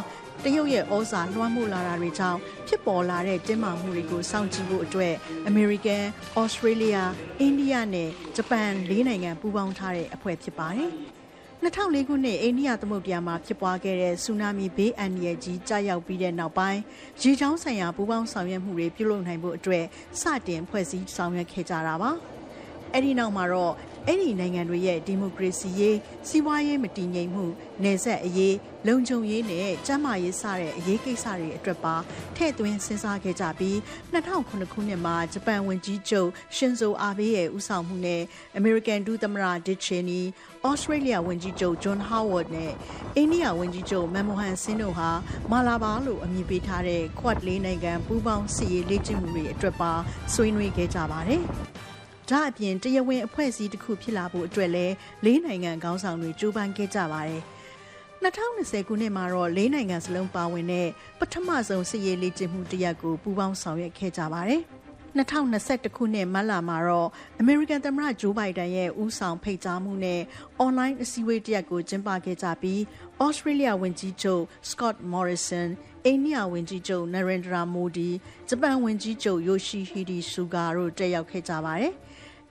[0.43, 5.13] တရုတ်ရဲ့ဩဇာလွှမ်းမိုးလာတာတွေကြောင့်ဖြစ်ပေါ်လာတဲ့တင်းမာမှုတွေကိုစောင့်ကြည့်ဖို့အတွက်
[5.51, 6.03] American,
[6.41, 7.01] Australia,
[7.47, 10.91] India နဲ့ဂျပန်လေးနိုင်ငံပူးပေါင်းထားတဲ့အဖွဲ့ဖြစ်ပါတယ်။
[11.63, 16.81] 2004ခုနှစ်အိန္ဒိယသမုဒ္ဒရာမှာဖြစ်ပွားခဲ့တဲ့ဆူနာမီဘေးအန္တရာယ်ကြီးကြားရောက်ပြီးတဲ့နောက်ပိုင်း
[17.21, 19.85] ရေချောင်းဆိုင်ရာပူးပေါင်းဆောင်ရွက်မှုတွေပြုလုပ်နိုင်ဖို့အတွက်
[20.21, 22.11] စတင်ဖွဲ့စည်းဆောင်ရွက်ခဲ့ကြတာပါ။
[22.93, 23.73] အဲ့ဒီနောက်မှာတော့
[24.09, 25.97] အဲ့ဒီနိုင်ငံတွေရဲ့ဒီမိုကရေစီရေး
[26.27, 27.45] စီးပွားရေးမတည်ငြိမ်မှု
[27.83, 28.55] နယ်စပ်အရေး
[28.87, 31.95] လုံခြုံရေးနဲ့ကျန်းမာရေးစတဲ့အရေးကိစ္စတွေအတွက်ပါ
[32.35, 33.75] ထည့်သွင်းစဉ်းစားခဲ့ကြပြီး
[34.13, 38.21] 2009ခုနှစ်မှာဂျပန်ဝန်ကြီးချုပ်ရှင်ဇိုအာဘေးရဲ့ဦးဆောင်မှုနဲ့
[38.57, 40.19] အမေရိကန်ဒုသမ္မတဒစ်ချေနီ
[40.65, 42.71] ဩစတြေးလျဝန်ကြီးချုပ်ဂျွန်ဟာဝတ်နဲ့
[43.15, 45.09] အိန္ဒိယဝန်ကြီးချုပ်မန်မိုဟန်ဆင်းတို့ဟာ
[45.51, 49.91] မာလာဘာလို့အမည်ပေးထားတဲ့ Quad လေးနိုင်ငံပူးပေါင်းစစ်ရေးလေ့ကျင့်မှုတွေအတွက်ပါ
[50.33, 51.43] ဆွေးနွေးခဲ့ကြပါတယ်။
[52.29, 54.93] ဒါအပြင်တရားဝင်အဖွဲ့အစည်းတစ်ခုဖြစ်လာဖို့အတွက်လည်း
[55.25, 57.43] လေးနိုင်ငံခေါင်းဆောင်တွေကြိုးပမ်းခဲ့ကြပါတယ်။
[58.23, 60.87] 2020ခုနှစ်မှာတော့လေးနိုင်ငံစလုံးပါဝင်တဲ့
[61.19, 64.61] ပထမဆုံးစစ်ရေးလေ့ကျင့်မှုတစ်ရပ်ကိုပူးပေါင်းဆောင်ရွက်ခဲ့ကြပါတယ်။
[65.17, 67.09] 2021ခုနှစ်မတ်လမှာတော့
[67.39, 70.21] အမေရိကန်သမ္မတဂျိုးဘိုင်ဒန်ရဲ့ဦးဆောင်ဖိတ်ကြားမှုနဲ့
[70.59, 72.81] အွန်လိုင်းအစည်းအဝေးတစ်ရပ်ကိုကျင်းပခဲ့ကြပြီး
[73.23, 75.67] ဩစတြေးလျဝန်ကြီးချုပ် Scott Morrison
[76.05, 78.09] အိန္ဒိယဝန်ကြီးချုပ် Narendra Modi
[78.49, 81.93] ဂျပန်ဝန်ကြီးချုပ် Yoshihide Suga တို့တက်ရောက်ခဲ့ကြပါတယ်။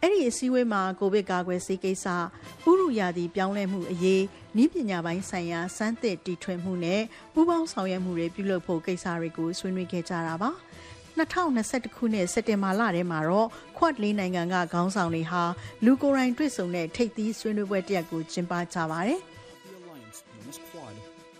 [0.07, 2.17] အဲ့ဒီအစည်းအဝေးမှာကိုဗစ်ကာကွယ်ဆေးကိစ္စဥ
[2.79, 4.25] ရုယာတီပြောင်းလဲမှုအရေး
[4.57, 7.03] နည်းပညာပိုင်းဆိုင်ရာစမ်းသစ်တီထွင်မှုနဲ့
[7.33, 10.51] ပူးပေါင်းဆောင်ရွက်မှုတွေပြုလုပ်ဖို့ကိစ္စတွေကိုဆွေးနွေးခဲ့ကြတာပါ
[11.19, 15.43] 2021ခုနှစ်စက်တင်ဘာလထဲမှာတော့ Quad လေးနိုင်ငံကခေါင်းဆောင်တွေဟာ
[15.85, 19.21] လူကိုယ်တိုင်တွေ့ဆုံတဲ့ထိပ်သီးဆွေးနွေးပွဲတစ်ရပ်ကိုကျင်းပကြပါတယ်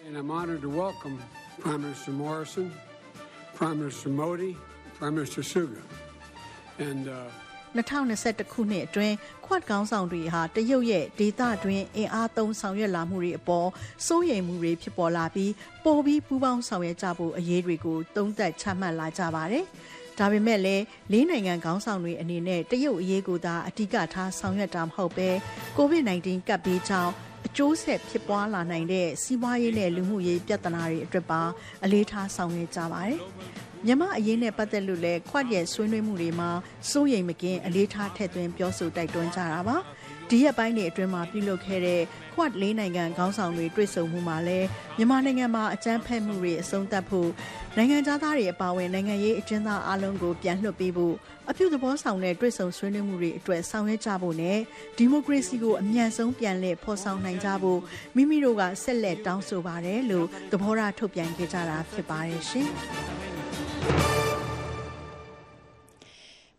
[0.07, 1.15] And I'm honored to welcome
[1.63, 2.67] Prime Minister Morrison,
[3.59, 4.53] Prime Minister Modi,
[4.99, 5.83] Prime Minister Suga.
[7.79, 9.15] 2021ခုနှစ်အတွင်း
[9.47, 13.69] ခွတ်ကောင်းဆောင်တွေဟာတရုတ်ရဲ့ဒေသတွင်းအင်အားသုံးဆောင်ရွက်လာမှုတွေအပေါ်
[14.07, 15.53] စိုးရိမ်မှုတွေဖြစ်ပေါ်လာပြီး
[15.85, 19.65] ပိုပြီးပူးပေါင်းဆောင်ရွက်ကြဖို့အရေးတွေကိုသုံးသပ်ချမှတ်လာကြပါတယ်။
[20.19, 25.29] ဒါပေမဲ့လည်းလေးနိုင်ငံခေါင်းဆောင်တွေအနေနဲ့တရုတ်အရေးကိုသာအဓိကထားဆောင်ရွက်တာမဟုတ်ပဲ
[25.79, 27.13] COVID-19 ကပ်ဘေးကြောင့်
[27.47, 31.43] အကျိုးဆက်ဖြစ်ပွားလာနိုင်တဲ့စီးပွားရေးနဲ့လူမှုရေးပြဿနာတွေအတွက်ပါ
[31.85, 33.21] အလေးထားဆောင်ရွက်ကြပါတယ်။
[33.89, 36.51] မြန်မာအရေးနဲ့ပတ်သက်လို့လည်းခွတ်ရဲ့ဆွေးနွေးမှုတွေမှာ
[36.91, 39.77] စိုးရိမ်မကင်းအလေးထားထည့်သွင်းပြောဆိုတိုက်တွန်းကြတာပါ
[40.29, 42.03] ဒီရက်ပိုင်းတွေအတွင်းမှာပြုလုပ်ခဲ့တဲ့
[42.35, 44.67] ခွတ်လေးနိုင်ငံခေါင်းဆောင်တွေတွေ့ဆုံမှုမှာလည်း
[44.97, 47.31] မြန်မာနိုင်ငံမှာအကြမ်းဖက်မှုတွေအဆုံးသတ်ဖို့
[47.77, 51.15] နိုင်ငံသားတွေအပါအဝင်နိုင်ငံရေးအကျဉ်းသားအလုံးကိုပြန်လွှတ်ပေးဖို့
[51.51, 54.59] အပြုသဘောဆောင်တဲ့တွေ့ဆုံဆွေးနွေးမှုတွေအတွက်ဆောင်ရွက်ကြဖို့နဲ့
[54.97, 57.81] ဒီမိုကရေစီကိုအမြန်ဆုံးပြန်လည်ဖော်ဆောင်နိုင်ကြဖို့
[58.17, 62.71] မိမိတို့ကဆက်လက်တောင်းဆိုပါတယ်လို့သဘောထားထုတ်ပြန်ခဲ့ကြတာဖြစ်ပါတယ်ရှင်။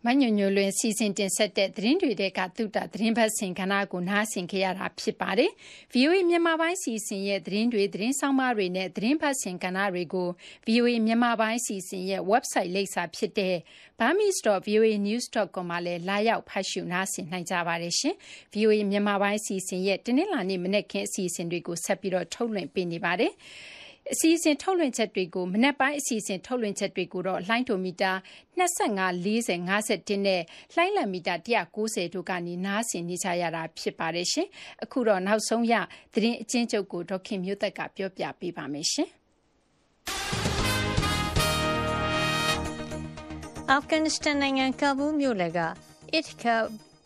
[0.06, 5.50] မညွညွလွင်စီစဉ်တင်ဆက်တဲ့သတင်းတွေတဲ့ကတုတသတင်းဘတ်စင်ကဏ္ဍကိုနားဆင်ခဲ့ရတာဖြစ်ပါတယ်။
[5.92, 10.28] VOA မြန်မာပိုင်းစီစဉ်ရဲ့သတင်းတွေသတင်းဆောင်မတွေနဲ့သတင်းဘတ်စင်ကဏ္ဍတွေကို
[10.68, 13.56] VOA မြန်မာပိုင်းစီစဉ်ရဲ့ website လိပ်စာဖြစ်တဲ့
[14.00, 18.14] burmese.voanews.com မှာလည်းလာရောက်ဖတ်ရှုနားဆင်နိုင်ကြပါတယ်ရှင်။
[18.54, 23.32] VOA မြန်မာပိုင်းစီစဉ်ရဲ့တနင်္လာနေ့မနက်ခင်းအစီအစဉ်တွေကိုဆက်ပြီးတော့ထုတ်လွှင့်ပေးနေပါတယ်။
[24.12, 28.12] အစီအစဉ် ထုတ်လွှင့်ချက်တွေကို မနက်ပိုင်း အစီအစဉ် ထုတ်လွှင့်ချက်တွေကိုတော့ လှိုင်းဒိုမီတာ
[28.58, 30.42] 25 40 51နဲ့
[30.74, 31.34] လှိုင်းလံမီတာ
[31.74, 34.48] 190တို့ကနေ နားဆင်နေကြရတာ ဖြစ်ပါတယ်ရှင်။
[34.82, 35.74] အခုတော့ နောက်ဆုံးရ
[36.12, 39.08] သတင်းအချင်းချုပ်ကို ဒေါခင်မျိုးသက်က ပြောပြပေးပါမယ်ရှင်။
[43.70, 45.58] အာဖဂန်နစ္စတန်နိုင်ငံ ကာဘူးမြို့လက
[46.18, 46.54] Itka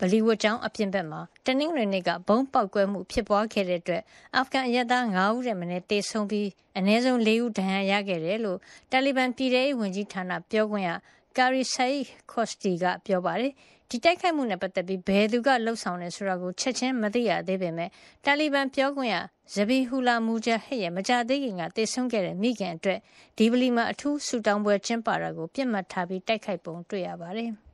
[0.01, 4.03] ဗလီဝတ်ကျောင်း အပြင်ဘက်မှာ တနင်္ဂနွေနေ့က ဗုံးပေါက်ကွဲမှု ဖြစ်ပွားခဲ့တဲ့အတွက်
[4.37, 8.59] အာဖဂန်အရက်သား9ဦးရဲ့မနေ့တေဆုံးပြီး အနည်းဆုံး4ဦး ဒဏ်ရာရခဲ့တယ်လို့
[8.91, 10.91] တာလီဘန် ပြည်ထရေးဝန်ကြီးဌာန ပြောခွင့်ရ
[11.37, 13.53] ကာရီဆိုင်ခေါ့စတီကပြောပါတယ်
[13.91, 17.91] ဒီတိုက်ခိုက်မှုနဲ့ ပတ်သက်ပြီး ဘယ်သူကလှုပ်ဆောင်လဲဆိုတာကို ချက်ချင်း မသိရသေးပေမဲ့
[18.25, 19.17] တာလီဘန်ပြောခွင့်ရ
[19.55, 23.01] ဇဘီဟူလာမူဂျာဟစ်ရဲ့ မကြသေးခင်ကတေဆုံးခဲ့တဲ့ မိခင်အတွက်
[23.39, 27.53] ဒီဗလီမှာ အထူးဆူတောင်းပွဲ ကျင်းပတာကိုပြစ်မှတ်ထားပြီးတိုက်ခိုက်ပုံ တွေ့ရပါတယ်။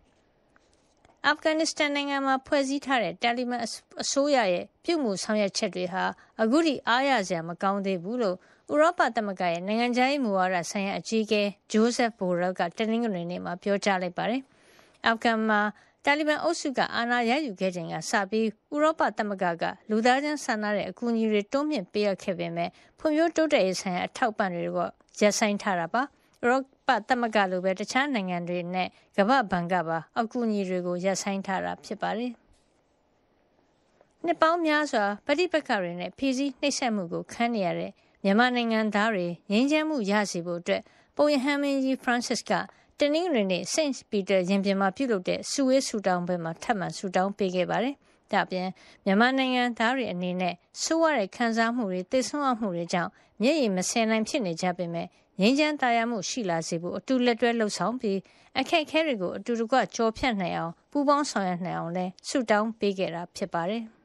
[1.28, 3.62] အာဖဂန်နစ္စတန်နိုင်ငံမှာဖွဲ့စည်းထားတဲ့တာလီဘန်
[4.02, 6.04] အစိုးရရဲ့ပြုမှုဆောင်ရွက်ချက်တွေဟာ
[6.42, 8.36] အခုထိအားရစရာမကောင်းသေးဘူးလို့
[8.72, 14.42] ဥရောပသမဂ္ဂရဲ့နိုင်ငံခြားရေးမူဝါဒဆိုင်ရာအကြီးအကဲဂျိုးဆက်ဘိုရက်လ်ကတနင်္ဂနွေနေ့မှာပြောကြားလိုက်ပါတယ်။
[15.06, 15.60] အာဖဂန်မှာ
[16.04, 26.02] တာလီဘန်အုပ်စုကအာဏာရယူခဲ့ချိန်ကစပြီးဥရောပသမဂ္ဂကလူသားချင်းစာနာတဲ့အကူအညီတွေတိုးမြှင့်ပေးအပ်ခဲ့ပေမဲ့ဖွံ့ဖြိုးတိုးတက်ရေးဆိုင်ရာအထောက်အပံ့တွေတော့ရပ်ဆိုင်းထားတာပါ။
[26.42, 26.77] ဥရောပ
[27.08, 32.32] သမဂ္ဂလိုပဲ တခြားနိုင်ငံတွေနဲ့ ကမ္ဘာ့ဘဏ်ကပါ အကူအညီတွေကို ရပ်ဆိုင်းထားတာ ဖြစ်ပါတယ်။
[34.24, 37.92] နှစ်ပေါင်းများစွာ ပဋိပက္ခတွေနဲ့ဖီစည်းနှိပ်စက်မှုကို ခံနေရတဲ့
[38.24, 40.82] မြန်မာနိုင်ငံသားတွေ ငြိမ်းချမ်းမှုရစေဖို့အတွက်
[41.16, 42.52] ပုပ်ရဟန်းမင်းကြီး Francis က
[42.98, 47.94] တနင်္ဂနွေနေ့ Saint Peter ရင်ပြင်မှာ ပြုလုပ်တဲ့စုဝေးဆူတောင်းပွဲမှာ ထပ်မံဆူတောင်းပေးခဲ့ပါတယ်။
[48.32, 48.68] ဒါပြင်
[49.04, 53.10] မြန်မာနိုင်ငံသားတွေ အနေနဲ့ ဆိုးရတဲ့ ခံစားမှုတွေသိဆုံးမှုတွေကြောင့်
[53.42, 55.06] မျက်ရည်မစင်နိုင် ဖြစ်နေကြပေမဲ့
[55.40, 58.18] ငြိမ်းချမ်းသာယာမှုရှိလာစေဖို့အတူလက်တွဲလှုပ်ဆောင်ပြီး
[58.58, 63.82] အခက်အခဲတွေကိုအတူတကွကြော်ဖြတ်နိုင်အောင်ပူးပေါင်းဆောင်ရွက်နိုင်အောင်လဲဆုတောင်းပေးခဲ့တာဖြစ်ပါတယ်။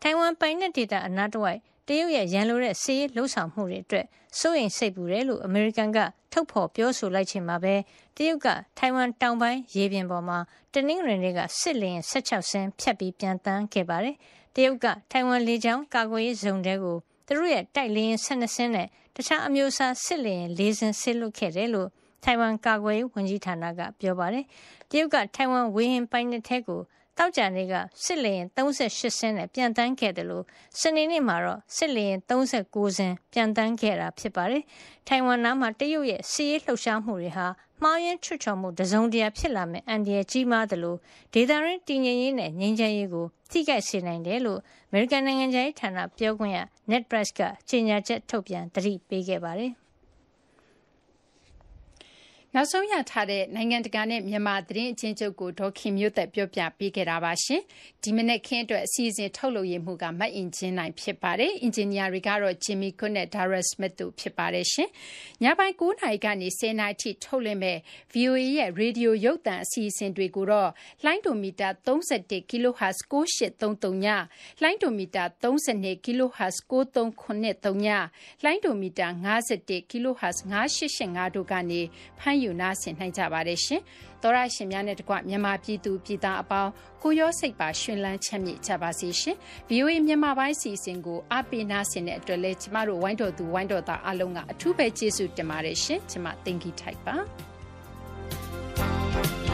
[0.00, 4.06] ထိုင်ဝမ်ပိုင်နက်ဒေသအနားတဝိုက်တရုတ်ရဲ့ရန်လိုတဲ့စီးလှုပ်ဆောင်မှုတွေအတွက်
[4.38, 5.98] စိုးရိမ်စိတ်ပူတယ်လို့အမေရိကန်က
[6.32, 7.74] ထုတ်ဖော်ပြောဆိုလိုက်ချိန်မှာပဲ
[8.16, 10.38] တရုတ်ကထိုင်ဝမ်တောင်ပိုင်းရေပြင်ပေါ်မှာ
[10.72, 14.16] တနင်္ဂနွေနေ့ကစစ်လျင်16ဆင်းဖြတ်ပြီးပြန်တန်းခဲ့ပါတယ်။
[14.54, 21.88] တရုတ်ကထိုင်ဝမ်လေကြောင်းကာကွယ်ရေးဇုံတဲကို သူတို့ရဲ့တိုက်လေယာဉ်12စင်းနဲ့တခြားအမျိုးအစားစစ်လေယာဉ်၄စင်းဆင်းလွတ်ခဲ့တယ်လို့
[22.24, 24.44] ထိုင်ဝမ်ကာကွယ်ရေးဝန်ကြီးဌာနကပြောပါတယ်။
[24.90, 26.80] တရုတ်ကထိုင်ဝမ်ဝေဟင်ပိုင်နက်ထဲကို
[27.18, 30.44] တောက်ကြနေ့ကစစ်လေရင်38စင်းနဲ့ပြန်တန်းခဲ့တယ်လို့
[30.80, 34.62] စနေနေ့မှာတော့စစ်လေရင်39စင်းပြန်တန်းခဲ့တာဖြစ်ပါတယ်။
[35.08, 37.46] ထိုင်ဝမ်နားမှာတရုတ်ရဲ့စီးရေးလှုပ်ရှားမှုတွေဟာ
[37.82, 40.98] မှားယွင်းချွတ်ချော်မှုတစုံတရာဖြစ်လာမဲ့အန်ဒီရဲ့ကြီးမားတယ်လို့
[41.34, 46.58] ဒေတာရင်းတည်ငြိမ်ရေးနဲ့ငြိမ်းချမ်းရေးကိုထိခိုက်စေနိုင်တယ်လို့အမေရိကန်နိုင်ငံခြားရေးဌာနပြောခွင့်ရ
[46.90, 49.72] Ned Price ကကြေညာချက်ထုတ်ပြန် သတိပေးခဲ့ပါတယ်။
[52.56, 57.60] နောက်ဆုံးရထားတဲ့ နိုင်ငံတကာနဲ့ မြန်မာ သတင်းအချင်းချုပ်ကို ဒေါခင်မျိုးသက်ပြောပြပေးခဲ့တာပါရှင်။
[58.04, 64.88] ဒီမနေ့ခင်းအတွက် အစီအစဉ် ထုတ်လုပ်ရမှုကမတ်အင်ဂျင်နိုင် ဖြစ်ပါတယ်။အင်ဂျင်နီယာတွေကတော့ Jimmy Cook နဲ့ Dara Smith တို့ ဖြစ်ပါတယ်ရှင်။
[65.42, 67.78] ညပိုင်း9နာရီကနေ10နာရီထိ ထုတ်လွှင့်မဲ့
[68.14, 70.70] VOA ရဲ့ ရေဒီယို ရုပ်သံ အစီအစဉ်တွေကိုတော့
[71.04, 74.06] လိုင်းဒိုမီတာ31 kHz 9833ည
[74.62, 77.86] လိုင်းဒိုမီတာ32 kHz 9393ည
[78.44, 81.82] လိုင်းဒိုမီတာ51 kHz 9885 တို့ကနေ
[82.20, 83.80] ဖမ်းယူနားဆင်နိုင်ကြပါတယ်ရှင်။
[84.22, 86.70] သောရရှင်များနဲ့တကွမြန်မာပြည်သူပြည်သားအပေါင်း
[87.02, 89.36] ကိုရောစိတ်ပါရှင်လန်းချမ်းမြေ့ကြပါစေရှင်။
[89.68, 97.16] VOA မြန်မာပိုင်းစီစဉ်ကိုအားပေးနားဆင်တဲ့အတွက်လည်းကျမတို့ဝိုင်းတော်သူဝိုင်းတော်သားအားလုံးကအထူးပဲကျေးဇူးတင်ပါတယ်ရှင်။ကျမတင်ကြီးထိုက်ပါ။